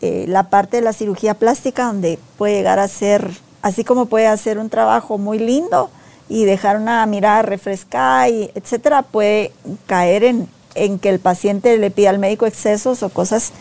eh, 0.02 0.26
la 0.28 0.52
parte 0.52 0.78
de 0.78 0.84
la 0.84 0.94
cirugía 0.94 1.34
plástica, 1.34 1.88
donde 1.88 2.20
puede 2.38 2.54
llegar 2.54 2.78
a 2.78 2.88
ser, 2.88 3.32
así 3.64 3.84
como 3.84 4.06
puede 4.06 4.28
hacer 4.28 4.60
un 4.60 4.70
trabajo 4.70 5.18
muy 5.18 5.40
lindo 5.40 5.90
y 6.28 6.46
dejar 6.46 6.78
una 6.78 7.06
mirada 7.06 7.42
refrescada, 7.42 8.30
y 8.30 8.52
etcétera, 8.56 9.04
puede 9.04 9.52
caer 9.86 10.24
en, 10.24 10.48
en 10.74 11.00
que 11.00 11.10
el 11.10 11.20
paciente 11.20 11.78
le 11.78 11.92
pida 11.92 12.10
al 12.10 12.20
médico 12.20 12.46
excesos 12.46 13.04
o 13.04 13.10
cosas 13.10 13.52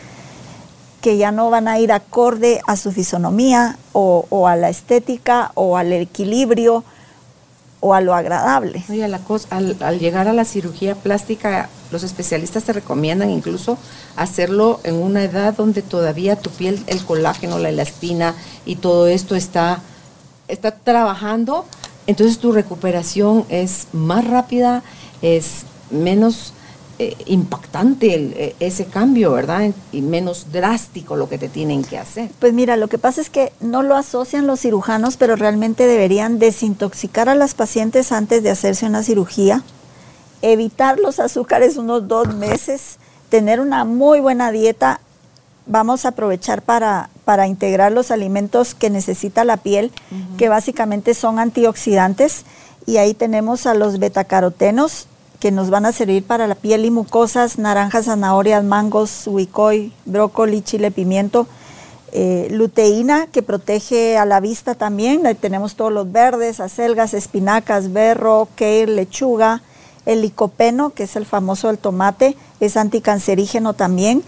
que 1.01 1.19
ya 1.19 1.31
no 1.31 1.51
van 1.51 1.69
a 1.69 1.79
ir 1.79 1.93
acorde 1.93 2.63
a 2.67 2.77
su 2.77 2.91
fisonomía 2.91 3.77
o, 3.93 4.25
o 4.31 4.49
a 4.49 4.57
la 4.57 4.71
estética 4.71 5.51
o 5.55 5.77
al 5.77 5.93
equilibrio 5.93 6.83
o 7.81 7.93
a 7.93 8.01
lo 8.01 8.15
agradable. 8.15 8.83
Oye, 8.89 9.07
la 9.09 9.19
cosa, 9.19 9.47
al, 9.51 9.77
al 9.81 9.99
llegar 9.99 10.27
a 10.27 10.33
la 10.33 10.47
cirugía 10.47 10.95
plástica, 10.95 11.69
los 11.91 12.03
especialistas 12.03 12.65
te 12.65 12.73
recomiendan 12.73 13.29
incluso 13.29 13.77
hacerlo 14.17 14.81
en 14.85 14.95
una 14.95 15.23
edad 15.23 15.53
donde 15.53 15.83
todavía 15.83 16.37
tu 16.37 16.49
piel, 16.49 16.83
el 16.87 17.05
colágeno, 17.05 17.59
la 17.59 17.69
elastina 17.69 18.35
y 18.65 18.77
todo 18.77 19.07
esto 19.07 19.37
está, 19.37 19.83
está 20.49 20.71
trabajando. 20.71 21.67
Entonces 22.07 22.39
tu 22.39 22.53
recuperación 22.53 23.45
es 23.49 23.87
más 23.93 24.27
rápida, 24.27 24.83
es 25.23 25.65
menos 25.91 26.53
eh, 27.01 27.17
impactante 27.27 28.15
el- 28.15 28.33
eh, 28.37 28.55
ese 28.61 28.85
cambio, 28.85 29.33
¿verdad? 29.33 29.73
Y 29.91 30.01
menos 30.01 30.53
drástico 30.53 31.17
lo 31.17 31.29
que 31.29 31.39
te 31.39 31.49
tienen 31.49 31.83
que 31.83 31.99
hacer. 31.99 32.31
Pues 32.39 32.53
mira, 32.53 32.77
lo 32.77 32.87
que 32.87 32.99
pasa 32.99 33.21
es 33.21 33.31
que 33.31 33.53
no 33.61 33.83
lo 33.83 33.97
asocian 33.97 34.47
los 34.47 34.61
cirujanos, 34.61 35.17
pero 35.17 35.35
realmente 35.35 35.89
deberían 35.89 36.39
desintoxicar 36.39 37.29
a 37.29 37.35
las 37.35 37.55
pacientes 37.55 38.13
antes 38.13 38.45
de 38.45 38.51
hacerse 38.51 38.87
una 38.87 39.03
cirugía, 39.03 39.65
evitar 40.41 41.01
los 41.01 41.19
azúcares 41.19 41.77
unos 41.79 42.07
dos 42.07 42.33
meses, 42.33 42.99
tener 43.29 43.59
una 43.59 43.85
muy 43.85 44.21
buena 44.21 44.53
dieta. 44.53 45.01
Vamos 45.67 46.05
a 46.05 46.11
aprovechar 46.11 46.63
para, 46.63 47.11
para 47.25 47.47
integrar 47.47 47.93
los 47.93 48.11
alimentos 48.11 48.75
que 48.75 48.91
necesita 48.91 49.45
la 49.45 49.57
piel, 49.57 49.91
que 50.39 50.49
básicamente 50.49 51.15
son 51.15 51.39
antioxidantes. 51.39 52.45
Y 52.87 52.99
ahí 52.99 53.15
tenemos 53.15 53.67
a 53.67 53.75
los 53.75 53.99
betacarotenos, 53.99 55.07
que 55.41 55.51
nos 55.51 55.69
van 55.69 55.85
a 55.85 55.93
servir 55.93 56.25
para 56.25 56.47
la 56.47 56.55
piel 56.55 56.85
y 56.87 56.91
mucosas, 56.91 57.59
naranjas, 57.59 58.07
zanahorias, 58.07 58.65
mangos, 58.65 59.27
huicoy, 59.27 59.93
brócoli, 60.07 60.63
chile, 60.63 60.91
pimiento. 60.91 61.47
Eh, 62.17 62.47
luteína, 62.53 63.27
que 63.27 63.43
protege 63.43 64.17
a 64.17 64.25
la 64.25 64.39
vista 64.39 64.77
también. 64.77 65.27
Ahí 65.27 65.35
tenemos 65.35 65.75
todos 65.75 65.93
los 65.93 66.11
verdes, 66.13 66.61
acelgas, 66.61 67.13
espinacas, 67.13 67.93
berro, 67.93 68.49
kale, 68.55 68.87
lechuga. 68.87 69.63
El 70.07 70.23
licopeno, 70.23 70.91
que 70.91 71.03
es 71.03 71.17
el 71.17 71.27
famoso 71.27 71.69
del 71.69 71.79
tomate, 71.79 72.37
es 72.61 72.77
anticancerígeno 72.77 73.75
también. 73.75 74.23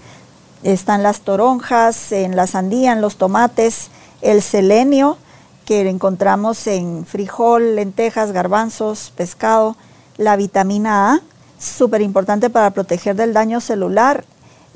Están 0.62 1.03
las 1.03 1.20
toronjas, 1.20 2.12
en 2.12 2.35
la 2.35 2.47
sandía, 2.47 2.93
en 2.93 3.01
los 3.01 3.16
tomates. 3.16 3.91
El 4.22 4.43
selenio, 4.43 5.18
que 5.64 5.89
encontramos 5.89 6.66
en 6.66 7.05
frijol, 7.05 7.76
lentejas, 7.76 8.33
garbanzos, 8.33 9.12
pescado. 9.14 9.76
La 10.16 10.37
vitamina 10.37 11.12
A, 11.12 11.20
súper 11.59 12.01
importante 12.01 12.51
para 12.51 12.70
proteger 12.70 13.16
del 13.16 13.35
daño 13.35 13.61
celular. 13.61 14.24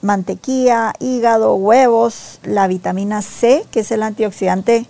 Mantequilla, 0.02 0.92
hígado, 0.98 1.54
huevos. 1.54 2.40
La 2.42 2.66
vitamina 2.66 3.22
C, 3.22 3.64
que 3.70 3.80
es 3.80 3.90
el 3.90 4.02
antioxidante 4.02 4.86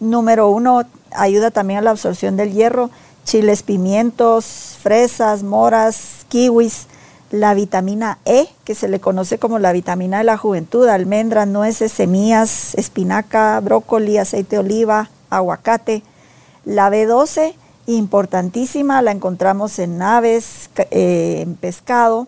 número 0.00 0.48
uno, 0.50 0.82
ayuda 1.12 1.50
también 1.50 1.80
a 1.80 1.82
la 1.82 1.90
absorción 1.90 2.36
del 2.36 2.52
hierro. 2.52 2.90
Chiles, 3.24 3.62
pimientos, 3.62 4.76
fresas, 4.82 5.42
moras, 5.42 6.24
kiwis. 6.28 6.86
La 7.30 7.52
vitamina 7.54 8.18
E, 8.24 8.48
que 8.64 8.74
se 8.74 8.88
le 8.88 9.00
conoce 9.00 9.38
como 9.38 9.58
la 9.58 9.72
vitamina 9.72 10.18
de 10.18 10.24
la 10.24 10.38
juventud, 10.38 10.88
almendras, 10.88 11.46
nueces, 11.46 11.92
semillas, 11.92 12.74
espinaca, 12.74 13.60
brócoli, 13.60 14.16
aceite 14.16 14.56
de 14.56 14.60
oliva, 14.60 15.10
aguacate. 15.28 16.02
La 16.64 16.90
B12, 16.90 17.54
importantísima, 17.86 19.02
la 19.02 19.12
encontramos 19.12 19.78
en 19.78 20.00
aves, 20.00 20.70
eh, 20.90 21.40
en 21.42 21.54
pescado, 21.54 22.26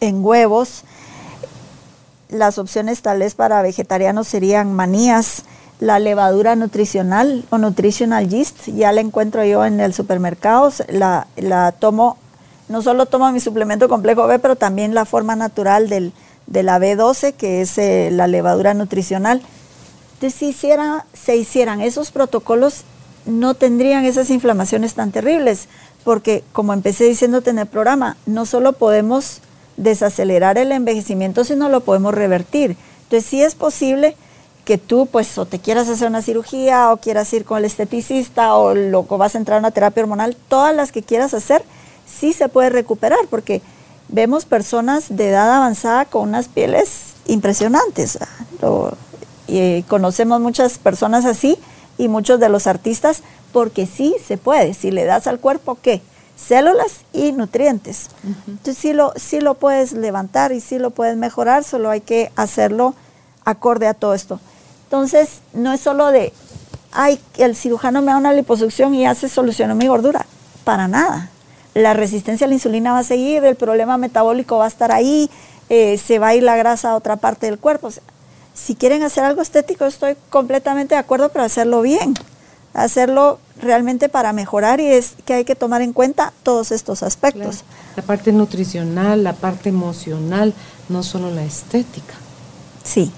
en 0.00 0.24
huevos. 0.24 0.84
las 2.28 2.56
opciones 2.56 3.02
tal 3.02 3.18
vez 3.18 3.34
para 3.34 3.60
vegetarianos 3.60 4.26
serían 4.26 4.72
manías, 4.72 5.44
la 5.80 5.98
levadura 5.98 6.54
nutricional 6.54 7.44
o 7.50 7.58
nutritional 7.58 8.28
yeast, 8.28 8.68
ya 8.68 8.92
la 8.92 9.00
encuentro 9.00 9.44
yo 9.44 9.64
en 9.64 9.80
el 9.80 9.92
supermercado, 9.92 10.72
la, 10.88 11.26
la 11.36 11.72
tomo, 11.72 12.16
no 12.72 12.82
solo 12.82 13.06
tomo 13.06 13.30
mi 13.30 13.38
suplemento 13.38 13.88
complejo 13.88 14.26
B, 14.26 14.38
pero 14.38 14.56
también 14.56 14.94
la 14.94 15.04
forma 15.04 15.36
natural 15.36 15.88
del, 15.88 16.12
de 16.46 16.62
la 16.62 16.78
B12, 16.78 17.34
que 17.34 17.60
es 17.60 17.78
eh, 17.78 18.08
la 18.10 18.26
levadura 18.26 18.74
nutricional. 18.74 19.42
Entonces, 20.14 20.38
si 20.38 20.52
se 21.12 21.36
hicieran 21.36 21.80
esos 21.80 22.10
protocolos, 22.10 22.82
no 23.26 23.54
tendrían 23.54 24.04
esas 24.04 24.30
inflamaciones 24.30 24.94
tan 24.94 25.12
terribles, 25.12 25.68
porque 26.02 26.42
como 26.52 26.72
empecé 26.72 27.04
diciéndote 27.04 27.50
en 27.50 27.58
el 27.58 27.66
programa, 27.66 28.16
no 28.26 28.46
solo 28.46 28.72
podemos 28.72 29.40
desacelerar 29.76 30.58
el 30.58 30.72
envejecimiento, 30.72 31.44
sino 31.44 31.68
lo 31.68 31.82
podemos 31.82 32.14
revertir. 32.14 32.76
Entonces, 33.04 33.28
sí 33.28 33.42
es 33.42 33.54
posible 33.54 34.16
que 34.64 34.78
tú 34.78 35.06
pues 35.06 35.38
o 35.38 35.46
te 35.46 35.58
quieras 35.58 35.88
hacer 35.88 36.08
una 36.08 36.22
cirugía 36.22 36.92
o 36.92 36.96
quieras 36.98 37.32
ir 37.32 37.44
con 37.44 37.58
el 37.58 37.64
esteticista 37.64 38.54
o, 38.54 38.74
lo, 38.74 39.02
vas 39.04 39.34
a 39.34 39.38
entrar 39.38 39.56
a 39.56 39.58
una 39.58 39.70
terapia 39.70 40.02
hormonal, 40.02 40.36
todas 40.48 40.74
las 40.74 40.92
que 40.92 41.02
quieras 41.02 41.34
hacer, 41.34 41.64
sí 42.06 42.32
se 42.32 42.48
puede 42.48 42.70
recuperar 42.70 43.20
porque 43.30 43.62
vemos 44.08 44.44
personas 44.44 45.06
de 45.08 45.30
edad 45.30 45.54
avanzada 45.54 46.04
con 46.04 46.28
unas 46.28 46.48
pieles 46.48 47.14
impresionantes. 47.26 48.18
y 49.48 49.82
conocemos 49.82 50.40
muchas 50.40 50.78
personas 50.78 51.24
así 51.24 51.58
y 51.98 52.08
muchos 52.08 52.40
de 52.40 52.48
los 52.48 52.66
artistas 52.66 53.22
porque 53.52 53.86
sí 53.86 54.16
se 54.26 54.38
puede, 54.38 54.72
si 54.72 54.90
le 54.90 55.04
das 55.04 55.26
al 55.26 55.40
cuerpo 55.40 55.76
qué? 55.82 56.00
Células 56.36 57.00
y 57.12 57.32
nutrientes. 57.32 58.08
Entonces 58.46 58.78
sí 58.78 58.92
lo, 58.92 59.12
sí 59.16 59.40
lo 59.40 59.54
puedes 59.54 59.92
levantar 59.92 60.52
y 60.52 60.60
sí 60.60 60.78
lo 60.78 60.90
puedes 60.90 61.16
mejorar, 61.16 61.64
solo 61.64 61.90
hay 61.90 62.00
que 62.00 62.32
hacerlo 62.34 62.94
acorde 63.44 63.86
a 63.86 63.94
todo 63.94 64.14
esto. 64.14 64.40
Entonces, 64.84 65.40
no 65.54 65.72
es 65.72 65.80
solo 65.80 66.08
de, 66.08 66.32
ay, 66.92 67.18
el 67.38 67.56
cirujano 67.56 68.02
me 68.02 68.12
da 68.12 68.18
una 68.18 68.32
liposucción 68.32 68.94
y 68.94 69.02
ya 69.02 69.14
se 69.14 69.28
solucionó 69.28 69.74
mi 69.74 69.88
gordura. 69.88 70.26
Para 70.64 70.86
nada. 70.86 71.30
La 71.74 71.94
resistencia 71.94 72.46
a 72.46 72.48
la 72.48 72.54
insulina 72.54 72.92
va 72.92 73.00
a 73.00 73.04
seguir, 73.04 73.44
el 73.44 73.56
problema 73.56 73.96
metabólico 73.96 74.58
va 74.58 74.66
a 74.66 74.68
estar 74.68 74.92
ahí, 74.92 75.30
eh, 75.68 75.98
se 75.98 76.18
va 76.18 76.28
a 76.28 76.34
ir 76.34 76.42
la 76.42 76.56
grasa 76.56 76.90
a 76.90 76.96
otra 76.96 77.16
parte 77.16 77.46
del 77.46 77.58
cuerpo. 77.58 77.90
si 78.54 78.74
quieren 78.74 79.02
hacer 79.02 79.24
algo 79.24 79.40
estético, 79.40 79.86
estoy 79.86 80.14
completamente 80.28 80.94
de 80.94 80.98
acuerdo, 80.98 81.30
pero 81.30 81.44
hacerlo 81.44 81.80
bien, 81.80 82.14
hacerlo 82.74 83.38
realmente 83.60 84.10
para 84.10 84.34
mejorar 84.34 84.80
y 84.80 84.86
es 84.86 85.14
que 85.24 85.32
hay 85.34 85.44
que 85.44 85.54
tomar 85.54 85.80
en 85.80 85.94
cuenta 85.94 86.34
todos 86.42 86.70
estos 86.70 87.02
aspectos. 87.02 87.64
La 87.96 88.02
parte 88.02 88.30
nutricional, 88.32 89.24
la 89.24 89.32
parte 89.32 89.70
emocional, 89.70 90.52
no 90.90 91.02
solo 91.02 91.30
la 91.30 91.44
estética. 91.44 92.14
Sí, 92.84 93.10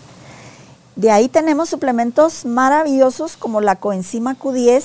de 0.96 1.10
ahí 1.10 1.28
tenemos 1.28 1.68
suplementos 1.68 2.44
maravillosos 2.44 3.36
como 3.36 3.60
la 3.60 3.76
coenzima 3.76 4.38
Q10, 4.38 4.82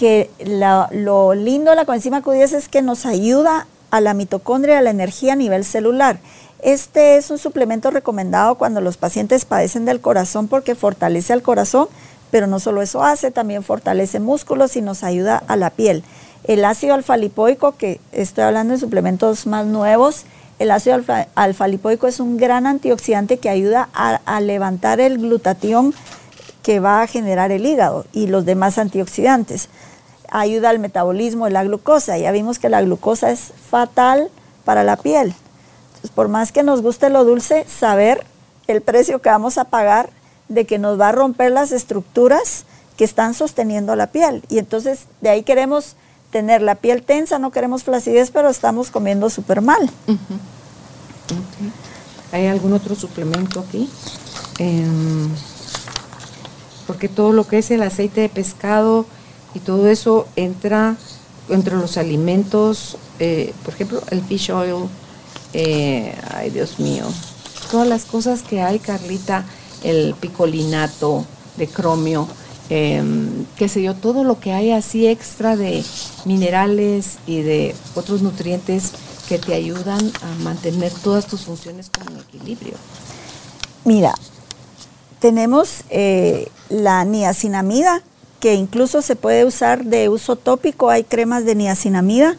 que 0.00 0.30
lo 0.40 1.34
lindo 1.34 1.68
de 1.68 1.76
la 1.76 1.84
coenzima 1.84 2.22
Q10 2.22 2.54
es 2.54 2.68
que 2.70 2.80
nos 2.80 3.04
ayuda 3.04 3.66
a 3.90 4.00
la 4.00 4.14
mitocondria, 4.14 4.78
a 4.78 4.80
la 4.80 4.88
energía 4.88 5.34
a 5.34 5.36
nivel 5.36 5.62
celular. 5.62 6.20
Este 6.62 7.18
es 7.18 7.30
un 7.30 7.36
suplemento 7.36 7.90
recomendado 7.90 8.54
cuando 8.54 8.80
los 8.80 8.96
pacientes 8.96 9.44
padecen 9.44 9.84
del 9.84 10.00
corazón 10.00 10.48
porque 10.48 10.74
fortalece 10.74 11.34
al 11.34 11.42
corazón, 11.42 11.88
pero 12.30 12.46
no 12.46 12.60
solo 12.60 12.80
eso 12.80 13.04
hace, 13.04 13.30
también 13.30 13.62
fortalece 13.62 14.20
músculos 14.20 14.74
y 14.74 14.80
nos 14.80 15.04
ayuda 15.04 15.42
a 15.48 15.56
la 15.56 15.68
piel. 15.68 16.02
El 16.44 16.64
ácido 16.64 16.94
alfa-lipoico, 16.94 17.76
que 17.76 18.00
estoy 18.10 18.44
hablando 18.44 18.72
de 18.72 18.80
suplementos 18.80 19.46
más 19.46 19.66
nuevos, 19.66 20.24
el 20.58 20.70
ácido 20.70 20.98
alfa, 21.34 21.68
lipoico 21.68 22.06
es 22.06 22.20
un 22.20 22.38
gran 22.38 22.66
antioxidante 22.66 23.36
que 23.36 23.50
ayuda 23.50 23.90
a, 23.92 24.40
levantar 24.40 24.98
el 24.98 25.18
glutatión 25.18 25.92
que 26.62 26.80
va 26.80 27.02
a 27.02 27.06
generar 27.06 27.52
el 27.52 27.66
hígado 27.66 28.06
y 28.14 28.28
los 28.28 28.46
demás 28.46 28.78
antioxidantes. 28.78 29.68
Ayuda 30.30 30.70
al 30.70 30.78
metabolismo 30.78 31.46
de 31.46 31.50
la 31.50 31.64
glucosa. 31.64 32.18
Ya 32.18 32.30
vimos 32.32 32.58
que 32.58 32.68
la 32.68 32.82
glucosa 32.82 33.30
es 33.30 33.52
fatal 33.70 34.30
para 34.64 34.84
la 34.84 34.96
piel. 34.96 35.34
por 36.14 36.28
más 36.28 36.50
que 36.50 36.62
nos 36.62 36.80
guste 36.80 37.10
lo 37.10 37.24
dulce, 37.24 37.66
saber 37.68 38.24
el 38.66 38.80
precio 38.80 39.20
que 39.20 39.28
vamos 39.28 39.58
a 39.58 39.64
pagar 39.64 40.10
de 40.48 40.64
que 40.64 40.78
nos 40.78 40.98
va 40.98 41.08
a 41.08 41.12
romper 41.12 41.50
las 41.52 41.72
estructuras 41.72 42.64
que 42.96 43.04
están 43.04 43.34
sosteniendo 43.34 43.96
la 43.96 44.08
piel. 44.08 44.42
Y 44.48 44.58
entonces 44.58 45.06
de 45.20 45.30
ahí 45.30 45.42
queremos 45.42 45.96
tener 46.30 46.62
la 46.62 46.76
piel 46.76 47.02
tensa, 47.02 47.38
no 47.38 47.50
queremos 47.50 47.84
flacidez, 47.84 48.30
pero 48.30 48.48
estamos 48.48 48.90
comiendo 48.90 49.30
súper 49.30 49.60
mal. 49.60 49.90
¿Hay 52.32 52.46
algún 52.46 52.72
otro 52.72 52.94
suplemento 52.94 53.60
aquí? 53.60 53.90
Em, 54.58 55.28
porque 56.86 57.08
todo 57.08 57.32
lo 57.32 57.46
que 57.46 57.58
es 57.58 57.70
el 57.70 57.82
aceite 57.82 58.20
de 58.20 58.28
pescado 58.28 59.06
y 59.54 59.60
todo 59.60 59.88
eso 59.88 60.26
entra 60.36 60.96
entre 61.48 61.76
los 61.76 61.96
alimentos, 61.96 62.96
eh, 63.18 63.52
por 63.64 63.74
ejemplo, 63.74 64.02
el 64.10 64.22
fish 64.22 64.50
oil, 64.52 64.88
eh, 65.52 66.14
ay 66.32 66.50
Dios 66.50 66.78
mío, 66.78 67.04
todas 67.70 67.88
las 67.88 68.04
cosas 68.04 68.42
que 68.42 68.62
hay, 68.62 68.78
Carlita, 68.78 69.44
el 69.82 70.14
picolinato 70.20 71.24
de 71.56 71.66
cromio, 71.66 72.28
Em, 72.72 73.46
qué 73.56 73.68
sé 73.68 73.82
yo, 73.82 73.96
todo 73.96 74.22
lo 74.22 74.38
que 74.38 74.52
hay 74.52 74.70
así 74.70 75.08
extra 75.08 75.56
de 75.56 75.84
minerales 76.24 77.18
y 77.26 77.42
de 77.42 77.74
otros 77.96 78.22
nutrientes 78.22 78.92
que 79.28 79.40
te 79.40 79.54
ayudan 79.54 80.00
a 80.22 80.42
mantener 80.44 80.92
todas 81.02 81.26
tus 81.26 81.40
funciones 81.40 81.90
como 81.90 82.10
en 82.10 82.22
equilibrio. 82.22 82.74
Mira, 83.84 84.14
tenemos 85.18 85.82
eh, 85.90 86.48
la 86.68 87.04
niacinamida, 87.04 88.02
que 88.40 88.54
incluso 88.54 89.02
se 89.02 89.16
puede 89.16 89.44
usar 89.44 89.84
de 89.84 90.08
uso 90.08 90.36
tópico, 90.36 90.90
hay 90.90 91.04
cremas 91.04 91.44
de 91.44 91.54
niacinamida, 91.54 92.36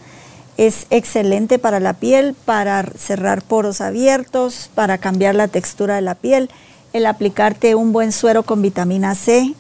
es 0.58 0.88
excelente 0.90 1.60
para 1.60 1.80
la 1.80 1.94
piel, 1.94 2.36
para 2.46 2.84
cerrar 2.98 3.42
poros 3.42 3.82
abiertos, 3.82 4.70
para 4.76 4.98
cambiar 4.98 5.36
la 5.36 5.48
textura 5.48 5.96
de 5.96 6.02
la 6.02 6.16
piel, 6.16 6.50
el 6.94 7.06
aplicarte 7.06 7.76
un 7.76 7.94
buen 7.94 8.12
suero 8.12 8.44
con 8.44 8.62
vitamina 8.62 9.16
C, 9.16 9.54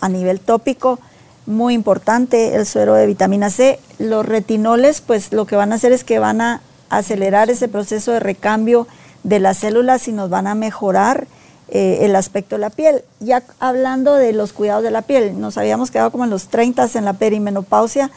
a 0.00 0.08
nivel 0.08 0.40
tópico, 0.40 0.98
muy 1.46 1.74
importante 1.74 2.54
el 2.54 2.66
suero 2.66 2.94
de 2.94 3.06
vitamina 3.06 3.50
C. 3.50 3.80
Los 3.98 4.24
retinoles, 4.24 5.00
pues 5.00 5.32
lo 5.32 5.46
que 5.46 5.56
van 5.56 5.72
a 5.72 5.76
hacer 5.76 5.92
es 5.92 6.04
que 6.04 6.18
van 6.18 6.40
a 6.40 6.60
acelerar 6.90 7.50
ese 7.50 7.68
proceso 7.68 8.12
de 8.12 8.20
recambio 8.20 8.86
de 9.22 9.40
las 9.40 9.58
células 9.58 10.08
y 10.08 10.12
nos 10.12 10.30
van 10.30 10.46
a 10.46 10.54
mejorar 10.54 11.26
eh, 11.68 11.98
el 12.02 12.16
aspecto 12.16 12.56
de 12.56 12.60
la 12.60 12.70
piel. 12.70 13.04
Ya 13.20 13.42
hablando 13.60 14.14
de 14.14 14.32
los 14.32 14.52
cuidados 14.52 14.82
de 14.82 14.90
la 14.90 15.02
piel, 15.02 15.40
nos 15.40 15.58
habíamos 15.58 15.90
quedado 15.90 16.10
como 16.10 16.24
en 16.24 16.30
los 16.30 16.48
30 16.48 16.88
en 16.94 17.04
la 17.04 17.14
perimenopausia. 17.14 18.10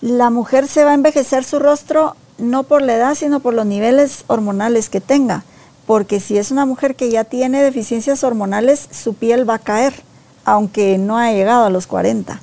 La 0.00 0.30
mujer 0.30 0.66
se 0.68 0.84
va 0.84 0.92
a 0.92 0.94
envejecer 0.94 1.44
su 1.44 1.58
rostro 1.58 2.16
no 2.38 2.62
por 2.62 2.82
la 2.82 2.96
edad, 2.96 3.14
sino 3.14 3.40
por 3.40 3.54
los 3.54 3.66
niveles 3.66 4.24
hormonales 4.26 4.88
que 4.88 5.00
tenga. 5.00 5.44
Porque 5.86 6.20
si 6.20 6.38
es 6.38 6.50
una 6.50 6.66
mujer 6.66 6.94
que 6.94 7.10
ya 7.10 7.24
tiene 7.24 7.62
deficiencias 7.62 8.24
hormonales, 8.24 8.88
su 8.90 9.14
piel 9.14 9.48
va 9.48 9.54
a 9.54 9.58
caer 9.58 9.94
aunque 10.44 10.98
no 10.98 11.18
ha 11.18 11.32
llegado 11.32 11.64
a 11.64 11.70
los 11.70 11.86
40. 11.86 12.40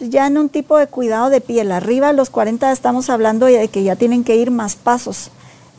Ya 0.00 0.26
en 0.26 0.36
un 0.36 0.48
tipo 0.48 0.76
de 0.76 0.86
cuidado 0.86 1.30
de 1.30 1.40
piel, 1.40 1.72
arriba 1.72 2.12
los 2.12 2.30
40 2.30 2.70
estamos 2.70 3.08
hablando 3.08 3.46
de 3.46 3.68
que 3.68 3.82
ya 3.82 3.96
tienen 3.96 4.24
que 4.24 4.36
ir 4.36 4.50
más 4.50 4.76
pasos. 4.76 5.30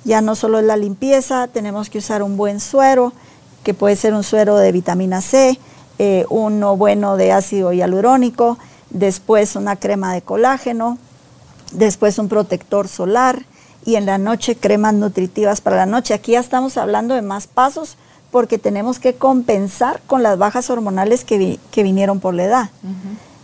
Ya 0.07 0.21
no 0.21 0.35
solo 0.35 0.59
es 0.59 0.65
la 0.65 0.77
limpieza, 0.77 1.47
tenemos 1.47 1.89
que 1.89 1.97
usar 1.97 2.23
un 2.23 2.37
buen 2.37 2.61
suero, 2.61 3.11
que 3.65 3.73
puede 3.73 3.97
ser 3.97 4.13
un 4.13 4.23
suero 4.23 4.55
de 4.55 4.71
vitamina 4.71 5.19
C, 5.19 5.59
eh, 5.99 6.25
uno 6.29 6.77
bueno 6.77 7.17
de 7.17 7.33
ácido 7.33 7.73
hialurónico, 7.73 8.57
después 8.89 9.57
una 9.57 9.75
crema 9.75 10.13
de 10.13 10.21
colágeno, 10.21 10.97
después 11.73 12.19
un 12.19 12.29
protector 12.29 12.87
solar 12.87 13.43
y 13.83 13.95
en 13.95 14.05
la 14.05 14.17
noche 14.17 14.55
cremas 14.55 14.93
nutritivas 14.93 15.59
para 15.59 15.75
la 15.75 15.85
noche. 15.85 16.13
Aquí 16.13 16.31
ya 16.31 16.39
estamos 16.39 16.77
hablando 16.77 17.13
de 17.13 17.21
más 17.21 17.47
pasos 17.47 17.97
porque 18.31 18.57
tenemos 18.57 18.99
que 18.99 19.15
compensar 19.15 19.99
con 20.07 20.23
las 20.23 20.37
bajas 20.37 20.69
hormonales 20.69 21.25
que, 21.25 21.59
vinieron 21.75 22.21
por 22.21 22.33
la 22.33 22.45
edad. 22.45 22.69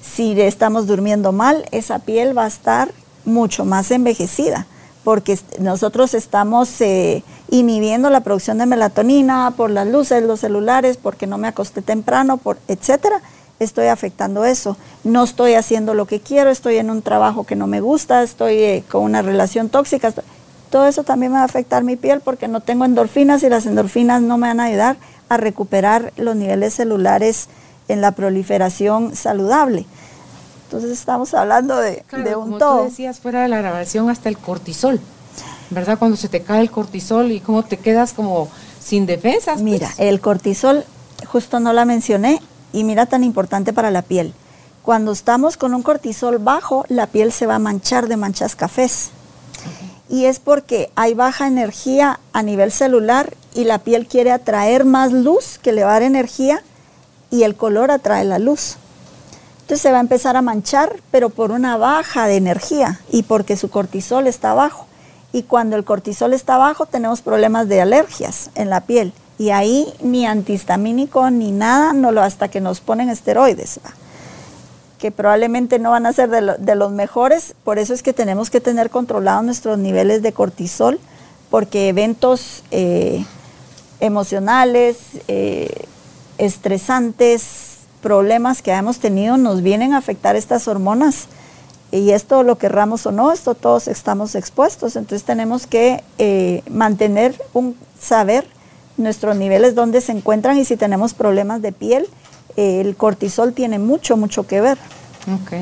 Si 0.01 0.39
estamos 0.39 0.87
durmiendo 0.87 1.33
mal, 1.33 1.65
esa 1.71 1.99
piel 1.99 2.37
va 2.37 2.45
a 2.45 2.47
estar 2.47 2.93
mucho 3.25 3.65
más 3.65 3.91
envejecida, 3.91 4.65
porque 5.03 5.37
nosotros 5.59 6.13
estamos 6.13 6.81
eh, 6.81 7.23
inhibiendo 7.49 8.09
la 8.09 8.21
producción 8.21 8.57
de 8.57 8.65
melatonina 8.65 9.53
por 9.55 9.69
las 9.69 9.87
luces, 9.87 10.23
los 10.23 10.39
celulares, 10.39 10.97
porque 10.97 11.27
no 11.27 11.37
me 11.37 11.47
acosté 11.47 11.81
temprano, 11.81 12.37
por, 12.37 12.57
etcétera. 12.67 13.21
Estoy 13.59 13.87
afectando 13.87 14.45
eso. 14.45 14.77
No 15.03 15.23
estoy 15.23 15.53
haciendo 15.53 15.93
lo 15.93 16.05
que 16.05 16.19
quiero, 16.19 16.49
estoy 16.49 16.77
en 16.77 16.89
un 16.89 17.01
trabajo 17.01 17.45
que 17.45 17.55
no 17.55 17.67
me 17.67 17.81
gusta, 17.81 18.23
estoy 18.23 18.55
eh, 18.55 18.83
con 18.89 19.03
una 19.03 19.21
relación 19.21 19.69
tóxica 19.69 20.13
todo 20.73 20.87
eso 20.87 21.03
también 21.03 21.31
me 21.31 21.37
va 21.37 21.43
a 21.43 21.45
afectar 21.45 21.83
mi 21.83 21.97
piel 21.97 22.19
porque 22.21 22.47
no 22.47 22.59
tengo 22.59 22.83
endorfinas 22.83 23.43
y 23.43 23.49
las 23.49 23.67
endorfinas 23.67 24.23
no 24.23 24.39
me 24.39 24.47
van 24.47 24.59
a 24.59 24.63
ayudar 24.63 24.97
a 25.29 25.37
recuperar 25.37 26.11
los 26.17 26.35
niveles 26.35 26.73
celulares 26.73 27.47
en 27.87 28.01
la 28.01 28.13
proliferación 28.13 29.15
saludable. 29.15 29.85
Entonces 30.73 30.97
estamos 30.97 31.35
hablando 31.35 31.77
de, 31.77 32.03
un 32.35 32.45
como 32.45 32.57
todo. 32.57 32.77
Tú 32.79 32.83
decías 32.85 33.19
fuera 33.19 33.43
de 33.43 33.47
la 33.47 33.59
grabación 33.59 34.09
hasta 34.09 34.27
el 34.27 34.39
cortisol, 34.39 34.99
¿verdad? 35.69 35.99
Cuando 35.99 36.17
se 36.17 36.29
te 36.29 36.41
cae 36.41 36.61
el 36.61 36.71
cortisol 36.71 37.31
y 37.31 37.41
cómo 37.41 37.61
te 37.61 37.77
quedas 37.77 38.13
como 38.13 38.49
sin 38.83 39.05
defensas. 39.05 39.61
pues. 39.61 39.63
Mira, 39.63 39.91
el 39.99 40.19
cortisol, 40.19 40.83
justo 41.27 41.59
no 41.59 41.73
la 41.73 41.85
mencioné, 41.85 42.41
y 42.71 42.85
mira 42.85 43.05
tan 43.05 43.23
importante 43.23 43.71
para 43.71 43.91
la 43.91 44.01
piel. 44.01 44.33
Cuando 44.81 45.11
estamos 45.11 45.57
con 45.57 45.75
un 45.75 45.83
cortisol 45.83 46.39
bajo, 46.39 46.85
la 46.89 47.05
piel 47.05 47.31
se 47.31 47.45
va 47.45 47.55
a 47.55 47.59
manchar 47.59 48.07
de 48.07 48.17
manchas 48.17 48.55
cafés. 48.55 49.11
Y 50.09 50.25
es 50.25 50.39
porque 50.39 50.89
hay 50.95 51.13
baja 51.13 51.45
energía 51.45 52.19
a 52.33 52.41
nivel 52.41 52.71
celular 52.71 53.35
y 53.53 53.65
la 53.65 53.77
piel 53.77 54.07
quiere 54.07 54.31
atraer 54.31 54.85
más 54.85 55.11
luz 55.11 55.59
que 55.61 55.71
le 55.71 55.83
va 55.83 55.91
a 55.91 55.93
dar 55.93 56.01
energía 56.01 56.63
y 57.29 57.43
el 57.43 57.55
color 57.55 57.91
atrae 57.91 58.25
la 58.25 58.39
luz. 58.39 58.77
Entonces 59.63 59.81
se 59.81 59.91
va 59.91 59.97
a 59.97 60.01
empezar 60.01 60.35
a 60.37 60.41
manchar, 60.41 60.97
pero 61.09 61.29
por 61.29 61.51
una 61.51 61.77
baja 61.77 62.27
de 62.27 62.35
energía 62.35 62.99
y 63.09 63.23
porque 63.23 63.57
su 63.57 63.69
cortisol 63.69 64.27
está 64.27 64.53
bajo. 64.53 64.85
Y 65.31 65.43
cuando 65.43 65.75
el 65.77 65.83
cortisol 65.83 66.33
está 66.33 66.57
bajo 66.57 66.85
tenemos 66.85 67.21
problemas 67.21 67.67
de 67.67 67.81
alergias 67.81 68.49
en 68.55 68.69
la 68.69 68.81
piel. 68.81 69.13
Y 69.39 69.49
ahí 69.49 69.91
ni 70.01 70.25
antihistamínico 70.27 71.29
ni 71.31 71.51
nada, 71.51 71.93
no 71.93 72.11
lo, 72.11 72.21
hasta 72.21 72.49
que 72.49 72.61
nos 72.61 72.81
ponen 72.81 73.09
esteroides, 73.09 73.79
¿va? 73.83 73.91
que 74.99 75.11
probablemente 75.11 75.79
no 75.79 75.91
van 75.91 76.05
a 76.05 76.13
ser 76.13 76.29
de, 76.29 76.41
lo- 76.41 76.57
de 76.57 76.75
los 76.75 76.91
mejores. 76.91 77.55
Por 77.63 77.79
eso 77.79 77.93
es 77.93 78.03
que 78.03 78.13
tenemos 78.13 78.49
que 78.49 78.61
tener 78.61 78.89
controlados 78.89 79.43
nuestros 79.43 79.77
niveles 79.79 80.21
de 80.21 80.33
cortisol, 80.33 80.99
porque 81.49 81.87
eventos 81.89 82.63
eh, 82.71 83.25
emocionales, 83.99 84.97
eh, 85.27 85.87
estresantes, 86.37 87.72
problemas 88.03 88.61
que 88.61 88.71
hemos 88.71 88.99
tenido 88.99 89.37
nos 89.37 89.63
vienen 89.63 89.93
a 89.93 89.97
afectar 89.97 90.35
estas 90.35 90.67
hormonas. 90.67 91.27
Y 91.91 92.11
esto 92.11 92.43
lo 92.43 92.57
querramos 92.57 93.05
o 93.05 93.11
no, 93.11 93.31
esto 93.31 93.55
todos 93.55 93.87
estamos 93.87 94.35
expuestos. 94.35 94.95
Entonces 94.95 95.23
tenemos 95.25 95.65
que 95.65 96.03
eh, 96.17 96.61
mantener 96.69 97.41
un 97.53 97.75
saber 97.99 98.45
nuestros 98.97 99.35
niveles 99.35 99.73
dónde 99.73 100.01
se 100.01 100.11
encuentran 100.11 100.57
y 100.57 100.65
si 100.65 100.75
tenemos 100.75 101.13
problemas 101.13 101.61
de 101.61 101.71
piel, 101.71 102.07
eh, 102.57 102.81
el 102.81 102.95
cortisol 102.95 103.53
tiene 103.53 103.79
mucho, 103.79 104.17
mucho 104.17 104.45
que 104.45 104.61
ver. 104.61 104.77
Ok. 105.41 105.53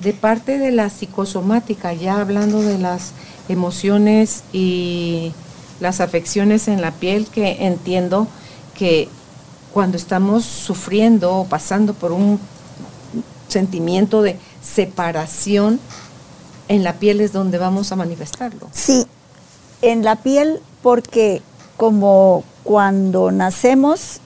De 0.00 0.12
parte 0.12 0.58
de 0.58 0.70
la 0.70 0.90
psicosomática, 0.90 1.92
ya 1.94 2.20
hablando 2.20 2.60
de 2.60 2.78
las 2.78 3.12
emociones 3.48 4.42
y 4.52 5.32
las 5.80 6.00
afecciones 6.00 6.68
en 6.68 6.80
la 6.80 6.90
piel, 6.90 7.26
que 7.26 7.64
entiendo 7.66 8.28
que 8.76 9.08
cuando 9.74 9.96
estamos 9.96 10.44
sufriendo 10.44 11.34
o 11.34 11.46
pasando 11.46 11.94
por 11.94 12.12
un 12.12 12.38
sentimiento 13.48 14.22
de 14.22 14.38
separación, 14.62 15.80
en 16.68 16.84
la 16.84 16.94
piel 16.94 17.20
es 17.20 17.32
donde 17.32 17.58
vamos 17.58 17.90
a 17.90 17.96
manifestarlo. 17.96 18.68
Sí, 18.70 19.04
en 19.82 20.04
la 20.04 20.14
piel 20.14 20.60
porque 20.80 21.42
como 21.76 22.44
cuando 22.62 23.32
nacemos, 23.32 24.20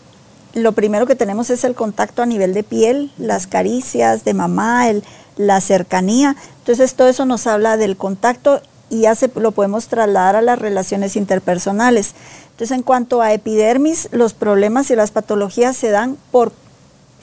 lo 0.52 0.72
primero 0.72 1.06
que 1.06 1.16
tenemos 1.16 1.48
es 1.48 1.64
el 1.64 1.74
contacto 1.74 2.20
a 2.20 2.26
nivel 2.26 2.52
de 2.52 2.62
piel, 2.62 3.10
las 3.16 3.46
caricias 3.46 4.24
de 4.24 4.34
mamá, 4.34 4.90
el, 4.90 5.02
la 5.36 5.62
cercanía. 5.62 6.36
Entonces 6.58 6.92
todo 6.94 7.08
eso 7.08 7.24
nos 7.24 7.46
habla 7.46 7.78
del 7.78 7.96
contacto 7.96 8.60
y 8.90 9.02
ya 9.02 9.14
se, 9.14 9.30
lo 9.34 9.52
podemos 9.52 9.88
trasladar 9.88 10.36
a 10.36 10.42
las 10.42 10.58
relaciones 10.58 11.16
interpersonales. 11.16 12.14
Entonces 12.50 12.76
en 12.76 12.82
cuanto 12.82 13.22
a 13.22 13.32
epidermis, 13.32 14.08
los 14.12 14.34
problemas 14.34 14.90
y 14.90 14.96
las 14.96 15.10
patologías 15.10 15.76
se 15.76 15.90
dan 15.90 16.16
por 16.30 16.52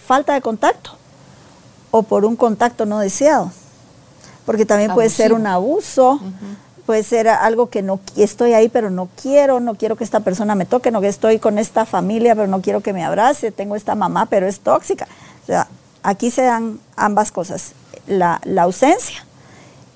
falta 0.05 0.33
de 0.33 0.41
contacto 0.41 0.91
o 1.91 2.03
por 2.03 2.25
un 2.25 2.35
contacto 2.35 2.85
no 2.85 2.99
deseado. 2.99 3.51
Porque 4.45 4.65
también 4.65 4.93
puede 4.93 5.09
ser 5.09 5.33
un 5.33 5.47
abuso, 5.47 6.19
puede 6.85 7.01
ser 7.03 7.27
algo 7.27 7.69
que 7.69 7.81
no 7.81 7.99
estoy 8.15 8.53
ahí 8.53 8.69
pero 8.69 8.91
no 8.91 9.09
quiero, 9.19 9.59
no 9.59 9.75
quiero 9.75 9.95
que 9.95 10.03
esta 10.03 10.19
persona 10.19 10.53
me 10.53 10.65
toque, 10.65 10.91
no 10.91 11.01
que 11.01 11.07
estoy 11.07 11.39
con 11.39 11.57
esta 11.57 11.85
familia 11.85 12.35
pero 12.35 12.47
no 12.47 12.61
quiero 12.61 12.81
que 12.81 12.93
me 12.93 13.03
abrace, 13.03 13.51
tengo 13.51 13.75
esta 13.75 13.95
mamá 13.95 14.27
pero 14.27 14.47
es 14.47 14.59
tóxica. 14.59 15.07
O 15.43 15.45
sea, 15.47 15.67
aquí 16.03 16.29
se 16.29 16.43
dan 16.43 16.79
ambas 16.95 17.31
cosas, 17.31 17.71
la, 18.07 18.39
la 18.43 18.63
ausencia 18.63 19.25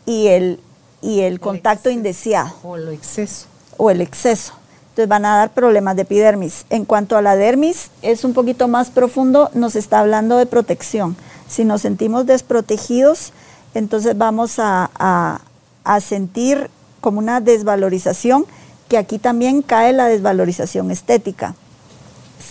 y 0.05 0.27
el, 0.27 0.59
y 1.01 1.21
el 1.21 1.39
contacto 1.39 1.89
indeseado 1.89 2.51
O 2.63 2.77
lo 2.77 2.91
exceso. 2.91 3.45
o 3.77 3.89
el 3.89 4.01
exceso. 4.01 4.53
Entonces 4.89 5.07
van 5.07 5.25
a 5.25 5.37
dar 5.37 5.51
problemas 5.51 5.95
de 5.95 6.01
epidermis. 6.01 6.65
En 6.69 6.83
cuanto 6.85 7.15
a 7.15 7.21
la 7.21 7.35
dermis, 7.35 7.89
es 8.01 8.23
un 8.25 8.33
poquito 8.33 8.67
más 8.67 8.89
profundo, 8.89 9.49
nos 9.53 9.75
está 9.75 9.99
hablando 9.99 10.37
de 10.37 10.45
protección. 10.45 11.15
Si 11.47 11.63
nos 11.63 11.81
sentimos 11.83 12.25
desprotegidos, 12.25 13.31
entonces 13.73 14.17
vamos 14.17 14.59
a, 14.59 14.89
a- 14.99 15.41
a 15.85 16.01
sentir 16.01 16.69
como 17.01 17.19
una 17.19 17.39
desvalorización, 17.39 18.45
que 18.89 18.97
aquí 18.97 19.19
también 19.19 19.61
cae 19.61 19.93
la 19.93 20.07
desvalorización 20.07 20.91
estética. 20.91 21.55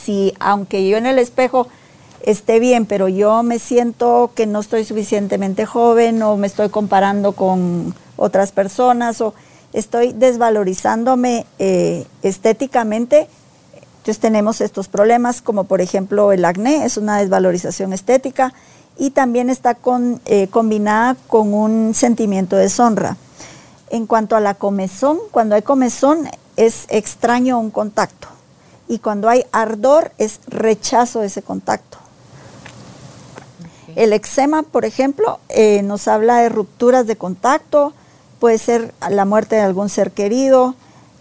Si 0.05 0.33
aunque 0.41 0.89
yo 0.89 0.97
en 0.97 1.07
el 1.07 1.19
espejo 1.19 1.69
esté 2.23 2.59
bien, 2.61 2.87
pero 2.87 3.09
yo 3.09 3.43
me 3.43 3.59
siento 3.59 4.31
que 4.35 4.47
no 4.47 4.61
estoy 4.61 4.85
suficientemente 4.85 5.67
joven 5.67 6.23
o 6.23 6.37
me 6.37 6.47
estoy 6.47 6.69
comparando 6.71 7.33
con 7.33 7.95
otras 8.19 8.53
personas 8.53 9.23
o 9.23 9.33
estoy 9.73 10.13
desvalorizándome 10.13 11.47
eh, 11.59 12.07
estéticamente, 12.23 13.29
entonces 13.99 14.19
tenemos 14.19 14.61
estos 14.61 14.89
problemas 14.89 15.41
como 15.41 15.65
por 15.65 15.81
ejemplo 15.81 16.33
el 16.33 16.45
acné, 16.45 16.85
es 16.85 16.97
una 16.97 17.19
desvalorización 17.19 17.93
estética 17.93 18.53
y 18.97 19.11
también 19.11 19.49
está 19.49 19.75
con, 19.75 20.21
eh, 20.27 20.49
combinada 20.49 21.17
con 21.27 21.55
un 21.55 21.95
sentimiento 21.95 22.57
de 22.57 22.63
deshonra. 22.63 23.17
En 23.91 24.07
cuanto 24.07 24.37
a 24.37 24.41
la 24.41 24.55
comezón, 24.55 25.19
cuando 25.31 25.55
hay 25.55 25.63
comezón 25.63 26.29
es 26.57 26.85
extraño 26.89 27.59
un 27.59 27.71
contacto 27.71 28.29
y 28.89 28.99
cuando 28.99 29.29
hay 29.29 29.45
ardor 29.53 30.13
es 30.19 30.41
rechazo 30.47 31.21
de 31.21 31.29
ese 31.29 31.43
contacto. 31.43 31.99
El 33.95 34.13
eczema, 34.13 34.63
por 34.63 34.85
ejemplo, 34.85 35.41
eh, 35.49 35.83
nos 35.83 36.09
habla 36.09 36.39
de 36.39 36.49
rupturas 36.49 37.07
de 37.07 37.17
contacto, 37.17 37.93
puede 38.39 38.59
ser 38.59 38.93
la 39.09 39.25
muerte 39.25 39.57
de 39.57 39.63
algún 39.63 39.89
ser 39.89 40.13
querido, 40.13 40.75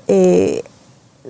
eh, 0.08 0.64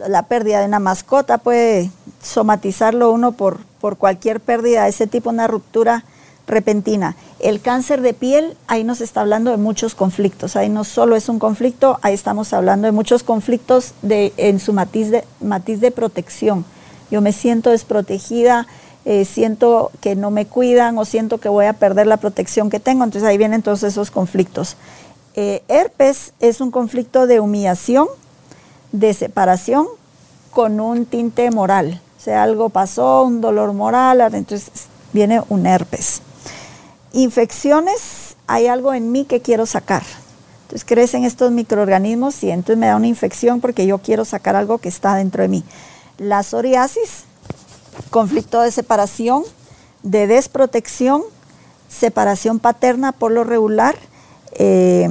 la 0.07 0.23
pérdida 0.23 0.59
de 0.59 0.67
una 0.67 0.79
mascota, 0.79 1.37
puede 1.37 1.89
somatizarlo 2.21 3.11
uno 3.11 3.31
por, 3.31 3.59
por 3.79 3.97
cualquier 3.97 4.39
pérdida 4.39 4.83
de 4.83 4.89
ese 4.89 5.07
tipo, 5.07 5.29
una 5.29 5.47
ruptura 5.47 6.03
repentina. 6.47 7.15
El 7.39 7.61
cáncer 7.61 8.01
de 8.01 8.13
piel, 8.13 8.57
ahí 8.67 8.83
nos 8.83 9.01
está 9.01 9.21
hablando 9.21 9.51
de 9.51 9.57
muchos 9.57 9.95
conflictos, 9.95 10.55
ahí 10.55 10.69
no 10.69 10.83
solo 10.83 11.15
es 11.15 11.29
un 11.29 11.39
conflicto, 11.39 11.99
ahí 12.01 12.13
estamos 12.13 12.53
hablando 12.53 12.87
de 12.87 12.91
muchos 12.91 13.23
conflictos 13.23 13.93
de, 14.01 14.33
en 14.37 14.59
su 14.59 14.73
matiz 14.73 15.11
de, 15.11 15.23
matiz 15.41 15.81
de 15.81 15.91
protección. 15.91 16.65
Yo 17.11 17.21
me 17.21 17.33
siento 17.33 17.69
desprotegida, 17.69 18.65
eh, 19.05 19.25
siento 19.25 19.91
que 20.01 20.15
no 20.15 20.31
me 20.31 20.45
cuidan 20.45 20.97
o 20.97 21.05
siento 21.05 21.37
que 21.37 21.49
voy 21.49 21.65
a 21.65 21.73
perder 21.73 22.07
la 22.07 22.17
protección 22.17 22.69
que 22.69 22.79
tengo, 22.79 23.03
entonces 23.03 23.27
ahí 23.27 23.37
vienen 23.37 23.61
todos 23.61 23.83
esos 23.83 24.09
conflictos. 24.09 24.77
Eh, 25.39 25.61
herpes 25.67 26.33
es 26.39 26.61
un 26.61 26.71
conflicto 26.71 27.27
de 27.27 27.39
humillación, 27.39 28.07
de 28.91 29.13
separación 29.13 29.85
con 30.49 30.79
un 30.79 31.05
tinte 31.05 31.51
moral. 31.51 32.01
O 32.17 32.19
sea, 32.19 32.41
algo 32.41 32.69
pasó, 32.69 33.21
un 33.21 33.39
dolor 33.39 33.73
moral, 33.73 34.19
entonces 34.33 34.71
viene 35.13 35.43
un 35.49 35.67
herpes. 35.67 36.23
Infecciones, 37.13 38.35
hay 38.47 38.65
algo 38.65 38.95
en 38.95 39.11
mí 39.11 39.25
que 39.25 39.43
quiero 39.43 39.67
sacar. 39.67 40.01
Entonces 40.63 40.83
crecen 40.83 41.23
estos 41.23 41.51
microorganismos 41.51 42.43
y 42.43 42.49
entonces 42.49 42.79
me 42.79 42.87
da 42.87 42.95
una 42.95 43.05
infección 43.05 43.61
porque 43.61 43.85
yo 43.85 43.99
quiero 43.99 44.25
sacar 44.25 44.55
algo 44.55 44.79
que 44.79 44.89
está 44.89 45.13
dentro 45.13 45.43
de 45.43 45.49
mí. 45.49 45.63
La 46.17 46.41
psoriasis, 46.41 47.25
conflicto 48.09 48.59
de 48.61 48.71
separación, 48.71 49.43
de 50.01 50.25
desprotección, 50.25 51.21
separación 51.89 52.57
paterna 52.57 53.11
por 53.11 53.31
lo 53.31 53.43
regular, 53.43 53.95
eh, 54.53 55.09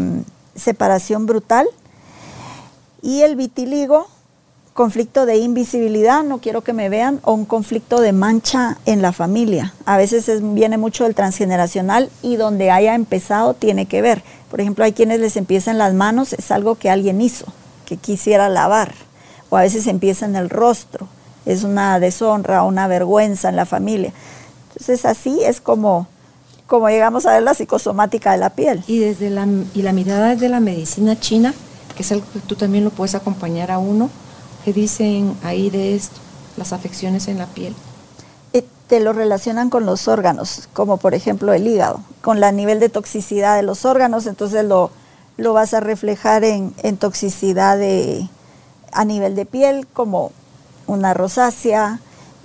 separación 0.54 1.26
brutal. 1.26 1.66
Y 3.02 3.22
el 3.22 3.36
vitiligo, 3.36 4.06
conflicto 4.74 5.26
de 5.26 5.36
invisibilidad, 5.38 6.22
no 6.22 6.38
quiero 6.38 6.62
que 6.62 6.72
me 6.72 6.88
vean, 6.88 7.20
o 7.24 7.32
un 7.32 7.44
conflicto 7.44 8.00
de 8.00 8.12
mancha 8.12 8.78
en 8.84 9.00
la 9.00 9.12
familia. 9.12 9.72
A 9.86 9.96
veces 9.96 10.28
es- 10.28 10.42
viene 10.54 10.76
mucho 10.76 11.04
del 11.04 11.14
transgeneracional 11.14 12.10
y 12.22 12.36
donde 12.36 12.70
haya 12.70 12.94
empezado 12.94 13.54
tiene 13.54 13.86
que 13.86 14.02
ver. 14.02 14.22
Por 14.50 14.60
ejemplo, 14.60 14.84
hay 14.84 14.92
quienes 14.92 15.20
les 15.20 15.36
empiezan 15.36 15.78
las 15.78 15.94
manos, 15.94 16.32
es 16.32 16.50
algo 16.50 16.74
que 16.74 16.90
alguien 16.90 17.20
hizo, 17.20 17.46
que 17.86 17.96
quisiera 17.96 18.48
lavar. 18.48 18.94
O 19.50 19.56
a 19.56 19.62
veces 19.62 19.86
empieza 19.86 20.26
en 20.26 20.36
el 20.36 20.50
rostro, 20.50 21.08
es 21.46 21.62
una 21.62 22.00
deshonra, 22.00 22.64
una 22.64 22.88
vergüenza 22.88 23.48
en 23.48 23.56
la 23.56 23.64
familia. 23.66 24.12
Entonces 24.68 25.04
así 25.06 25.42
es 25.44 25.60
como, 25.60 26.06
como 26.66 26.88
llegamos 26.88 27.26
a 27.26 27.32
ver 27.32 27.42
la 27.42 27.54
psicosomática 27.54 28.32
de 28.32 28.38
la 28.38 28.50
piel. 28.50 28.82
Y 28.86 28.98
desde 28.98 29.30
la, 29.30 29.46
y 29.74 29.82
la 29.82 29.92
mirada 29.92 30.36
de 30.36 30.48
la 30.48 30.60
medicina 30.60 31.18
china, 31.18 31.54
que 31.96 32.02
es 32.02 32.12
algo 32.12 32.26
que 32.32 32.40
tú 32.40 32.56
también 32.56 32.84
lo 32.84 32.90
puedes 32.90 33.14
acompañar 33.14 33.70
a 33.70 33.78
uno, 33.78 34.10
que 34.64 34.72
dicen 34.72 35.36
ahí 35.42 35.70
de 35.70 35.94
esto, 35.94 36.20
las 36.56 36.72
afecciones 36.72 37.28
en 37.28 37.38
la 37.38 37.46
piel. 37.46 37.74
Te 38.86 39.00
lo 39.00 39.12
relacionan 39.12 39.68
con 39.68 39.84
los 39.84 40.06
órganos, 40.06 40.68
como 40.72 40.96
por 40.98 41.12
ejemplo 41.12 41.52
el 41.52 41.66
hígado, 41.66 42.02
con 42.22 42.42
el 42.42 42.54
nivel 42.54 42.78
de 42.78 42.88
toxicidad 42.88 43.56
de 43.56 43.64
los 43.64 43.84
órganos, 43.84 44.26
entonces 44.26 44.64
lo, 44.64 44.92
lo 45.36 45.52
vas 45.52 45.74
a 45.74 45.80
reflejar 45.80 46.44
en, 46.44 46.72
en 46.84 46.96
toxicidad 46.96 47.78
de, 47.78 48.28
a 48.92 49.04
nivel 49.04 49.34
de 49.34 49.44
piel, 49.44 49.88
como 49.92 50.30
una 50.86 51.14
rosácea, 51.14 51.98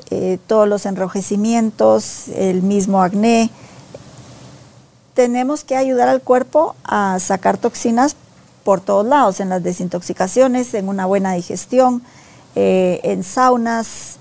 eh, 0.09 0.39
todos 0.47 0.67
los 0.67 0.87
enrojecimientos, 0.87 2.29
el 2.29 2.63
mismo 2.63 3.03
acné. 3.03 3.51
Tenemos 5.21 5.63
que 5.63 5.75
ayudar 5.75 6.09
al 6.09 6.23
cuerpo 6.23 6.75
a 6.83 7.19
sacar 7.19 7.59
toxinas 7.59 8.15
por 8.63 8.81
todos 8.81 9.05
lados, 9.05 9.39
en 9.39 9.49
las 9.49 9.61
desintoxicaciones, 9.61 10.73
en 10.73 10.89
una 10.89 11.05
buena 11.05 11.33
digestión, 11.33 12.01
eh, 12.55 12.99
en 13.03 13.23
saunas. 13.23 14.15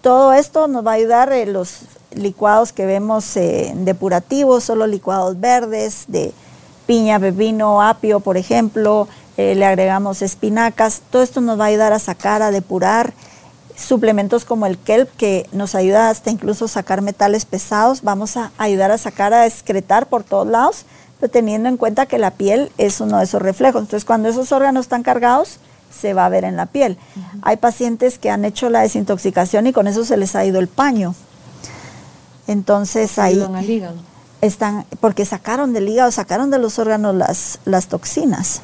Todo 0.00 0.32
esto 0.32 0.68
nos 0.68 0.86
va 0.86 0.92
a 0.92 0.94
ayudar 0.94 1.32
en 1.32 1.52
los 1.52 1.80
licuados 2.14 2.72
que 2.72 2.86
vemos 2.86 3.36
eh, 3.36 3.72
depurativos, 3.74 4.62
solo 4.62 4.86
licuados 4.86 5.40
verdes, 5.40 6.04
de 6.06 6.32
piña, 6.86 7.18
pepino, 7.18 7.82
apio, 7.82 8.20
por 8.20 8.36
ejemplo, 8.36 9.08
eh, 9.36 9.56
le 9.56 9.66
agregamos 9.66 10.22
espinacas. 10.22 11.02
Todo 11.10 11.24
esto 11.24 11.40
nos 11.40 11.58
va 11.58 11.64
a 11.64 11.66
ayudar 11.66 11.92
a 11.92 11.98
sacar, 11.98 12.42
a 12.42 12.52
depurar. 12.52 13.12
Suplementos 13.76 14.44
como 14.44 14.66
el 14.66 14.78
kelp, 14.78 15.08
que 15.16 15.48
nos 15.52 15.74
ayuda 15.74 16.10
hasta 16.10 16.30
incluso 16.30 16.66
a 16.66 16.68
sacar 16.68 17.02
metales 17.02 17.44
pesados, 17.44 18.02
vamos 18.02 18.36
a 18.36 18.52
ayudar 18.58 18.90
a 18.90 18.98
sacar, 18.98 19.32
a 19.32 19.46
excretar 19.46 20.06
por 20.06 20.24
todos 20.24 20.46
lados, 20.46 20.84
pero 21.18 21.30
teniendo 21.30 21.68
en 21.68 21.76
cuenta 21.76 22.06
que 22.06 22.18
la 22.18 22.32
piel 22.32 22.70
es 22.78 23.00
uno 23.00 23.18
de 23.18 23.24
esos 23.24 23.40
reflejos. 23.40 23.82
Entonces, 23.82 24.04
cuando 24.04 24.28
esos 24.28 24.52
órganos 24.52 24.86
están 24.86 25.02
cargados, 25.02 25.58
se 25.92 26.14
va 26.14 26.26
a 26.26 26.28
ver 26.28 26.44
en 26.44 26.56
la 26.56 26.66
piel. 26.66 26.98
Hay 27.42 27.56
pacientes 27.58 28.18
que 28.18 28.30
han 28.30 28.44
hecho 28.44 28.70
la 28.70 28.80
desintoxicación 28.80 29.66
y 29.66 29.72
con 29.72 29.86
eso 29.86 30.04
se 30.04 30.16
les 30.16 30.34
ha 30.34 30.44
ido 30.44 30.58
el 30.58 30.68
paño. 30.68 31.14
Entonces 32.46 33.18
ahí 33.18 33.42
están, 34.40 34.84
porque 35.00 35.24
sacaron 35.24 35.72
del 35.72 35.88
hígado, 35.88 36.10
sacaron 36.10 36.50
de 36.50 36.58
los 36.58 36.78
órganos 36.78 37.14
las, 37.14 37.60
las 37.64 37.86
toxinas. 37.86 38.60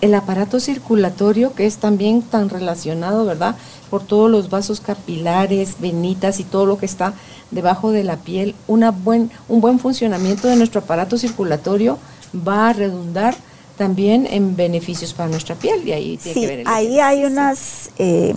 El 0.00 0.14
aparato 0.14 0.60
circulatorio, 0.60 1.54
que 1.54 1.66
es 1.66 1.78
también 1.78 2.22
tan 2.22 2.48
relacionado, 2.48 3.24
¿verdad? 3.24 3.56
Por 3.90 4.04
todos 4.04 4.30
los 4.30 4.50
vasos 4.50 4.80
capilares, 4.80 5.76
venitas 5.80 6.38
y 6.40 6.44
todo 6.44 6.66
lo 6.66 6.78
que 6.78 6.86
está 6.86 7.14
debajo 7.50 7.92
de 7.92 8.04
la 8.04 8.16
piel, 8.16 8.54
una 8.66 8.90
buen, 8.90 9.30
un 9.48 9.60
buen 9.60 9.78
funcionamiento 9.78 10.48
de 10.48 10.56
nuestro 10.56 10.80
aparato 10.80 11.16
circulatorio 11.16 11.98
va 12.46 12.68
a 12.68 12.72
redundar 12.72 13.34
también 13.76 14.26
en 14.28 14.56
beneficios 14.56 15.12
para 15.12 15.28
nuestra 15.28 15.54
piel 15.54 15.86
y 15.86 15.92
ahí 15.92 16.16
tiene 16.16 16.40
que 16.40 16.46
ver 16.46 16.58
el 16.60 16.66
ahí 16.66 16.98
hay 16.98 17.24
unos 17.24 17.90
eh, 17.98 18.34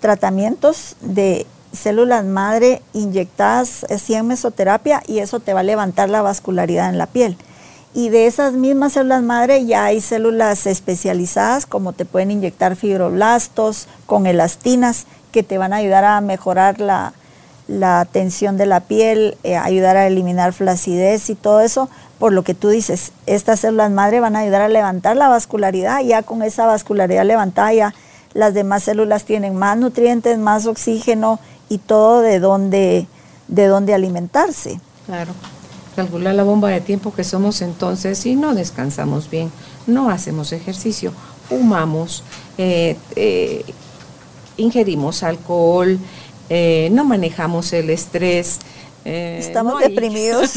tratamientos 0.00 0.96
de 1.02 1.46
células 1.72 2.24
madre 2.24 2.82
inyectadas 2.92 3.84
así 3.84 4.14
en 4.14 4.26
mesoterapia 4.26 5.02
y 5.06 5.18
eso 5.18 5.40
te 5.40 5.52
va 5.52 5.60
a 5.60 5.64
levantar 5.64 6.10
la 6.10 6.22
vascularidad 6.22 6.88
en 6.88 6.98
la 6.98 7.06
piel. 7.06 7.36
Y 7.94 8.08
de 8.08 8.26
esas 8.26 8.54
mismas 8.54 8.94
células 8.94 9.22
madre 9.22 9.66
ya 9.66 9.84
hay 9.84 10.00
células 10.00 10.66
especializadas 10.66 11.66
como 11.66 11.92
te 11.92 12.06
pueden 12.06 12.30
inyectar 12.30 12.74
fibroblastos 12.74 13.86
con 14.06 14.26
elastinas 14.26 15.06
que 15.30 15.42
te 15.42 15.58
van 15.58 15.72
a 15.72 15.76
ayudar 15.76 16.04
a 16.04 16.20
mejorar 16.22 16.80
la, 16.80 17.12
tensión 18.12 18.56
de 18.56 18.66
la 18.66 18.80
piel, 18.80 19.36
eh, 19.44 19.56
ayudar 19.56 19.96
a 19.96 20.06
eliminar 20.06 20.52
flacidez 20.52 21.28
y 21.28 21.34
todo 21.34 21.60
eso. 21.60 21.90
Por 22.18 22.32
lo 22.32 22.44
que 22.44 22.54
tú 22.54 22.68
dices, 22.68 23.12
estas 23.26 23.60
células 23.60 23.90
madre 23.90 24.20
van 24.20 24.36
a 24.36 24.40
ayudar 24.40 24.62
a 24.62 24.68
levantar 24.68 25.16
la 25.16 25.28
vascularidad, 25.28 26.00
ya 26.00 26.22
con 26.22 26.42
esa 26.42 26.66
vascularidad 26.66 27.24
levantada 27.24 27.72
ya 27.72 27.94
las 28.34 28.54
demás 28.54 28.84
células 28.84 29.24
tienen 29.24 29.56
más 29.56 29.76
nutrientes, 29.76 30.38
más 30.38 30.66
oxígeno 30.66 31.38
y 31.68 31.78
todo 31.78 32.20
de 32.20 32.38
dónde, 32.40 33.06
de 33.48 33.66
dónde 33.66 33.94
alimentarse. 33.94 34.80
Claro. 35.06 35.32
Calcular 35.96 36.34
la 36.34 36.42
bomba 36.42 36.70
de 36.70 36.80
tiempo 36.80 37.12
que 37.12 37.22
somos 37.22 37.60
entonces 37.60 38.24
y 38.24 38.34
no 38.34 38.54
descansamos 38.54 39.28
bien, 39.28 39.52
no 39.86 40.08
hacemos 40.08 40.52
ejercicio, 40.52 41.12
fumamos, 41.48 42.24
eh, 42.56 42.96
eh, 43.14 43.64
ingerimos 44.56 45.22
alcohol, 45.22 45.98
eh, 46.48 46.88
no 46.92 47.04
manejamos 47.04 47.72
el 47.72 47.90
estrés. 47.90 48.60
Estamos 49.04 49.80
deprimidos. 49.80 50.54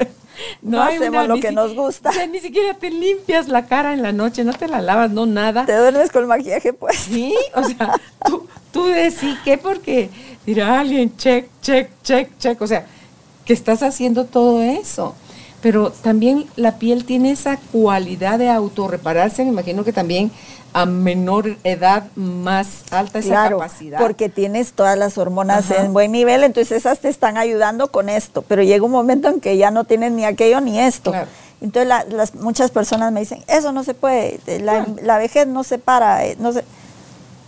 no, 0.62 0.82
hacemos 0.82 1.26
lo 1.26 1.40
que 1.40 1.52
nos 1.52 1.74
gusta. 1.74 2.10
ni 2.26 2.40
siquiera 2.40 2.74
te 2.74 2.90
limpias 2.90 3.48
la 3.48 3.66
cara 3.66 3.94
en 3.94 4.02
la 4.02 4.12
noche, 4.12 4.44
no 4.44 4.52
te 4.52 4.68
la 4.68 4.80
lavas, 4.82 5.10
no 5.10 5.24
nada. 5.24 5.64
Te 5.64 5.76
duermes 5.76 6.10
con 6.10 6.26
maquillaje, 6.26 6.72
pues. 6.72 6.96
Sí, 6.96 7.34
o 7.54 7.64
sea, 7.64 8.00
tú, 8.26 8.46
tú 8.72 8.86
decís 8.86 9.38
que 9.44 9.56
porque 9.56 10.10
dirá 10.44 10.80
alguien, 10.80 11.16
check, 11.16 11.48
check, 11.62 11.90
check, 12.02 12.36
check, 12.38 12.60
o 12.60 12.66
sea, 12.66 12.86
que 13.46 13.52
estás 13.54 13.82
haciendo 13.82 14.26
todo 14.26 14.60
eso. 14.60 15.14
Pero 15.62 15.90
también 15.90 16.46
la 16.56 16.78
piel 16.78 17.06
tiene 17.06 17.30
esa 17.30 17.56
cualidad 17.72 18.38
de 18.38 18.50
autorrepararse, 18.50 19.42
me 19.44 19.50
imagino 19.50 19.84
que 19.84 19.92
también 19.92 20.30
a 20.74 20.84
menor 20.84 21.56
edad 21.64 22.04
más 22.16 22.84
alta 22.90 23.20
esa 23.20 23.28
claro, 23.30 23.58
capacidad. 23.58 23.98
Porque 23.98 24.28
tienes 24.28 24.74
todas 24.74 24.98
las 24.98 25.16
hormonas 25.16 25.70
en 25.70 25.94
buen 25.94 26.12
nivel, 26.12 26.44
entonces 26.44 26.72
esas 26.72 26.98
te 26.98 27.08
están 27.08 27.38
ayudando 27.38 27.90
con 27.90 28.10
esto, 28.10 28.42
pero 28.42 28.62
llega 28.62 28.84
un 28.84 28.90
momento 28.92 29.28
en 29.28 29.40
que 29.40 29.56
ya 29.56 29.70
no 29.70 29.84
tienes 29.84 30.12
ni 30.12 30.26
aquello 30.26 30.60
ni 30.60 30.78
esto. 30.78 31.14
Entonces 31.62 31.88
las, 32.10 32.34
muchas 32.34 32.70
personas 32.70 33.10
me 33.10 33.20
dicen, 33.20 33.42
eso 33.48 33.72
no 33.72 33.84
se 33.84 33.94
puede, 33.94 34.38
la, 34.60 34.86
la 35.02 35.16
vejez 35.16 35.46
no 35.46 35.64
se 35.64 35.78
para, 35.78 36.26
eh, 36.26 36.36
no 36.38 36.52
se... 36.52 36.62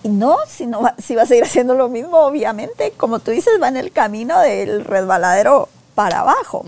Y 0.02 0.08
no, 0.08 0.36
si, 0.48 0.66
no 0.66 0.80
si 0.96 1.16
va 1.16 1.22
a 1.22 1.26
seguir 1.26 1.44
haciendo 1.44 1.74
lo 1.74 1.88
mismo, 1.88 2.18
obviamente, 2.18 2.92
como 2.96 3.18
tú 3.18 3.32
dices, 3.32 3.52
va 3.60 3.68
en 3.68 3.76
el 3.76 3.90
camino 3.90 4.40
del 4.40 4.84
resbaladero 4.84 5.68
para 5.98 6.20
abajo. 6.20 6.64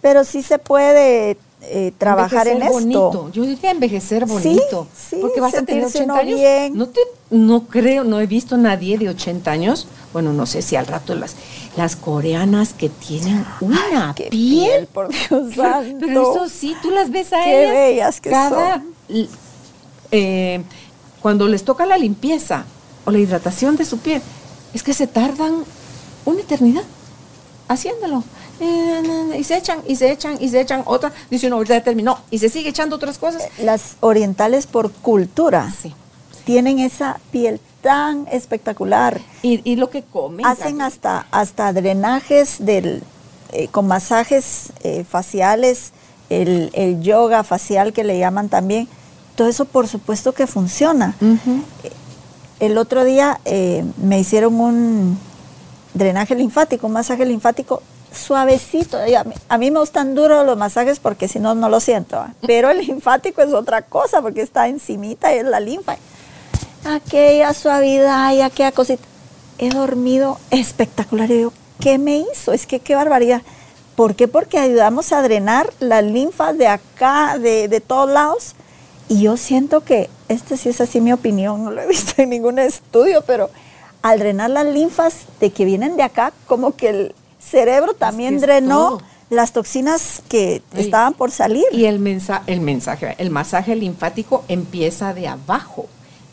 Pero 0.00 0.22
sí 0.22 0.40
se 0.40 0.60
puede 0.60 1.36
eh, 1.62 1.92
trabajar 1.98 2.46
en 2.46 2.60
bonito. 2.60 3.32
Yo 3.32 3.42
diría 3.42 3.72
envejecer 3.72 4.26
bonito. 4.26 4.86
Sí, 4.96 5.16
porque 5.20 5.40
vas 5.40 5.54
a 5.56 5.64
tener 5.64 5.84
80 5.84 6.16
años. 6.16 6.40
No, 6.72 6.86
te, 6.86 7.00
no 7.30 7.64
creo, 7.64 8.04
no 8.04 8.20
he 8.20 8.28
visto 8.28 8.56
nadie 8.56 8.96
de 8.96 9.08
80 9.08 9.50
años. 9.50 9.88
Bueno, 10.12 10.32
no 10.32 10.46
sé 10.46 10.62
si 10.62 10.76
al 10.76 10.86
rato 10.86 11.16
las, 11.16 11.34
las 11.76 11.96
coreanas 11.96 12.74
que 12.74 12.90
tienen 12.90 13.44
una 13.60 14.14
piel, 14.14 14.86
por 14.86 15.08
Dios 15.28 15.56
santo. 15.56 16.06
Pero 16.06 16.36
eso 16.36 16.48
sí, 16.48 16.76
tú 16.80 16.92
las 16.92 17.10
ves 17.10 17.32
a 17.32 17.42
qué 17.42 17.64
ellas. 17.64 17.74
bellas 17.74 18.20
que 18.20 18.30
cada, 18.30 18.84
eh, 20.12 20.62
cuando 21.20 21.48
les 21.48 21.64
toca 21.64 21.86
la 21.86 21.98
limpieza 21.98 22.66
o 23.04 23.10
la 23.10 23.18
hidratación 23.18 23.74
de 23.74 23.84
su 23.84 23.98
piel, 23.98 24.22
es 24.72 24.84
que 24.84 24.94
se 24.94 25.08
tardan 25.08 25.64
una 26.24 26.40
eternidad 26.40 26.84
haciéndolo. 27.68 28.22
Eh, 28.60 29.36
y 29.38 29.44
se 29.44 29.56
echan, 29.56 29.80
y 29.86 29.96
se 29.96 30.10
echan, 30.10 30.36
y 30.40 30.48
se 30.48 30.60
echan 30.60 30.82
otra. 30.86 31.12
Dice 31.30 31.46
uno, 31.46 31.56
ahorita 31.56 31.78
ya 31.78 31.84
terminó. 31.84 32.18
Y 32.30 32.38
se 32.38 32.48
sigue 32.48 32.70
echando 32.70 32.96
otras 32.96 33.18
cosas. 33.18 33.42
Las 33.58 33.96
orientales 34.00 34.66
por 34.66 34.90
cultura 34.92 35.72
tienen 36.44 36.78
esa 36.78 37.20
piel 37.30 37.60
tan 37.80 38.26
espectacular. 38.30 39.20
Y, 39.42 39.76
lo 39.76 39.90
que 39.90 40.02
comen. 40.02 40.46
Hacen 40.46 40.80
hasta, 40.80 41.26
hasta 41.30 41.72
drenajes 41.72 42.64
del, 42.64 43.02
eh, 43.52 43.68
con 43.68 43.86
masajes 43.86 44.72
eh, 44.82 45.04
faciales, 45.04 45.92
el, 46.30 46.70
el 46.72 47.02
yoga 47.02 47.44
facial 47.44 47.92
que 47.92 48.04
le 48.04 48.18
llaman 48.18 48.48
también 48.48 48.88
todo 49.34 49.48
eso 49.48 49.64
por 49.64 49.88
supuesto 49.88 50.32
que 50.32 50.46
funciona. 50.46 51.14
El 52.60 52.78
otro 52.78 53.04
día 53.04 53.40
eh, 53.44 53.84
me 53.96 54.20
hicieron 54.20 54.58
un 54.60 55.18
drenaje 55.92 56.34
linfático, 56.34 56.86
un 56.86 56.92
masaje 56.92 57.24
linfático 57.26 57.82
suavecito. 58.14 58.98
A 59.48 59.58
mí, 59.58 59.70
me 59.70 59.78
gustan 59.78 60.14
duros 60.14 60.46
los 60.46 60.56
masajes 60.56 61.00
porque 61.00 61.28
si 61.28 61.38
no, 61.38 61.54
no 61.54 61.68
lo 61.68 61.80
siento. 61.80 62.24
Pero 62.46 62.70
el 62.70 62.78
linfático 62.78 63.42
es 63.42 63.52
otra 63.52 63.82
cosa 63.82 64.22
porque 64.22 64.42
está 64.42 64.68
encimita 64.68 65.34
y 65.34 65.38
es 65.38 65.44
la 65.44 65.60
linfa. 65.60 65.96
Aquella 66.84 67.52
suavidad 67.54 68.32
y 68.32 68.40
aquella 68.40 68.72
cosita. 68.72 69.02
He 69.58 69.70
dormido 69.70 70.38
espectacular. 70.50 71.30
Y 71.30 71.34
digo, 71.38 71.52
¿qué 71.80 71.98
me 71.98 72.18
hizo? 72.18 72.52
Es 72.52 72.66
que 72.66 72.80
qué 72.80 72.94
barbaridad. 72.94 73.42
¿Por 73.96 74.16
qué? 74.16 74.26
Porque 74.26 74.58
ayudamos 74.58 75.12
a 75.12 75.22
drenar 75.22 75.72
las 75.78 76.02
linfas 76.02 76.58
de 76.58 76.66
acá, 76.66 77.38
de, 77.38 77.68
de 77.68 77.80
todos 77.80 78.10
lados 78.10 78.54
y 79.08 79.22
yo 79.22 79.36
siento 79.36 79.82
que, 79.82 80.08
este 80.28 80.56
sí 80.56 80.70
es 80.70 80.80
así 80.80 81.00
mi 81.00 81.12
opinión, 81.12 81.64
no 81.64 81.70
lo 81.70 81.82
he 81.82 81.86
visto 81.88 82.14
en 82.22 82.30
ningún 82.30 82.58
estudio, 82.58 83.22
pero 83.22 83.50
al 84.02 84.18
drenar 84.18 84.50
las 84.50 84.66
linfas 84.66 85.26
de 85.40 85.50
que 85.50 85.64
vienen 85.64 85.96
de 85.96 86.02
acá, 86.02 86.32
como 86.46 86.76
que 86.76 86.88
el 86.88 87.14
cerebro 87.54 87.94
también 87.94 88.40
drenó 88.40 89.00
las 89.30 89.52
toxinas 89.52 90.22
que 90.28 90.62
estaban 90.76 91.14
por 91.14 91.30
salir. 91.30 91.64
Y 91.72 91.86
el, 91.86 91.94
el 92.46 92.60
mensaje, 92.60 93.14
el 93.18 93.30
masaje 93.30 93.76
linfático 93.76 94.44
empieza 94.48 95.14
de 95.14 95.28
abajo 95.28 95.86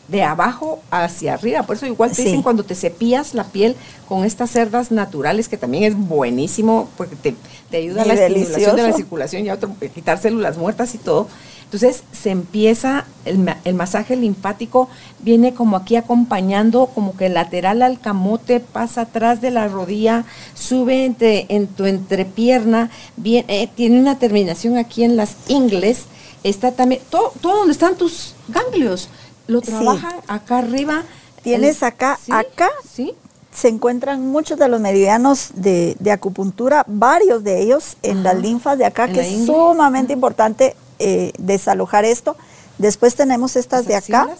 de 0.08 0.22
abajo 0.22 0.80
hacia 0.90 1.34
arriba. 1.34 1.62
Por 1.62 1.76
eso 1.76 1.86
igual 1.86 2.12
te 2.12 2.22
dicen 2.22 2.42
cuando 2.42 2.64
te 2.64 2.74
cepillas 2.74 3.34
la 3.34 3.44
piel 3.44 3.76
con 4.08 4.24
estas 4.24 4.50
cerdas 4.50 4.90
naturales, 4.90 5.48
que 5.48 5.56
también 5.56 5.84
es 5.84 5.96
buenísimo 5.96 6.88
porque 6.96 7.16
te, 7.16 7.34
te 7.70 7.78
ayuda 7.78 8.02
a 8.02 8.06
la 8.06 8.14
estimulación 8.14 8.76
de 8.76 8.82
la 8.82 8.92
circulación 8.92 9.46
y 9.46 9.48
a 9.48 9.58
quitar 9.94 10.18
células 10.18 10.58
muertas 10.58 10.94
y 10.94 10.98
todo. 10.98 11.28
Entonces 11.72 12.02
se 12.12 12.28
empieza, 12.28 13.06
el, 13.24 13.50
el, 13.64 13.74
masaje 13.74 14.14
linfático 14.14 14.90
viene 15.20 15.54
como 15.54 15.78
aquí 15.78 15.96
acompañando, 15.96 16.90
como 16.94 17.16
que 17.16 17.30
lateral 17.30 17.80
al 17.80 17.98
camote, 17.98 18.60
pasa 18.60 19.02
atrás 19.02 19.40
de 19.40 19.50
la 19.50 19.68
rodilla, 19.68 20.26
sube 20.52 21.06
entre, 21.06 21.46
en 21.48 21.68
tu 21.68 21.86
entrepierna, 21.86 22.90
eh, 23.24 23.70
tiene 23.74 23.98
una 23.98 24.18
terminación 24.18 24.76
aquí 24.76 25.02
en 25.02 25.16
las 25.16 25.34
ingles, 25.48 26.04
está 26.44 26.72
también, 26.72 27.00
todo, 27.08 27.32
todo 27.40 27.60
donde 27.60 27.72
están 27.72 27.96
tus 27.96 28.34
ganglios 28.48 29.08
lo 29.52 29.60
trabajan 29.60 30.14
acá 30.26 30.58
arriba 30.58 31.02
Tienes 31.42 31.82
acá, 31.82 32.18
Sí, 32.24 32.30
acá 32.32 32.68
Sí. 32.88 33.14
se 33.52 33.66
encuentran 33.68 34.28
muchos 34.28 34.58
de 34.58 34.68
los 34.68 34.80
meridianos 34.80 35.50
de, 35.54 35.96
de 35.98 36.12
acupuntura, 36.12 36.84
varios 36.86 37.42
de 37.42 37.60
ellos 37.60 37.96
en 38.02 38.22
las 38.22 38.36
linfas 38.38 38.78
de 38.78 38.84
acá, 38.84 39.08
que 39.08 39.20
es 39.20 39.46
sumamente 39.46 40.12
importante 40.12 40.76
eh, 41.00 41.32
desalojar 41.38 42.04
esto. 42.04 42.36
Después 42.78 43.16
tenemos 43.16 43.56
estas 43.56 43.86
de 43.86 43.96
acá 43.96 44.20
axilas. 44.20 44.38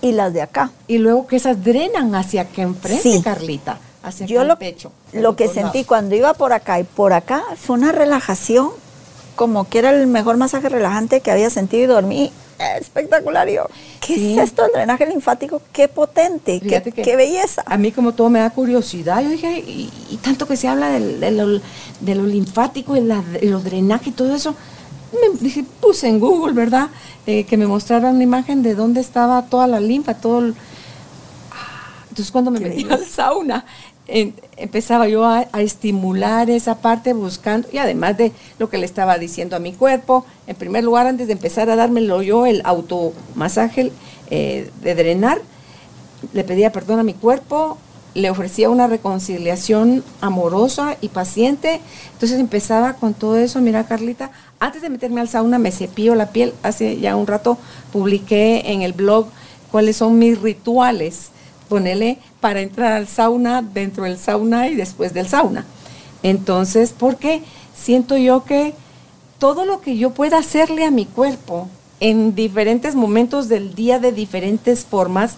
y 0.00 0.12
las 0.12 0.32
de 0.32 0.40
acá. 0.40 0.70
Y 0.88 0.96
luego 0.98 1.26
que 1.26 1.36
esas 1.36 1.62
drenan 1.62 2.14
hacia 2.14 2.48
que 2.48 2.62
enfrente, 2.62 3.02
Sí. 3.02 3.20
Carlita, 3.22 3.78
hacia 4.02 4.24
Yo 4.26 4.42
lo, 4.44 4.54
el 4.54 4.58
pecho. 4.58 4.90
lo 5.12 5.36
que 5.36 5.48
sentí 5.48 5.60
lados. 5.78 5.86
cuando 5.86 6.14
iba 6.16 6.32
por 6.32 6.54
acá 6.54 6.80
y 6.80 6.84
por 6.84 7.12
acá 7.12 7.42
fue 7.62 7.76
una 7.76 7.92
relajación, 7.92 8.70
como 9.36 9.68
que 9.68 9.78
era 9.80 9.90
el 9.90 10.06
mejor 10.06 10.38
masaje 10.38 10.70
relajante 10.70 11.20
que 11.20 11.30
había 11.30 11.50
sentido 11.50 11.84
y 11.84 11.86
dormí 11.88 12.32
espectacular. 12.58 13.48
Y 13.48 13.54
yo, 13.54 13.66
¿qué 14.00 14.14
Sí. 14.14 14.32
es 14.38 14.44
esto? 14.44 14.64
El 14.66 14.72
drenaje 14.72 15.06
linfático, 15.06 15.60
qué 15.72 15.88
potente, 15.88 16.60
qué, 16.60 16.82
que 16.82 16.92
qué 16.92 17.16
belleza. 17.16 17.62
A 17.66 17.76
mí 17.76 17.92
como 17.92 18.12
todo 18.12 18.28
me 18.30 18.38
da 18.40 18.50
curiosidad, 18.50 19.22
yo 19.22 19.30
dije, 19.30 19.58
y, 19.58 19.90
y 20.10 20.16
tanto 20.18 20.46
que 20.46 20.56
se 20.56 20.68
habla 20.68 20.90
del- 20.90 21.20
de, 21.20 21.30
lo, 21.32 21.48
de 22.00 22.14
lo 22.14 22.26
linfático 22.26 22.96
y, 22.96 23.00
la, 23.00 23.22
y 23.40 23.46
los 23.46 23.64
drenajes 23.64 24.08
y 24.08 24.12
todo 24.12 24.34
eso, 24.34 24.54
me 25.12 25.38
dije, 25.40 25.64
puse 25.80 26.08
en 26.08 26.18
Google, 26.20 26.54
¿verdad? 26.54 26.88
Eh, 27.26 27.44
que 27.44 27.56
me 27.56 27.66
mostrara 27.66 28.10
una 28.10 28.22
imagen 28.22 28.62
de 28.62 28.74
dónde 28.74 29.00
estaba 29.00 29.42
toda 29.42 29.66
la 29.66 29.78
linfa, 29.80 30.14
todo 30.14 30.38
el- 30.40 30.54
Ah, 31.52 32.04
Entonces 32.08 32.30
cuando 32.32 32.50
me 32.50 32.60
metí 32.60 32.86
al 32.90 33.04
sauna, 33.04 33.64
empezaba 34.56 35.08
yo 35.08 35.24
a, 35.24 35.42
estimular 35.54 36.50
esa 36.50 36.78
parte 36.78 37.12
buscando, 37.12 37.68
y 37.72 37.78
además 37.78 38.18
de 38.18 38.32
lo 38.58 38.68
que 38.68 38.78
le 38.78 38.86
estaba 38.86 39.18
diciendo 39.18 39.56
a 39.56 39.58
mi 39.58 39.72
cuerpo, 39.72 40.26
en 40.46 40.56
primer 40.56 40.84
lugar, 40.84 41.06
antes 41.06 41.26
de 41.26 41.32
empezar 41.32 41.70
a 41.70 41.76
dármelo 41.76 42.22
yo, 42.22 42.46
el 42.46 42.62
automasaje 42.64 43.90
eh, 44.30 44.70
de 44.82 44.94
drenar, 44.94 45.40
le 46.32 46.44
pedía 46.44 46.72
perdón 46.72 47.00
a 47.00 47.02
mi 47.02 47.14
cuerpo, 47.14 47.78
le 48.14 48.30
ofrecía 48.30 48.68
una 48.68 48.86
reconciliación 48.86 50.04
amorosa 50.20 50.96
y 51.00 51.08
paciente. 51.08 51.80
Entonces 52.12 52.38
empezaba 52.38 52.94
con 52.94 53.14
todo 53.14 53.36
eso. 53.36 53.60
Mira, 53.60 53.84
Carlita, 53.84 54.30
antes 54.60 54.82
de 54.82 54.90
meterme 54.90 55.20
al 55.20 55.28
sauna 55.28 55.58
me 55.58 55.72
cepillo 55.72 56.14
la 56.14 56.30
piel. 56.30 56.52
Hace 56.62 56.98
ya 57.00 57.16
un 57.16 57.26
rato 57.26 57.56
publiqué 57.92 58.70
en 58.72 58.82
el 58.82 58.92
blog 58.92 59.28
cuáles 59.70 59.96
son 59.96 60.18
mis 60.18 60.40
rituales. 60.40 61.30
Ponele 61.68 62.18
para 62.42 62.60
entrar 62.60 62.92
al 62.92 63.06
sauna, 63.06 63.62
dentro 63.62 64.02
del 64.04 64.18
sauna 64.18 64.68
y 64.68 64.74
después 64.74 65.14
del 65.14 65.28
sauna. 65.28 65.64
Entonces, 66.24 66.92
porque 66.96 67.42
siento 67.74 68.16
yo 68.16 68.44
que 68.44 68.74
todo 69.38 69.64
lo 69.64 69.80
que 69.80 69.96
yo 69.96 70.10
pueda 70.10 70.38
hacerle 70.38 70.84
a 70.84 70.90
mi 70.90 71.06
cuerpo 71.06 71.68
en 72.00 72.34
diferentes 72.34 72.96
momentos 72.96 73.48
del 73.48 73.74
día 73.74 74.00
de 74.00 74.10
diferentes 74.10 74.84
formas, 74.84 75.36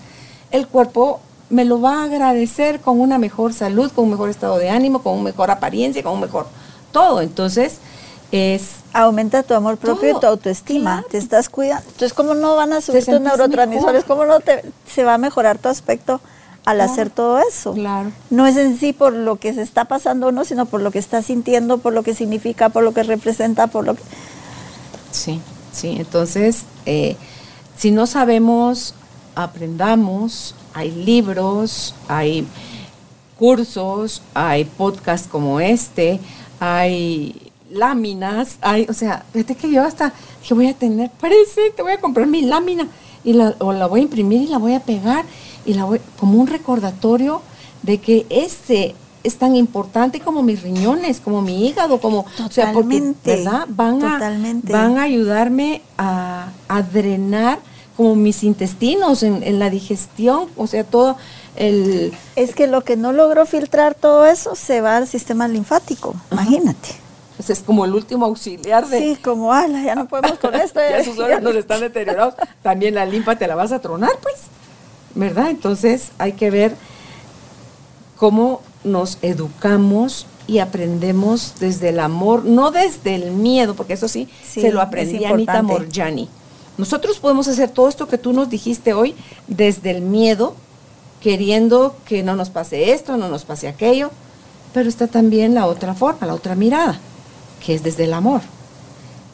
el 0.50 0.66
cuerpo 0.66 1.20
me 1.50 1.66
lo 1.66 1.78
va 1.80 2.00
a 2.00 2.04
agradecer 2.04 2.80
con 2.80 2.98
una 3.00 3.18
mejor 3.18 3.52
salud, 3.52 3.92
con 3.92 4.06
un 4.06 4.10
mejor 4.12 4.30
estado 4.30 4.56
de 4.56 4.70
ánimo, 4.70 5.02
con 5.02 5.12
una 5.12 5.24
mejor 5.24 5.50
apariencia, 5.50 6.02
con 6.02 6.14
un 6.14 6.20
mejor 6.20 6.46
todo. 6.90 7.20
Entonces, 7.20 7.76
es 8.32 8.76
Aumenta 8.94 9.42
tu 9.42 9.54
amor 9.54 9.76
propio 9.76 10.10
Todo, 10.10 10.18
y 10.18 10.20
tu 10.20 10.26
autoestima. 10.28 10.92
claro. 10.92 11.08
Te 11.10 11.18
estás 11.18 11.48
cuidando. 11.48 11.82
Entonces, 11.86 12.12
¿cómo 12.12 12.34
no 12.34 12.54
van 12.54 12.72
a 12.72 12.80
subir 12.80 13.00
tus 13.00 13.06
sentís 13.06 13.24
neurotransmisores? 13.26 14.02
mejor. 14.02 14.06
¿Cómo 14.06 14.24
no 14.24 14.38
te, 14.38 14.64
se 14.86 15.02
va 15.02 15.14
a 15.14 15.18
mejorar 15.18 15.58
tu 15.58 15.68
aspecto 15.68 16.20
al 16.64 16.76
Claro. 16.76 16.92
hacer 16.92 17.10
todo 17.10 17.38
eso? 17.38 17.74
Claro. 17.74 18.10
No 18.30 18.46
es 18.46 18.56
en 18.56 18.78
sí 18.78 18.92
por 18.92 19.12
lo 19.12 19.36
que 19.36 19.52
se 19.54 19.62
está 19.62 19.84
pasando 19.84 20.28
uno, 20.28 20.44
sino 20.44 20.66
por 20.66 20.80
lo 20.80 20.90
que 20.90 20.98
está 20.98 21.22
sintiendo, 21.22 21.78
por 21.78 21.92
lo 21.92 22.02
que 22.02 22.14
significa, 22.14 22.70
por 22.70 22.82
lo 22.82 22.92
que 22.94 23.02
representa, 23.02 23.66
por 23.66 23.84
lo 23.84 23.94
que... 23.94 24.02
Sí, 25.10 25.40
sí. 25.72 25.96
Entonces, 25.98 26.62
eh, 26.86 27.16
si 27.76 27.90
no 27.90 28.06
sabemos, 28.06 28.94
aprendamos. 29.34 30.54
Hay 30.72 30.90
libros, 30.90 31.94
hay 32.08 32.46
cursos, 33.38 34.22
hay 34.32 34.64
podcasts 34.64 35.28
como 35.28 35.60
este, 35.60 36.18
hay 36.60 37.52
láminas, 37.70 38.58
hay, 38.60 38.86
o 38.88 38.92
sea, 38.92 39.24
fíjate 39.32 39.56
que 39.56 39.70
yo 39.70 39.82
hasta 39.84 40.12
dije 40.40 40.54
voy 40.54 40.68
a 40.68 40.74
tener 40.74 41.10
presente, 41.10 41.82
voy 41.82 41.92
a 41.92 42.00
comprar 42.00 42.26
mi 42.26 42.42
lámina 42.42 42.86
y 43.24 43.32
la, 43.32 43.54
o 43.58 43.72
la 43.72 43.86
voy 43.86 44.00
a 44.00 44.02
imprimir 44.04 44.42
y 44.42 44.46
la 44.46 44.58
voy 44.58 44.74
a 44.74 44.80
pegar 44.80 45.24
y 45.66 45.74
la 45.74 45.84
voy 45.84 46.00
como 46.18 46.38
un 46.40 46.46
recordatorio 46.46 47.42
de 47.82 47.98
que 47.98 48.26
este 48.30 48.94
es 49.22 49.36
tan 49.36 49.56
importante 49.56 50.20
como 50.20 50.42
mis 50.42 50.62
riñones, 50.62 51.20
como 51.20 51.40
mi 51.40 51.66
hígado, 51.66 51.98
como 52.00 52.20
o 52.20 52.50
sea, 52.50 52.72
porque 52.72 52.98
Totalmente, 52.98 53.36
verdad 53.36 53.64
van 53.68 54.02
a 54.04 54.12
totalmente. 54.14 54.72
van 54.72 54.98
a 54.98 55.02
ayudarme 55.02 55.80
a, 55.96 56.48
a 56.68 56.82
drenar 56.82 57.58
como 57.96 58.16
mis 58.16 58.42
intestinos 58.44 59.22
en, 59.22 59.42
en 59.42 59.58
la 59.58 59.70
digestión, 59.70 60.48
o 60.56 60.66
sea, 60.66 60.84
todo 60.84 61.16
el 61.56 62.12
Es 62.36 62.54
que 62.54 62.66
lo 62.66 62.82
que 62.82 62.96
no 62.96 63.12
logró 63.12 63.46
filtrar 63.46 63.94
todo 63.94 64.26
eso 64.26 64.56
se 64.56 64.80
va 64.80 64.96
al 64.98 65.06
sistema 65.08 65.46
linfático, 65.48 66.14
imagínate. 66.32 66.88
pues, 67.36 67.50
es 67.50 67.60
como 67.60 67.84
el 67.84 67.94
último 67.94 68.26
auxiliar 68.26 68.86
de 68.88 68.98
Sí, 68.98 69.16
como, 69.22 69.52
ala, 69.52 69.80
ya 69.82 69.94
no 69.94 70.06
podemos 70.06 70.38
con 70.38 70.54
esto. 70.54 70.80
ya 70.90 71.02
sus 71.04 71.18
órganos 71.18 71.54
están 71.56 71.80
deteriorados, 71.80 72.34
también 72.62 72.94
la 72.94 73.06
linfa 73.06 73.36
te 73.36 73.46
la 73.46 73.54
vas 73.54 73.72
a 73.72 73.78
tronar, 73.80 74.12
pues, 74.20 74.34
¿verdad? 75.14 75.50
Entonces 75.50 76.10
hay 76.18 76.32
que 76.32 76.50
ver 76.50 76.76
cómo 78.16 78.62
nos 78.84 79.18
educamos 79.22 80.26
y 80.46 80.58
aprendemos 80.58 81.54
desde 81.58 81.88
el 81.88 82.00
amor, 82.00 82.44
no 82.44 82.70
desde 82.70 83.14
el 83.14 83.30
miedo, 83.30 83.74
porque 83.74 83.94
eso 83.94 84.08
sí, 84.08 84.28
Sí, 84.46 84.60
se 84.60 84.72
lo 84.72 84.80
aprendí 84.80 85.24
a 85.24 85.30
Anita. 85.30 85.62
Morjani. 85.62 86.28
Nosotros 86.76 87.18
podemos 87.18 87.48
hacer 87.48 87.70
todo 87.70 87.88
esto 87.88 88.08
que 88.08 88.18
tú 88.18 88.32
nos 88.32 88.50
dijiste 88.50 88.92
hoy 88.92 89.14
desde 89.46 89.90
el 89.90 90.02
miedo, 90.02 90.54
queriendo 91.20 91.96
que 92.04 92.22
no 92.22 92.36
nos 92.36 92.50
pase 92.50 92.92
esto, 92.92 93.16
no 93.16 93.28
nos 93.28 93.44
pase 93.44 93.68
aquello, 93.68 94.10
pero 94.74 94.88
está 94.88 95.06
también 95.06 95.54
la 95.54 95.66
otra 95.66 95.94
forma, 95.94 96.26
la 96.26 96.34
otra 96.34 96.54
mirada, 96.56 96.98
que 97.64 97.74
es 97.74 97.82
desde 97.82 98.04
el 98.04 98.12
amor. 98.12 98.42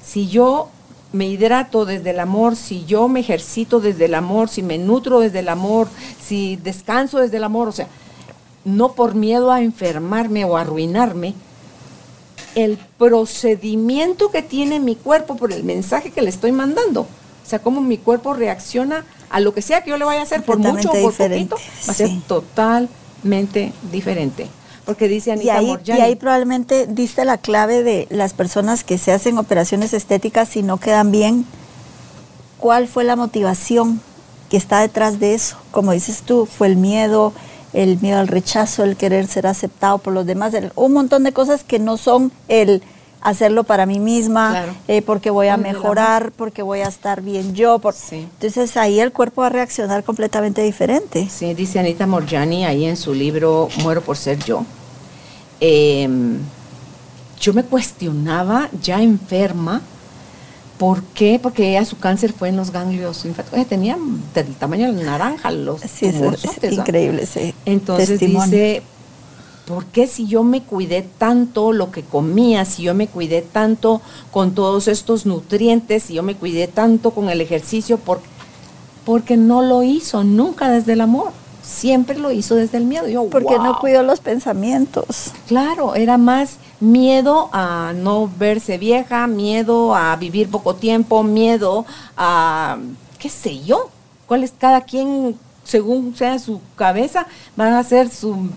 Si 0.04 0.28
yo 0.28 0.68
me 1.12 1.26
hidrato 1.26 1.84
desde 1.84 2.10
el 2.10 2.20
amor, 2.20 2.56
si 2.56 2.84
yo 2.84 3.08
me 3.08 3.20
ejercito 3.20 3.80
desde 3.80 4.04
el 4.04 4.14
amor, 4.14 4.48
si 4.48 4.62
me 4.62 4.78
nutro 4.78 5.20
desde 5.20 5.40
el 5.40 5.48
amor, 5.48 5.88
si 6.22 6.56
descanso 6.56 7.18
desde 7.18 7.38
el 7.38 7.44
amor, 7.44 7.68
o 7.68 7.72
sea, 7.72 7.88
no 8.64 8.92
por 8.92 9.14
miedo 9.14 9.50
a 9.50 9.62
enfermarme 9.62 10.44
o 10.44 10.56
arruinarme, 10.56 11.34
el 12.54 12.78
procedimiento 12.98 14.30
que 14.30 14.42
tiene 14.42 14.80
mi 14.80 14.96
cuerpo 14.96 15.36
por 15.36 15.52
el 15.52 15.64
mensaje 15.64 16.10
que 16.10 16.22
le 16.22 16.30
estoy 16.30 16.52
mandando. 16.52 17.02
O 17.02 17.48
sea, 17.50 17.60
cómo 17.60 17.80
mi 17.80 17.96
cuerpo 17.96 18.34
reacciona 18.34 19.04
a 19.28 19.40
lo 19.40 19.54
que 19.54 19.62
sea 19.62 19.82
que 19.82 19.90
yo 19.90 19.98
le 19.98 20.04
vaya 20.04 20.20
a 20.20 20.24
hacer, 20.24 20.44
por 20.44 20.58
mucho 20.58 20.90
o 20.90 20.92
por 20.92 21.12
diferente, 21.12 21.50
poquito, 21.50 21.70
va 21.88 21.92
a 21.92 21.94
ser 21.94 22.10
totalmente 22.26 23.72
diferente. 23.90 24.48
Porque 24.90 25.08
dice 25.08 25.30
Y 25.30 25.48
Anita 25.50 25.56
ahí, 25.56 25.76
y 25.98 26.00
ahí 26.00 26.16
probablemente 26.16 26.86
diste 26.86 27.24
la 27.24 27.38
clave 27.38 27.82
de 27.82 28.06
las 28.10 28.32
personas 28.34 28.82
que 28.84 28.98
se 28.98 29.12
hacen 29.12 29.38
operaciones 29.38 29.92
estéticas 29.94 30.56
y 30.56 30.62
no 30.62 30.78
quedan 30.78 31.10
bien. 31.12 31.44
¿Cuál 32.58 32.88
fue 32.88 33.04
la 33.04 33.16
motivación 33.16 34.00
que 34.50 34.56
está 34.56 34.80
detrás 34.80 35.18
de 35.20 35.34
eso? 35.34 35.56
Como 35.70 35.92
dices 35.92 36.22
tú, 36.22 36.46
fue 36.46 36.66
el 36.66 36.76
miedo, 36.76 37.32
el 37.72 37.98
miedo 38.00 38.18
al 38.18 38.28
rechazo, 38.28 38.84
el 38.84 38.96
querer 38.96 39.26
ser 39.28 39.46
aceptado 39.46 39.98
por 39.98 40.12
los 40.12 40.26
demás, 40.26 40.52
el- 40.54 40.72
un 40.76 40.92
montón 40.92 41.22
de 41.24 41.32
cosas 41.32 41.64
que 41.64 41.78
no 41.78 41.96
son 41.96 42.32
el 42.48 42.82
hacerlo 43.22 43.64
para 43.64 43.84
mí 43.86 43.98
misma, 43.98 44.50
Claro. 44.50 44.72
eh, 44.88 45.02
porque 45.02 45.28
voy 45.30 45.48
a 45.48 45.56
mejorar, 45.58 46.32
porque 46.32 46.62
voy 46.62 46.80
a 46.80 46.88
estar 46.88 47.20
bien 47.22 47.54
yo. 47.54 47.78
por- 47.78 47.92
Sí. 47.94 48.26
Entonces 48.40 48.76
ahí 48.78 48.98
el 48.98 49.12
cuerpo 49.12 49.42
va 49.42 49.48
a 49.48 49.50
reaccionar 49.50 50.04
completamente 50.04 50.62
diferente. 50.62 51.28
Sí, 51.30 51.52
dice 51.54 51.78
Anita 51.78 52.06
Morjani 52.06 52.64
ahí 52.64 52.86
en 52.86 52.96
su 52.96 53.12
libro 53.14 53.68
Muero 53.82 54.00
por 54.00 54.16
ser 54.16 54.38
yo. 54.38 54.64
Em, 55.60 56.38
yo 57.40 57.54
me 57.54 57.62
cuestionaba 57.64 58.68
ya 58.82 59.02
enferma, 59.02 59.82
¿por 60.78 61.02
qué? 61.02 61.38
Porque 61.42 61.70
ella 61.70 61.84
su 61.84 61.98
cáncer 61.98 62.32
fue 62.32 62.48
en 62.48 62.56
los 62.56 62.70
ganglios 62.70 63.24
linfáticos. 63.24 63.66
Tenía 63.66 63.98
del 64.34 64.54
tamaño 64.54 64.92
de 64.92 65.04
la 65.04 65.18
naranja 65.18 65.50
los 65.50 65.80
Sí, 65.80 66.06
es, 66.06 66.72
increíble 66.72 67.22
ese 67.22 67.54
Entonces 67.66 68.08
testimonio. 68.08 68.56
dice, 68.56 68.82
¿por 69.66 69.84
qué 69.86 70.06
si 70.06 70.26
yo 70.26 70.42
me 70.42 70.62
cuidé 70.62 71.06
tanto 71.18 71.72
lo 71.72 71.90
que 71.90 72.02
comía, 72.02 72.64
si 72.64 72.82
yo 72.82 72.94
me 72.94 73.08
cuidé 73.08 73.42
tanto 73.42 74.00
con 74.30 74.54
todos 74.54 74.88
estos 74.88 75.26
nutrientes, 75.26 76.04
si 76.04 76.14
yo 76.14 76.22
me 76.22 76.34
cuidé 76.34 76.66
tanto 76.66 77.10
con 77.10 77.28
el 77.28 77.40
ejercicio, 77.40 77.98
por, 77.98 78.20
porque 79.04 79.36
no 79.36 79.62
lo 79.62 79.82
hizo 79.82 80.24
nunca 80.24 80.70
desde 80.70 80.94
el 80.94 81.02
amor? 81.02 81.32
Siempre 81.70 82.18
lo 82.18 82.32
hizo 82.32 82.56
desde 82.56 82.78
el 82.78 82.84
miedo. 82.84 83.08
Yo, 83.08 83.28
Porque 83.30 83.58
no 83.58 83.78
cuidó 83.78 84.02
los 84.02 84.20
pensamientos. 84.20 85.32
Claro, 85.46 85.94
era 85.94 86.18
más 86.18 86.56
miedo 86.80 87.48
a 87.52 87.92
no 87.94 88.30
verse 88.38 88.76
vieja, 88.76 89.26
miedo 89.28 89.94
a 89.94 90.16
vivir 90.16 90.50
poco 90.50 90.74
tiempo, 90.74 91.22
miedo 91.22 91.86
a, 92.16 92.78
qué 93.18 93.28
sé 93.28 93.62
yo, 93.62 93.88
cuál 94.26 94.42
es 94.42 94.52
cada 94.58 94.80
quien, 94.80 95.38
según 95.62 96.16
sea 96.16 96.38
su 96.40 96.60
cabeza, 96.74 97.26
va 97.58 97.78
a 97.78 97.84
ser 97.84 98.10
su 98.10 98.50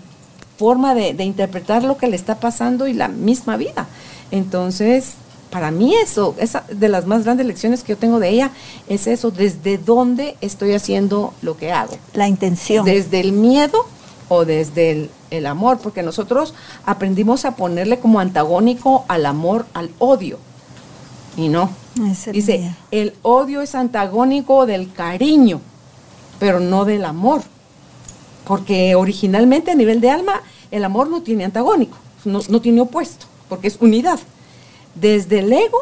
forma 0.57 0.95
de, 0.95 1.14
de 1.14 1.24
interpretar 1.24 1.84
lo 1.84 1.97
que 1.97 2.07
le 2.07 2.16
está 2.16 2.39
pasando 2.39 2.88
y 2.88 2.93
la 2.93 3.09
misma 3.09 3.57
vida. 3.57 3.88
Entonces, 4.32 5.14
para 5.54 5.70
mí 5.70 5.93
eso, 5.95 6.36
esa 6.39 6.64
de 6.68 6.89
las 6.89 7.06
más 7.06 7.26
grandes 7.26 7.45
lecciones 7.45 7.84
que 7.84 7.93
yo 7.93 7.97
tengo 7.97 8.20
de 8.20 8.30
ella, 8.30 8.49
es 8.89 9.06
eso, 9.06 9.30
desde 9.30 9.78
dónde 9.78 10.36
estoy 10.41 10.74
haciendo 10.74 11.32
lo 11.43 11.58
que 11.58 11.72
hago. 11.72 11.95
La 12.16 12.28
intención. 12.28 12.84
Desde 12.84 13.20
el 13.20 13.34
miedo 13.34 13.86
o 14.30 14.45
desde 14.45 14.89
el, 14.89 15.12
el 15.30 15.45
amor, 15.45 15.78
porque 15.78 16.01
nosotros 16.01 16.56
aprendimos 16.88 17.45
a 17.45 17.56
ponerle 17.56 17.99
como 17.99 18.20
antagónico 18.20 19.06
al 19.08 19.28
amor, 19.28 19.68
al 19.76 19.91
odio. 19.99 20.39
Y 21.38 21.49
no. 21.49 21.70
Dice, 22.32 22.76
el 22.89 23.14
odio 23.22 23.62
es 23.62 23.76
antagónico 23.76 24.66
del 24.66 24.91
cariño, 24.91 25.62
pero 26.39 26.60
no 26.60 26.84
del 26.84 27.06
amor. 27.06 27.43
Porque 28.43 28.95
originalmente 28.95 29.70
a 29.70 29.76
nivel 29.76 30.01
de 30.01 30.10
alma, 30.10 30.41
el 30.72 30.84
amor 30.84 31.12
no 31.12 31.22
tiene 31.22 31.45
antagónico, 31.45 31.95
no, 32.26 32.39
no 32.49 32.60
tiene 32.60 32.82
opuesto, 32.82 33.28
porque 33.49 33.68
es 33.68 33.78
unidad. 33.80 34.20
Desde 34.96 35.39
el 35.39 35.52
ego 35.52 35.78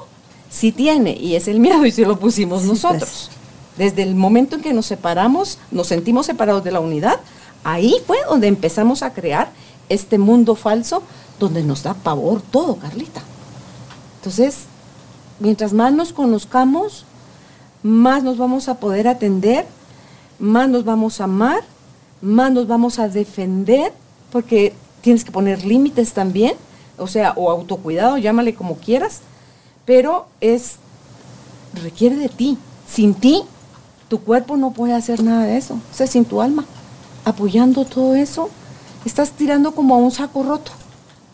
sí 0.49 0.72
tiene, 0.72 1.12
y 1.16 1.36
es 1.36 1.47
el 1.47 1.59
miedo, 1.59 1.86
y 1.86 1.91
se 1.91 2.05
lo 2.05 2.20
pusimos 2.20 2.62
Sí, 2.62 2.68
pues. 2.68 2.84
nosotros. 2.84 3.30
Desde 3.78 4.03
el 4.03 4.16
momento 4.16 4.55
en 4.57 4.62
que 4.62 4.74
nos 4.74 4.86
separamos, 4.86 5.57
nos 5.72 5.88
sentimos 5.88 6.26
separados 6.26 6.64
de 6.64 6.72
la 6.72 6.80
unidad, 6.80 7.20
ahí 7.64 7.95
fue 8.05 8.18
donde 8.28 8.47
empezamos 8.47 9.01
a 9.03 9.14
crear 9.14 9.51
este 9.89 10.18
mundo 10.18 10.55
falso 10.55 11.03
donde 11.39 11.64
nos 11.64 11.84
da 11.84 11.93
pavor 11.93 12.41
todo, 12.41 12.76
Carlita. 12.76 13.22
Entonces, 14.18 14.57
mientras 15.39 15.74
más 15.74 15.91
nos 15.93 16.14
conozcamos, 16.14 17.05
más 17.82 18.24
nos 18.24 18.38
vamos 18.38 18.68
a 18.70 18.76
poder 18.76 19.07
atender, 19.07 19.66
más 20.38 20.70
nos 20.70 20.86
vamos 20.86 21.20
a 21.20 21.24
amar, 21.24 21.64
más 22.22 22.51
nos 22.51 22.68
vamos 22.68 22.99
a 22.99 23.07
defender, 23.07 23.91
porque 24.32 24.74
tienes 25.01 25.24
que 25.24 25.32
poner 25.32 25.66
límites 25.66 26.14
también, 26.14 26.53
o 27.01 27.07
sea, 27.07 27.33
o 27.35 27.49
autocuidado, 27.49 28.17
llámale 28.17 28.53
como 28.53 28.77
quieras, 28.77 29.21
pero 29.85 30.27
es, 30.39 30.75
requiere 31.81 32.15
de 32.15 32.29
ti. 32.29 32.57
Sin 32.87 33.13
ti, 33.13 33.43
tu 34.09 34.19
cuerpo 34.19 34.57
no 34.57 34.71
puede 34.71 34.93
hacer 34.93 35.23
nada 35.23 35.45
de 35.45 35.57
eso, 35.57 35.75
o 35.75 35.95
sea, 35.95 36.07
sin 36.07 36.25
tu 36.25 36.41
alma, 36.41 36.65
apoyando 37.25 37.85
todo 37.85 38.15
eso, 38.15 38.49
estás 39.05 39.31
tirando 39.31 39.73
como 39.73 39.95
a 39.95 39.97
un 39.97 40.11
saco 40.11 40.43
roto, 40.43 40.71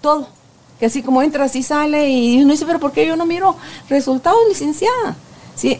todo. 0.01 0.27
Que 0.79 0.85
así 0.85 1.01
como 1.01 1.23
entra, 1.23 1.45
así 1.45 1.63
sale 1.63 2.09
y 2.09 2.41
uno 2.41 2.51
dice, 2.51 2.65
pero 2.67 2.79
¿por 2.79 2.91
qué 2.91 3.07
yo 3.07 3.15
no 3.15 3.25
miro 3.25 3.55
resultados, 3.89 4.39
licenciada? 4.47 5.15
Sí, 5.55 5.79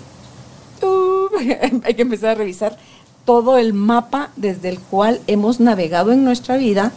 hay 1.83 1.93
que 1.93 2.01
empezar 2.01 2.31
a 2.31 2.35
revisar 2.35 2.77
todo 3.25 3.57
el 3.57 3.73
mapa 3.73 4.31
desde 4.35 4.69
el 4.69 4.79
cual 4.79 5.21
hemos 5.27 5.59
navegado 5.59 6.11
en 6.11 6.23
nuestra 6.23 6.57
vida 6.57 6.91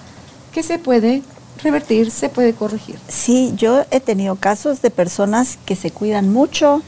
que 0.52 0.62
se 0.62 0.78
puede 0.78 1.22
revertir, 1.62 2.10
se 2.10 2.28
puede 2.28 2.54
corregir. 2.54 2.98
Sí, 3.08 3.52
yo 3.56 3.84
he 3.90 4.00
tenido 4.00 4.36
casos 4.36 4.82
de 4.82 4.90
personas 4.90 5.58
que 5.64 5.76
se 5.76 5.90
cuidan 5.90 6.32
mucho, 6.32 6.82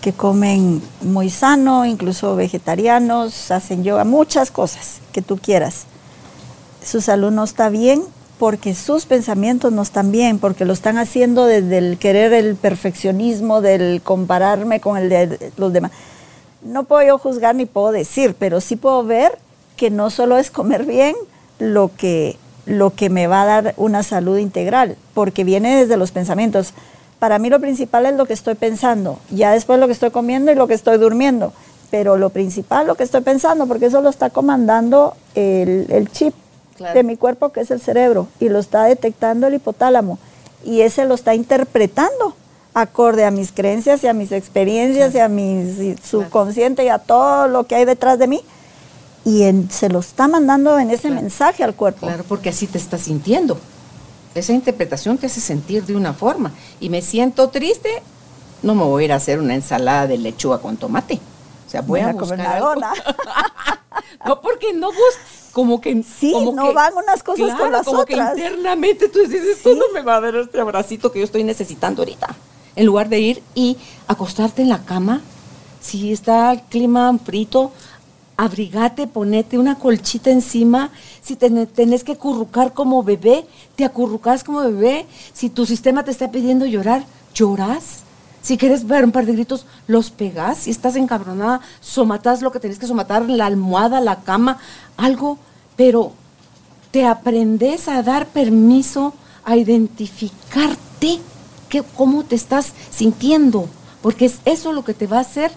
que 0.00 0.12
comen 0.12 0.82
muy 1.02 1.30
sano, 1.30 1.84
incluso 1.84 2.36
vegetarianos, 2.36 3.50
hacen 3.50 3.84
yoga, 3.84 4.04
muchas 4.04 4.50
cosas 4.50 5.00
que 5.12 5.22
tú 5.22 5.38
quieras. 5.38 5.84
Su 6.84 7.00
salud 7.00 7.30
no 7.30 7.44
está 7.44 7.68
bien 7.68 8.02
porque 8.38 8.74
sus 8.74 9.04
pensamientos 9.04 9.72
no 9.72 9.82
están 9.82 10.12
bien, 10.12 10.38
porque 10.38 10.64
lo 10.64 10.72
están 10.72 10.96
haciendo 10.96 11.44
desde 11.44 11.78
el 11.78 11.98
querer 11.98 12.32
el 12.32 12.54
perfeccionismo, 12.54 13.60
del 13.60 14.00
compararme 14.02 14.80
con 14.80 14.96
el 14.96 15.08
de 15.08 15.52
los 15.56 15.72
demás. 15.72 15.90
No 16.62 16.84
puedo 16.84 17.06
yo 17.06 17.18
juzgar 17.18 17.54
ni 17.56 17.66
puedo 17.66 17.90
decir, 17.90 18.36
pero 18.38 18.60
sí 18.60 18.76
puedo 18.76 19.04
ver 19.04 19.38
que 19.76 19.90
no 19.90 20.10
solo 20.10 20.38
es 20.38 20.50
comer 20.50 20.84
bien 20.84 21.16
lo 21.58 21.90
que, 21.96 22.36
lo 22.68 22.90
que 22.94 23.10
me 23.10 23.26
va 23.26 23.42
a 23.42 23.46
dar 23.46 23.74
una 23.76 24.02
salud 24.02 24.38
integral, 24.38 24.96
porque 25.14 25.42
viene 25.44 25.76
desde 25.76 25.96
los 25.96 26.10
pensamientos. 26.12 26.74
Para 27.18 27.38
mí 27.38 27.50
lo 27.50 27.58
principal 27.60 28.06
es 28.06 28.14
lo 28.14 28.26
que 28.26 28.34
estoy 28.34 28.54
pensando, 28.54 29.18
ya 29.30 29.50
después 29.52 29.80
lo 29.80 29.86
que 29.86 29.92
estoy 29.92 30.10
comiendo 30.10 30.52
y 30.52 30.54
lo 30.54 30.68
que 30.68 30.74
estoy 30.74 30.98
durmiendo, 30.98 31.52
pero 31.90 32.16
lo 32.16 32.30
principal 32.30 32.86
lo 32.86 32.94
que 32.94 33.02
estoy 33.02 33.22
pensando, 33.22 33.66
porque 33.66 33.86
eso 33.86 34.02
lo 34.02 34.10
está 34.10 34.30
comandando 34.30 35.16
el, 35.34 35.86
el 35.88 36.10
chip 36.10 36.34
Claro. 36.76 36.94
de 36.94 37.02
mi 37.02 37.16
cuerpo, 37.16 37.48
que 37.48 37.58
es 37.62 37.72
el 37.72 37.80
cerebro, 37.80 38.28
y 38.38 38.48
lo 38.50 38.60
está 38.60 38.84
detectando 38.84 39.48
el 39.48 39.54
hipotálamo, 39.54 40.20
y 40.64 40.82
ese 40.82 41.06
lo 41.06 41.14
está 41.16 41.34
interpretando 41.34 42.36
acorde 42.72 43.24
a 43.24 43.32
mis 43.32 43.50
creencias 43.50 44.04
y 44.04 44.06
a 44.06 44.12
mis 44.12 44.30
experiencias 44.30 45.12
y 45.12 45.18
a 45.18 45.26
mi 45.26 45.96
subconsciente 46.04 46.84
y 46.84 46.88
a 46.88 46.98
todo 46.98 47.48
lo 47.48 47.64
que 47.64 47.74
hay 47.74 47.84
detrás 47.84 48.20
de 48.20 48.28
mí, 48.28 48.42
y 49.28 49.42
en- 49.42 49.70
se 49.70 49.88
lo 49.90 49.98
está 50.00 50.26
mandando 50.26 50.78
en 50.78 50.90
ese 50.90 51.08
Claro. 51.08 51.22
mensaje 51.22 51.62
al 51.62 51.74
cuerpo. 51.74 52.06
Claro, 52.06 52.24
porque 52.26 52.48
así 52.48 52.66
te 52.66 52.78
estás 52.78 53.02
sintiendo. 53.02 53.58
Esa 54.34 54.52
interpretación 54.52 55.18
te 55.18 55.26
hace 55.26 55.40
sentir 55.40 55.84
de 55.84 55.94
una 55.96 56.14
forma. 56.14 56.52
Y 56.80 56.88
me 56.88 57.02
siento 57.02 57.48
triste, 57.48 58.02
no 58.62 58.74
me 58.74 58.84
voy 58.84 59.02
a 59.02 59.04
ir 59.06 59.12
a 59.12 59.16
hacer 59.16 59.38
una 59.38 59.54
ensalada 59.54 60.06
de 60.06 60.16
lechuga 60.18 60.58
con 60.58 60.76
tomate. 60.76 61.20
O 61.66 61.70
sea, 61.70 61.82
voy, 61.82 62.00
Voy 62.00 62.08
a, 62.08 62.12
buscar 62.14 62.38
una 62.38 62.52
algo. 62.52 62.74
no, 64.26 64.40
porque 64.40 64.72
no 64.72 64.88
bus 64.88 65.14
como 65.52 65.80
que 65.80 66.02
Sí, 66.02 66.32
como 66.32 66.52
no 66.52 66.68
que- 66.68 66.74
van 66.74 66.94
unas 66.96 67.22
cosas 67.22 67.54
con 67.56 67.72
las 67.72 67.84
como 67.86 68.00
otras. 68.00 68.34
que 68.34 68.40
internamente 68.46 69.08
tú 69.08 69.18
dices, 69.20 69.44
esto 69.56 69.74
no 69.74 69.84
me 69.92 70.02
va 70.02 70.16
a 70.16 70.20
dar 70.20 70.36
este 70.36 70.60
abracito 70.60 71.10
que 71.12 71.18
yo 71.18 71.24
estoy 71.24 71.44
necesitando 71.44 72.02
ahorita. 72.02 72.28
En 72.76 72.86
lugar 72.86 73.08
de 73.08 73.18
ir 73.20 73.42
y 73.54 73.76
acostarte 74.06 74.62
en 74.62 74.68
la 74.68 74.84
cama, 74.84 75.20
si 75.80 76.12
está 76.12 76.52
el 76.52 76.62
clima 76.62 77.16
frito, 77.24 77.72
abrigate, 78.38 79.08
ponete 79.08 79.58
una 79.58 79.74
colchita 79.74 80.30
encima. 80.30 80.90
Si 81.20 81.34
te 81.34 81.50
tenés 81.66 82.04
que 82.04 82.12
acurrucar 82.12 82.72
como 82.72 83.02
bebé, 83.02 83.44
te 83.76 83.84
acurrucas 83.84 84.44
como 84.44 84.60
bebé. 84.60 85.06
Si 85.34 85.50
tu 85.50 85.66
sistema 85.66 86.04
te 86.04 86.12
está 86.12 86.30
pidiendo 86.30 86.64
llorar, 86.64 87.04
lloras. 87.34 88.04
Si 88.40 88.56
quieres 88.56 88.86
ver 88.86 89.04
un 89.04 89.10
par 89.10 89.26
de 89.26 89.32
gritos, 89.32 89.66
los 89.88 90.10
pegas. 90.12 90.58
Si 90.58 90.70
estás 90.70 90.94
encabronada, 90.94 91.60
somatás 91.80 92.40
lo 92.40 92.52
que 92.52 92.60
tenés 92.60 92.78
que 92.78 92.86
somatar, 92.86 93.28
la 93.28 93.46
almohada, 93.46 94.00
la 94.00 94.20
cama, 94.20 94.58
algo. 94.96 95.38
Pero 95.76 96.12
te 96.92 97.06
aprendes 97.06 97.88
a 97.88 98.04
dar 98.04 98.28
permiso 98.28 99.14
a 99.44 99.56
identificarte 99.56 101.18
que, 101.68 101.82
cómo 101.82 102.22
te 102.22 102.36
estás 102.36 102.72
sintiendo. 102.92 103.68
Porque 104.00 104.26
es 104.26 104.38
eso 104.44 104.72
lo 104.72 104.84
que 104.84 104.94
te 104.94 105.08
va 105.08 105.18
a 105.18 105.22
hacer 105.22 105.50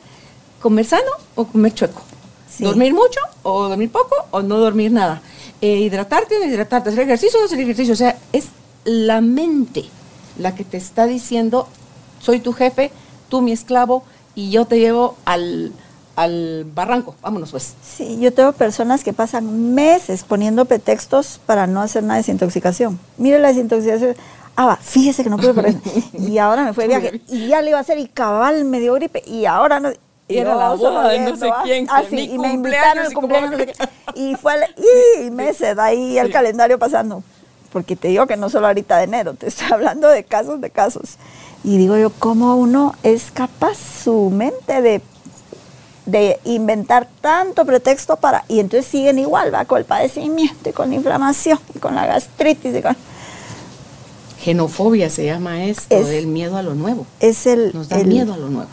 comer 0.60 0.86
sano 0.86 1.12
o 1.36 1.46
comer 1.46 1.76
chueco. 1.76 2.02
Sí. 2.56 2.64
Dormir 2.64 2.94
mucho 2.94 3.20
o 3.44 3.70
dormir 3.70 3.92
poco 3.92 4.16
o 4.32 4.42
no 4.42 4.58
dormir 4.58 4.92
nada. 4.92 5.22
Eh, 5.62 5.78
hidratarte 5.78 6.36
o 6.36 6.40
no 6.40 6.46
hidratarte. 6.46 6.90
Hacer 6.90 7.04
ejercicio 7.04 7.40
o 7.40 7.42
no 7.42 7.46
hacer 7.46 7.60
ejercicio. 7.60 7.94
O 7.94 7.98
sea, 7.98 8.18
es 8.34 8.48
la 8.84 9.22
mente 9.22 9.86
la 10.38 10.56
que 10.56 10.64
te 10.64 10.78
está 10.78 11.06
diciendo, 11.06 11.68
soy 12.20 12.40
tu 12.40 12.54
jefe, 12.54 12.92
tú 13.30 13.42
mi 13.42 13.52
esclavo 13.52 14.04
y 14.36 14.50
yo 14.50 14.66
te 14.66 14.80
llevo 14.80 15.16
al, 15.26 15.72
al 16.16 16.66
barranco. 16.74 17.16
Vámonos 17.22 17.52
pues. 17.52 17.74
Sí, 17.84 18.18
yo 18.20 18.34
tengo 18.34 18.52
personas 18.54 19.04
que 19.04 19.14
pasan 19.14 19.74
meses 19.74 20.24
poniendo 20.24 20.66
pretextos 20.66 21.40
para 21.46 21.68
no 21.68 21.82
hacer 21.82 22.04
una 22.04 22.18
desintoxicación. 22.18 23.00
Mire 23.18 23.40
la 23.40 23.50
desintoxicación. 23.50 24.16
Ah, 24.56 24.66
va, 24.66 24.76
fíjese 24.78 25.24
que 25.24 25.30
no 25.30 25.38
pude 25.38 25.54
correr. 25.54 25.76
Y 26.14 26.38
ahora 26.38 26.64
me 26.64 26.74
fue 26.74 26.88
de 26.88 27.00
viaje. 27.00 27.22
Y 27.30 27.48
ya 27.48 27.62
le 27.62 27.70
iba 27.70 27.78
a 27.78 27.82
hacer 27.82 27.98
y 27.98 28.08
cabal 28.08 28.66
me 28.66 28.80
dio 28.80 28.94
gripe. 28.94 29.24
Y 29.26 29.46
ahora 29.46 29.80
no. 29.80 29.92
Y 30.32 30.38
era 30.38 30.56
la 30.56 30.70
boda 30.74 31.08
de 31.10 31.20
no 31.20 31.36
sé 31.36 31.50
ah, 31.54 31.62
quién, 31.64 31.88
Ah, 31.90 32.04
sí, 32.10 32.16
mi 32.16 32.24
y 32.24 32.38
me 32.40 32.54
invitaron 32.54 33.04
y 33.04 33.08
al 33.08 33.14
cumpleaños. 33.14 33.62
Y 34.16 34.36
fue 34.36 34.54
el, 34.56 35.26
y 35.26 35.32
meses 35.32 35.78
ahí 35.80 36.18
el 36.18 36.28
Sí. 36.28 36.34
calendario 36.34 36.78
pasando. 36.80 37.24
Porque 37.72 37.96
te 37.96 38.10
digo 38.10 38.28
que 38.28 38.36
no 38.38 38.50
solo 38.50 38.68
ahorita 38.68 38.98
de 38.98 39.04
enero, 39.06 39.34
te 39.34 39.48
estoy 39.48 39.68
hablando 39.72 40.08
de 40.10 40.24
casos 40.24 40.60
de 40.62 40.70
casos. 40.70 41.18
Y 41.64 41.78
digo 41.78 41.96
yo, 41.98 42.10
¿cómo 42.12 42.56
uno 42.56 42.94
es 43.04 43.32
capaz, 43.32 43.78
su 44.04 44.30
mente, 44.30 44.82
de 44.82 45.02
de 46.08 46.40
inventar 46.46 47.08
tanto 47.22 47.64
pretexto 47.64 48.18
para, 48.18 48.44
y 48.48 48.60
entonces 48.60 48.90
siguen 48.90 49.20
igual, 49.20 49.54
va 49.54 49.66
con 49.66 49.78
el 49.78 49.86
padecimiento 49.86 50.70
y 50.70 50.74
con 50.74 50.90
la 50.90 50.96
inflamación 50.96 51.60
y 51.76 51.80
con 51.80 51.94
la 51.96 52.08
gastritis. 52.08 52.76
y 52.76 52.82
con- 52.82 52.98
Genofobia 54.40 55.10
se 55.12 55.26
llama 55.26 55.64
esto, 55.66 55.96
Es- 55.96 56.08
el 56.08 56.26
miedo 56.28 56.58
a 56.58 56.64
lo 56.64 56.74
nuevo. 56.74 57.06
es 57.20 57.46
el, 57.46 57.72
Nos 57.74 57.88
da 57.90 58.00
el, 58.00 58.08
miedo 58.08 58.34
a 58.34 58.38
lo 58.38 58.50
nuevo. 58.50 58.70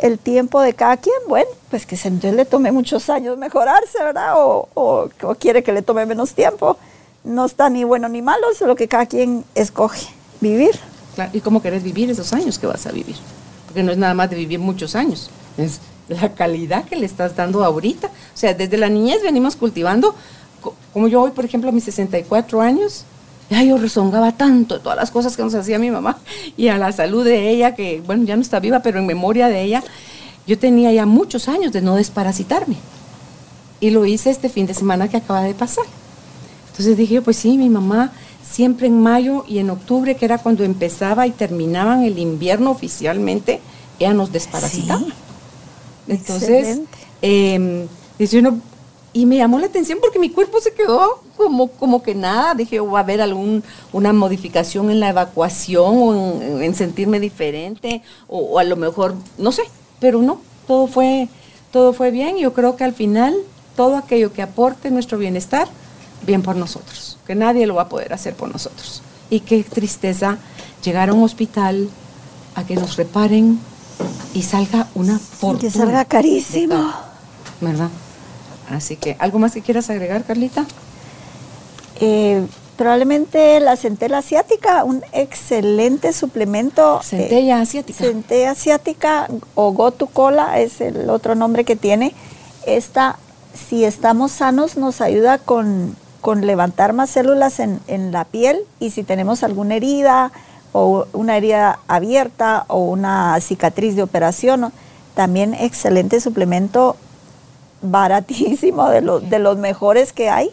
El 0.00 0.18
tiempo 0.18 0.60
de 0.60 0.74
cada 0.74 0.96
quien. 0.96 1.14
Bueno, 1.28 1.48
pues 1.70 1.86
que 1.86 1.94
entonces 1.96 2.34
le 2.34 2.44
tome 2.44 2.72
muchos 2.72 3.08
años 3.10 3.36
mejorarse, 3.38 3.98
¿verdad? 4.02 4.34
O, 4.36 4.68
o- 4.74 5.08
quiere 5.38 5.62
que 5.62 5.72
le 5.72 5.82
tome 5.82 6.06
menos 6.06 6.34
tiempo. 6.34 6.76
No 7.24 7.44
está 7.44 7.68
ni 7.68 7.84
bueno 7.84 8.08
ni 8.08 8.22
malo, 8.22 8.50
es 8.50 8.60
lo 8.62 8.74
que 8.76 8.88
cada 8.88 9.06
quien 9.06 9.44
escoge 9.54 10.06
vivir. 10.40 10.78
Claro, 11.14 11.30
¿Y 11.34 11.40
cómo 11.40 11.60
querés 11.60 11.82
vivir 11.82 12.10
esos 12.10 12.32
años 12.32 12.58
que 12.58 12.66
vas 12.66 12.86
a 12.86 12.92
vivir? 12.92 13.16
Porque 13.66 13.82
no 13.82 13.92
es 13.92 13.98
nada 13.98 14.14
más 14.14 14.30
de 14.30 14.36
vivir 14.36 14.58
muchos 14.58 14.94
años, 14.96 15.30
es 15.58 15.80
la 16.08 16.32
calidad 16.34 16.84
que 16.86 16.96
le 16.96 17.04
estás 17.06 17.36
dando 17.36 17.62
ahorita. 17.64 18.06
O 18.08 18.10
sea, 18.36 18.54
desde 18.54 18.76
la 18.78 18.88
niñez 18.88 19.22
venimos 19.22 19.54
cultivando, 19.54 20.14
co- 20.62 20.74
como 20.92 21.08
yo 21.08 21.20
hoy, 21.22 21.30
por 21.32 21.44
ejemplo, 21.44 21.68
a 21.68 21.72
mis 21.72 21.84
64 21.84 22.60
años, 22.62 23.04
ya 23.50 23.62
yo 23.64 23.76
rezongaba 23.76 24.32
tanto 24.32 24.76
de 24.76 24.80
todas 24.80 24.96
las 24.96 25.10
cosas 25.10 25.36
que 25.36 25.42
nos 25.42 25.54
hacía 25.54 25.78
mi 25.78 25.90
mamá 25.90 26.18
y 26.56 26.68
a 26.68 26.78
la 26.78 26.92
salud 26.92 27.24
de 27.24 27.50
ella, 27.50 27.74
que 27.74 28.00
bueno, 28.06 28.24
ya 28.24 28.36
no 28.36 28.42
está 28.42 28.60
viva, 28.60 28.80
pero 28.80 29.00
en 29.00 29.06
memoria 29.06 29.48
de 29.48 29.62
ella, 29.62 29.82
yo 30.46 30.58
tenía 30.58 30.92
ya 30.92 31.04
muchos 31.04 31.48
años 31.48 31.72
de 31.72 31.82
no 31.82 31.96
desparasitarme. 31.96 32.76
Y 33.80 33.90
lo 33.90 34.06
hice 34.06 34.30
este 34.30 34.48
fin 34.48 34.66
de 34.66 34.74
semana 34.74 35.08
que 35.08 35.16
acaba 35.16 35.42
de 35.42 35.54
pasar. 35.54 35.84
Entonces 36.70 36.96
dije, 36.96 37.14
yo, 37.14 37.22
pues 37.22 37.38
sí, 37.38 37.58
mi 37.58 37.68
mamá 37.68 38.12
siempre 38.48 38.86
en 38.86 39.00
mayo 39.00 39.44
y 39.48 39.58
en 39.58 39.70
octubre, 39.70 40.16
que 40.16 40.24
era 40.24 40.38
cuando 40.38 40.64
empezaba 40.64 41.26
y 41.26 41.30
terminaban 41.30 42.04
el 42.04 42.18
invierno 42.18 42.70
oficialmente, 42.70 43.60
ella 43.98 44.14
nos 44.14 44.32
desparasitaba. 44.32 45.06
Entonces, 46.08 46.80
eh, 47.22 47.86
dice 48.18 48.38
uno, 48.38 48.60
y 49.12 49.26
me 49.26 49.36
llamó 49.36 49.58
la 49.58 49.66
atención 49.66 49.98
porque 50.00 50.18
mi 50.18 50.30
cuerpo 50.30 50.60
se 50.60 50.72
quedó 50.72 51.22
como, 51.36 51.68
como 51.68 52.02
que 52.02 52.14
nada. 52.14 52.54
Dije, 52.54 52.78
oh, 52.80 52.90
va 52.90 53.00
a 53.00 53.02
haber 53.02 53.20
alguna 53.20 54.12
modificación 54.12 54.90
en 54.90 55.00
la 55.00 55.08
evacuación 55.08 55.96
o 55.96 56.42
en, 56.62 56.74
sentirme 56.74 57.18
diferente 57.18 58.02
o, 58.28 58.58
a 58.58 58.64
lo 58.64 58.76
mejor, 58.76 59.14
no 59.36 59.50
sé, 59.50 59.62
pero 59.98 60.22
no, 60.22 60.40
todo 60.66 60.86
fue, 60.86 61.28
todo 61.72 61.92
fue 61.92 62.10
bien. 62.10 62.38
Yo 62.38 62.52
creo 62.52 62.76
que 62.76 62.84
al 62.84 62.94
final 62.94 63.34
todo 63.74 63.96
aquello 63.96 64.32
que 64.32 64.42
aporte 64.42 64.90
nuestro 64.90 65.18
bienestar, 65.18 65.66
bien 66.24 66.42
por 66.42 66.54
nosotros, 66.54 67.18
que 67.26 67.34
nadie 67.34 67.66
lo 67.66 67.74
va 67.74 67.82
a 67.82 67.88
poder 67.88 68.12
hacer 68.12 68.34
por 68.34 68.52
nosotros. 68.52 69.02
Y 69.28 69.40
qué 69.40 69.64
tristeza 69.64 70.38
llegar 70.84 71.08
a 71.08 71.14
un 71.14 71.24
hospital 71.24 71.88
a 72.54 72.64
que 72.64 72.76
nos 72.76 72.96
reparen 72.96 73.58
y 74.34 74.42
salga 74.42 74.86
una 74.94 75.18
fortuna. 75.18 75.60
Que 75.60 75.70
salga 75.70 76.04
carísimo. 76.04 76.92
¿Verdad? 77.60 77.90
Así 78.70 78.96
que, 78.96 79.16
¿algo 79.18 79.38
más 79.38 79.52
que 79.52 79.62
quieras 79.62 79.90
agregar, 79.90 80.24
Carlita? 80.24 80.64
Eh, 82.00 82.46
probablemente 82.76 83.60
la 83.60 83.76
centella 83.76 84.18
asiática, 84.18 84.84
un 84.84 85.02
excelente 85.12 86.12
suplemento. 86.12 87.00
Centella 87.02 87.58
eh, 87.58 87.62
asiática. 87.62 87.98
Centella 87.98 88.52
asiática 88.52 89.28
o 89.54 89.72
gotu 89.72 90.06
cola 90.06 90.60
es 90.60 90.80
el 90.80 91.10
otro 91.10 91.34
nombre 91.34 91.64
que 91.64 91.76
tiene. 91.76 92.14
Esta, 92.64 93.18
si 93.68 93.84
estamos 93.84 94.32
sanos, 94.32 94.76
nos 94.76 95.00
ayuda 95.00 95.38
con, 95.38 95.96
levantar 96.40 96.92
más 96.92 97.10
células 97.10 97.60
en, 97.60 97.80
en, 97.86 98.12
la 98.12 98.24
piel 98.24 98.60
y 98.78 98.90
si 98.90 99.02
tenemos 99.02 99.42
alguna 99.42 99.74
herida 99.74 100.32
o 100.72 101.06
una 101.12 101.36
herida 101.36 101.80
abierta 101.88 102.64
o 102.68 102.84
una 102.84 103.38
cicatriz 103.40 103.96
de 103.96 104.02
operación, 104.02 104.72
también 105.14 105.54
excelente 105.54 106.20
suplemento 106.20 106.96
baratísimo, 107.82 108.88
de, 108.88 109.00
los 109.00 109.28
de 109.28 109.38
los 109.38 109.56
mejores 109.56 110.12
que 110.12 110.28
hay 110.28 110.50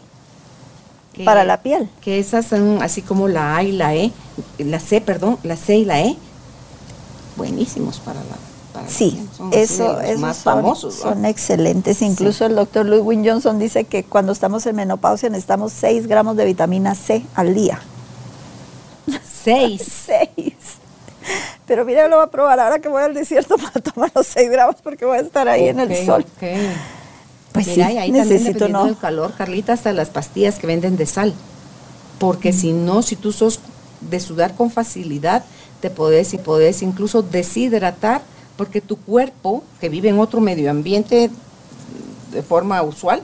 para 1.24 1.44
la 1.44 1.62
piel. 1.62 1.88
Que 2.00 2.18
esas 2.18 2.46
son 2.46 2.82
así 2.82 3.02
como 3.02 3.28
la 3.28 3.56
A 3.56 3.62
y 3.62 3.72
la 3.72 3.94
E, 3.94 4.12
la 4.58 4.80
C, 4.80 5.00
perdón, 5.00 5.38
la 5.42 5.56
C 5.56 5.76
y 5.76 5.84
la 5.84 6.00
E, 6.00 6.16
buenísimos 7.36 8.00
para 8.00 8.20
la 8.20 8.36
sí, 8.86 9.28
eso, 9.52 10.00
esos 10.00 10.20
más 10.20 10.36
son, 10.38 10.54
famosos, 10.54 10.94
son 10.94 11.24
excelentes. 11.24 12.02
Incluso 12.02 12.46
el 12.46 12.54
doctor 12.54 12.86
Ludwig 12.86 13.28
Johnson 13.28 13.58
dice 13.58 13.84
que 13.84 14.04
cuando 14.04 14.32
estamos 14.32 14.66
en 14.66 14.76
menopausia 14.76 15.28
necesitamos 15.28 15.72
6 15.72 16.06
gramos 16.06 16.36
de 16.36 16.44
vitamina 16.44 16.94
C 16.94 17.24
al 17.34 17.54
día. 17.54 17.80
6. 19.44 19.82
6. 20.06 20.28
Pero 21.66 21.84
mira, 21.84 22.08
lo 22.08 22.16
voy 22.16 22.24
a 22.24 22.30
probar 22.30 22.60
ahora 22.60 22.78
que 22.78 22.88
voy 22.88 23.02
al 23.02 23.14
desierto 23.14 23.56
para 23.58 23.80
tomar 23.80 24.10
los 24.14 24.26
6 24.26 24.50
gramos 24.50 24.76
porque 24.82 25.04
voy 25.04 25.18
a 25.18 25.20
estar 25.22 25.48
ahí 25.48 25.68
en 25.68 25.80
el 25.80 26.06
sol. 26.06 26.24
Pues 27.64 27.76
Mira, 27.76 27.92
y 27.92 27.98
ahí 27.98 28.10
necesito 28.12 28.60
también, 28.60 28.72
no. 28.72 28.86
el 28.86 28.96
calor, 28.96 29.34
Carlita, 29.36 29.72
hasta 29.72 29.92
las 29.92 30.10
pastillas 30.10 30.58
que 30.58 30.66
venden 30.66 30.96
de 30.96 31.06
sal. 31.06 31.34
Porque 32.18 32.52
si 32.52 32.72
no, 32.72 33.02
si 33.02 33.16
tú 33.16 33.32
sos 33.32 33.60
de 34.00 34.20
sudar 34.20 34.54
con 34.54 34.70
facilidad, 34.70 35.44
te 35.80 35.90
podés 35.90 36.34
y 36.34 36.38
podés 36.38 36.82
incluso 36.82 37.22
deshidratar, 37.22 38.22
porque 38.56 38.80
tu 38.80 38.96
cuerpo, 38.96 39.62
que 39.80 39.88
vive 39.88 40.08
en 40.08 40.18
otro 40.18 40.40
medio 40.40 40.70
ambiente 40.70 41.30
de 42.32 42.42
forma 42.42 42.82
usual, 42.82 43.22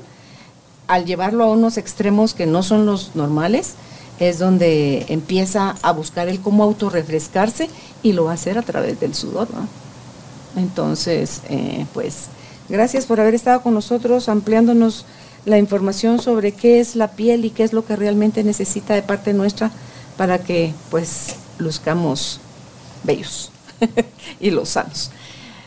al 0.87 1.05
llevarlo 1.05 1.45
a 1.45 1.49
unos 1.49 1.77
extremos 1.77 2.35
que 2.35 2.47
no 2.47 2.63
son 2.63 2.87
los 2.87 3.15
normales, 3.15 3.75
es 4.19 4.39
donde 4.39 5.07
empieza 5.09 5.75
a 5.83 5.93
buscar 5.93 6.29
el 6.29 6.41
cómo 6.41 6.63
autorrefrescarse 6.63 7.69
y 8.03 8.13
lo 8.13 8.25
va 8.25 8.33
a 8.33 8.35
hacer 8.35 8.59
a 8.59 8.63
través 8.63 9.01
del 9.01 9.15
sudor. 9.15 9.49
¿no? 9.53 9.67
Entonces, 10.61 11.41
eh, 11.49 11.87
pues 11.93 12.27
Gracias 12.75 13.07
por 13.07 13.21
haber 13.21 13.37
estado 13.37 13.63
con 13.63 13.73
nosotros 13.73 14.29
ampliándonos 14.29 15.07
la 15.45 15.59
información 15.59 16.21
sobre 16.21 16.51
qué 16.51 16.81
es 16.81 16.97
la 16.97 17.13
piel 17.13 17.45
y 17.45 17.51
qué 17.51 17.63
es 17.63 17.73
lo 17.73 17.85
que 17.87 17.95
realmente 17.95 18.43
necesita 18.43 18.95
de 18.95 19.03
parte 19.03 19.33
nuestra 19.33 19.71
para 20.17 20.39
que 20.39 20.75
pues 20.91 21.37
luzcamos 21.59 22.41
bellos 23.05 23.53
y 24.41 24.51
los 24.51 24.71
sanos. 24.71 25.13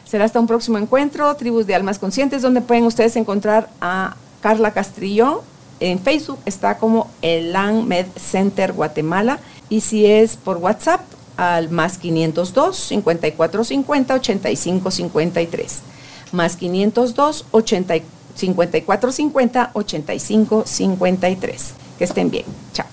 Será 0.04 0.26
hasta 0.26 0.42
un 0.42 0.48
próximo 0.48 0.80
encuentro, 0.80 1.34
Tribus 1.38 1.66
de 1.66 1.76
Almas 1.76 1.98
Conscientes, 1.98 2.42
donde 2.42 2.60
pueden 2.60 2.84
ustedes 2.84 3.16
encontrar 3.16 3.70
a 3.80 4.18
Carla 4.42 4.74
Castrillo. 4.74 5.44
En 5.80 6.00
Facebook 6.00 6.40
está 6.46 6.78
como 6.78 7.10
Elan 7.22 7.88
Med 7.88 8.08
Center 8.18 8.74
Guatemala 8.74 9.40
y 9.70 9.80
si 9.80 10.06
es 10.06 10.36
por 10.36 10.58
WhatsApp 10.58 11.00
al 11.38 11.70
más 11.70 12.00
502 12.00 12.76
5450 12.76 14.14
8553 14.14 15.97
más 16.32 16.56
502 16.56 17.46
80, 17.52 17.96
54 18.36 19.12
50 19.12 19.72
85 19.74 20.64
53. 20.66 21.74
Que 21.98 22.04
estén 22.04 22.30
bien. 22.30 22.46
Chao. 22.74 22.86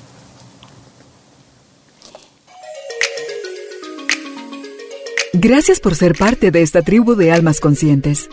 Gracias 5.33 5.81
por 5.81 5.95
ser 5.95 6.17
parte 6.17 6.51
de 6.51 6.63
esta 6.63 6.83
tribu 6.83 7.17
de 7.17 7.33
almas 7.33 7.61
conscientes. 7.61 8.29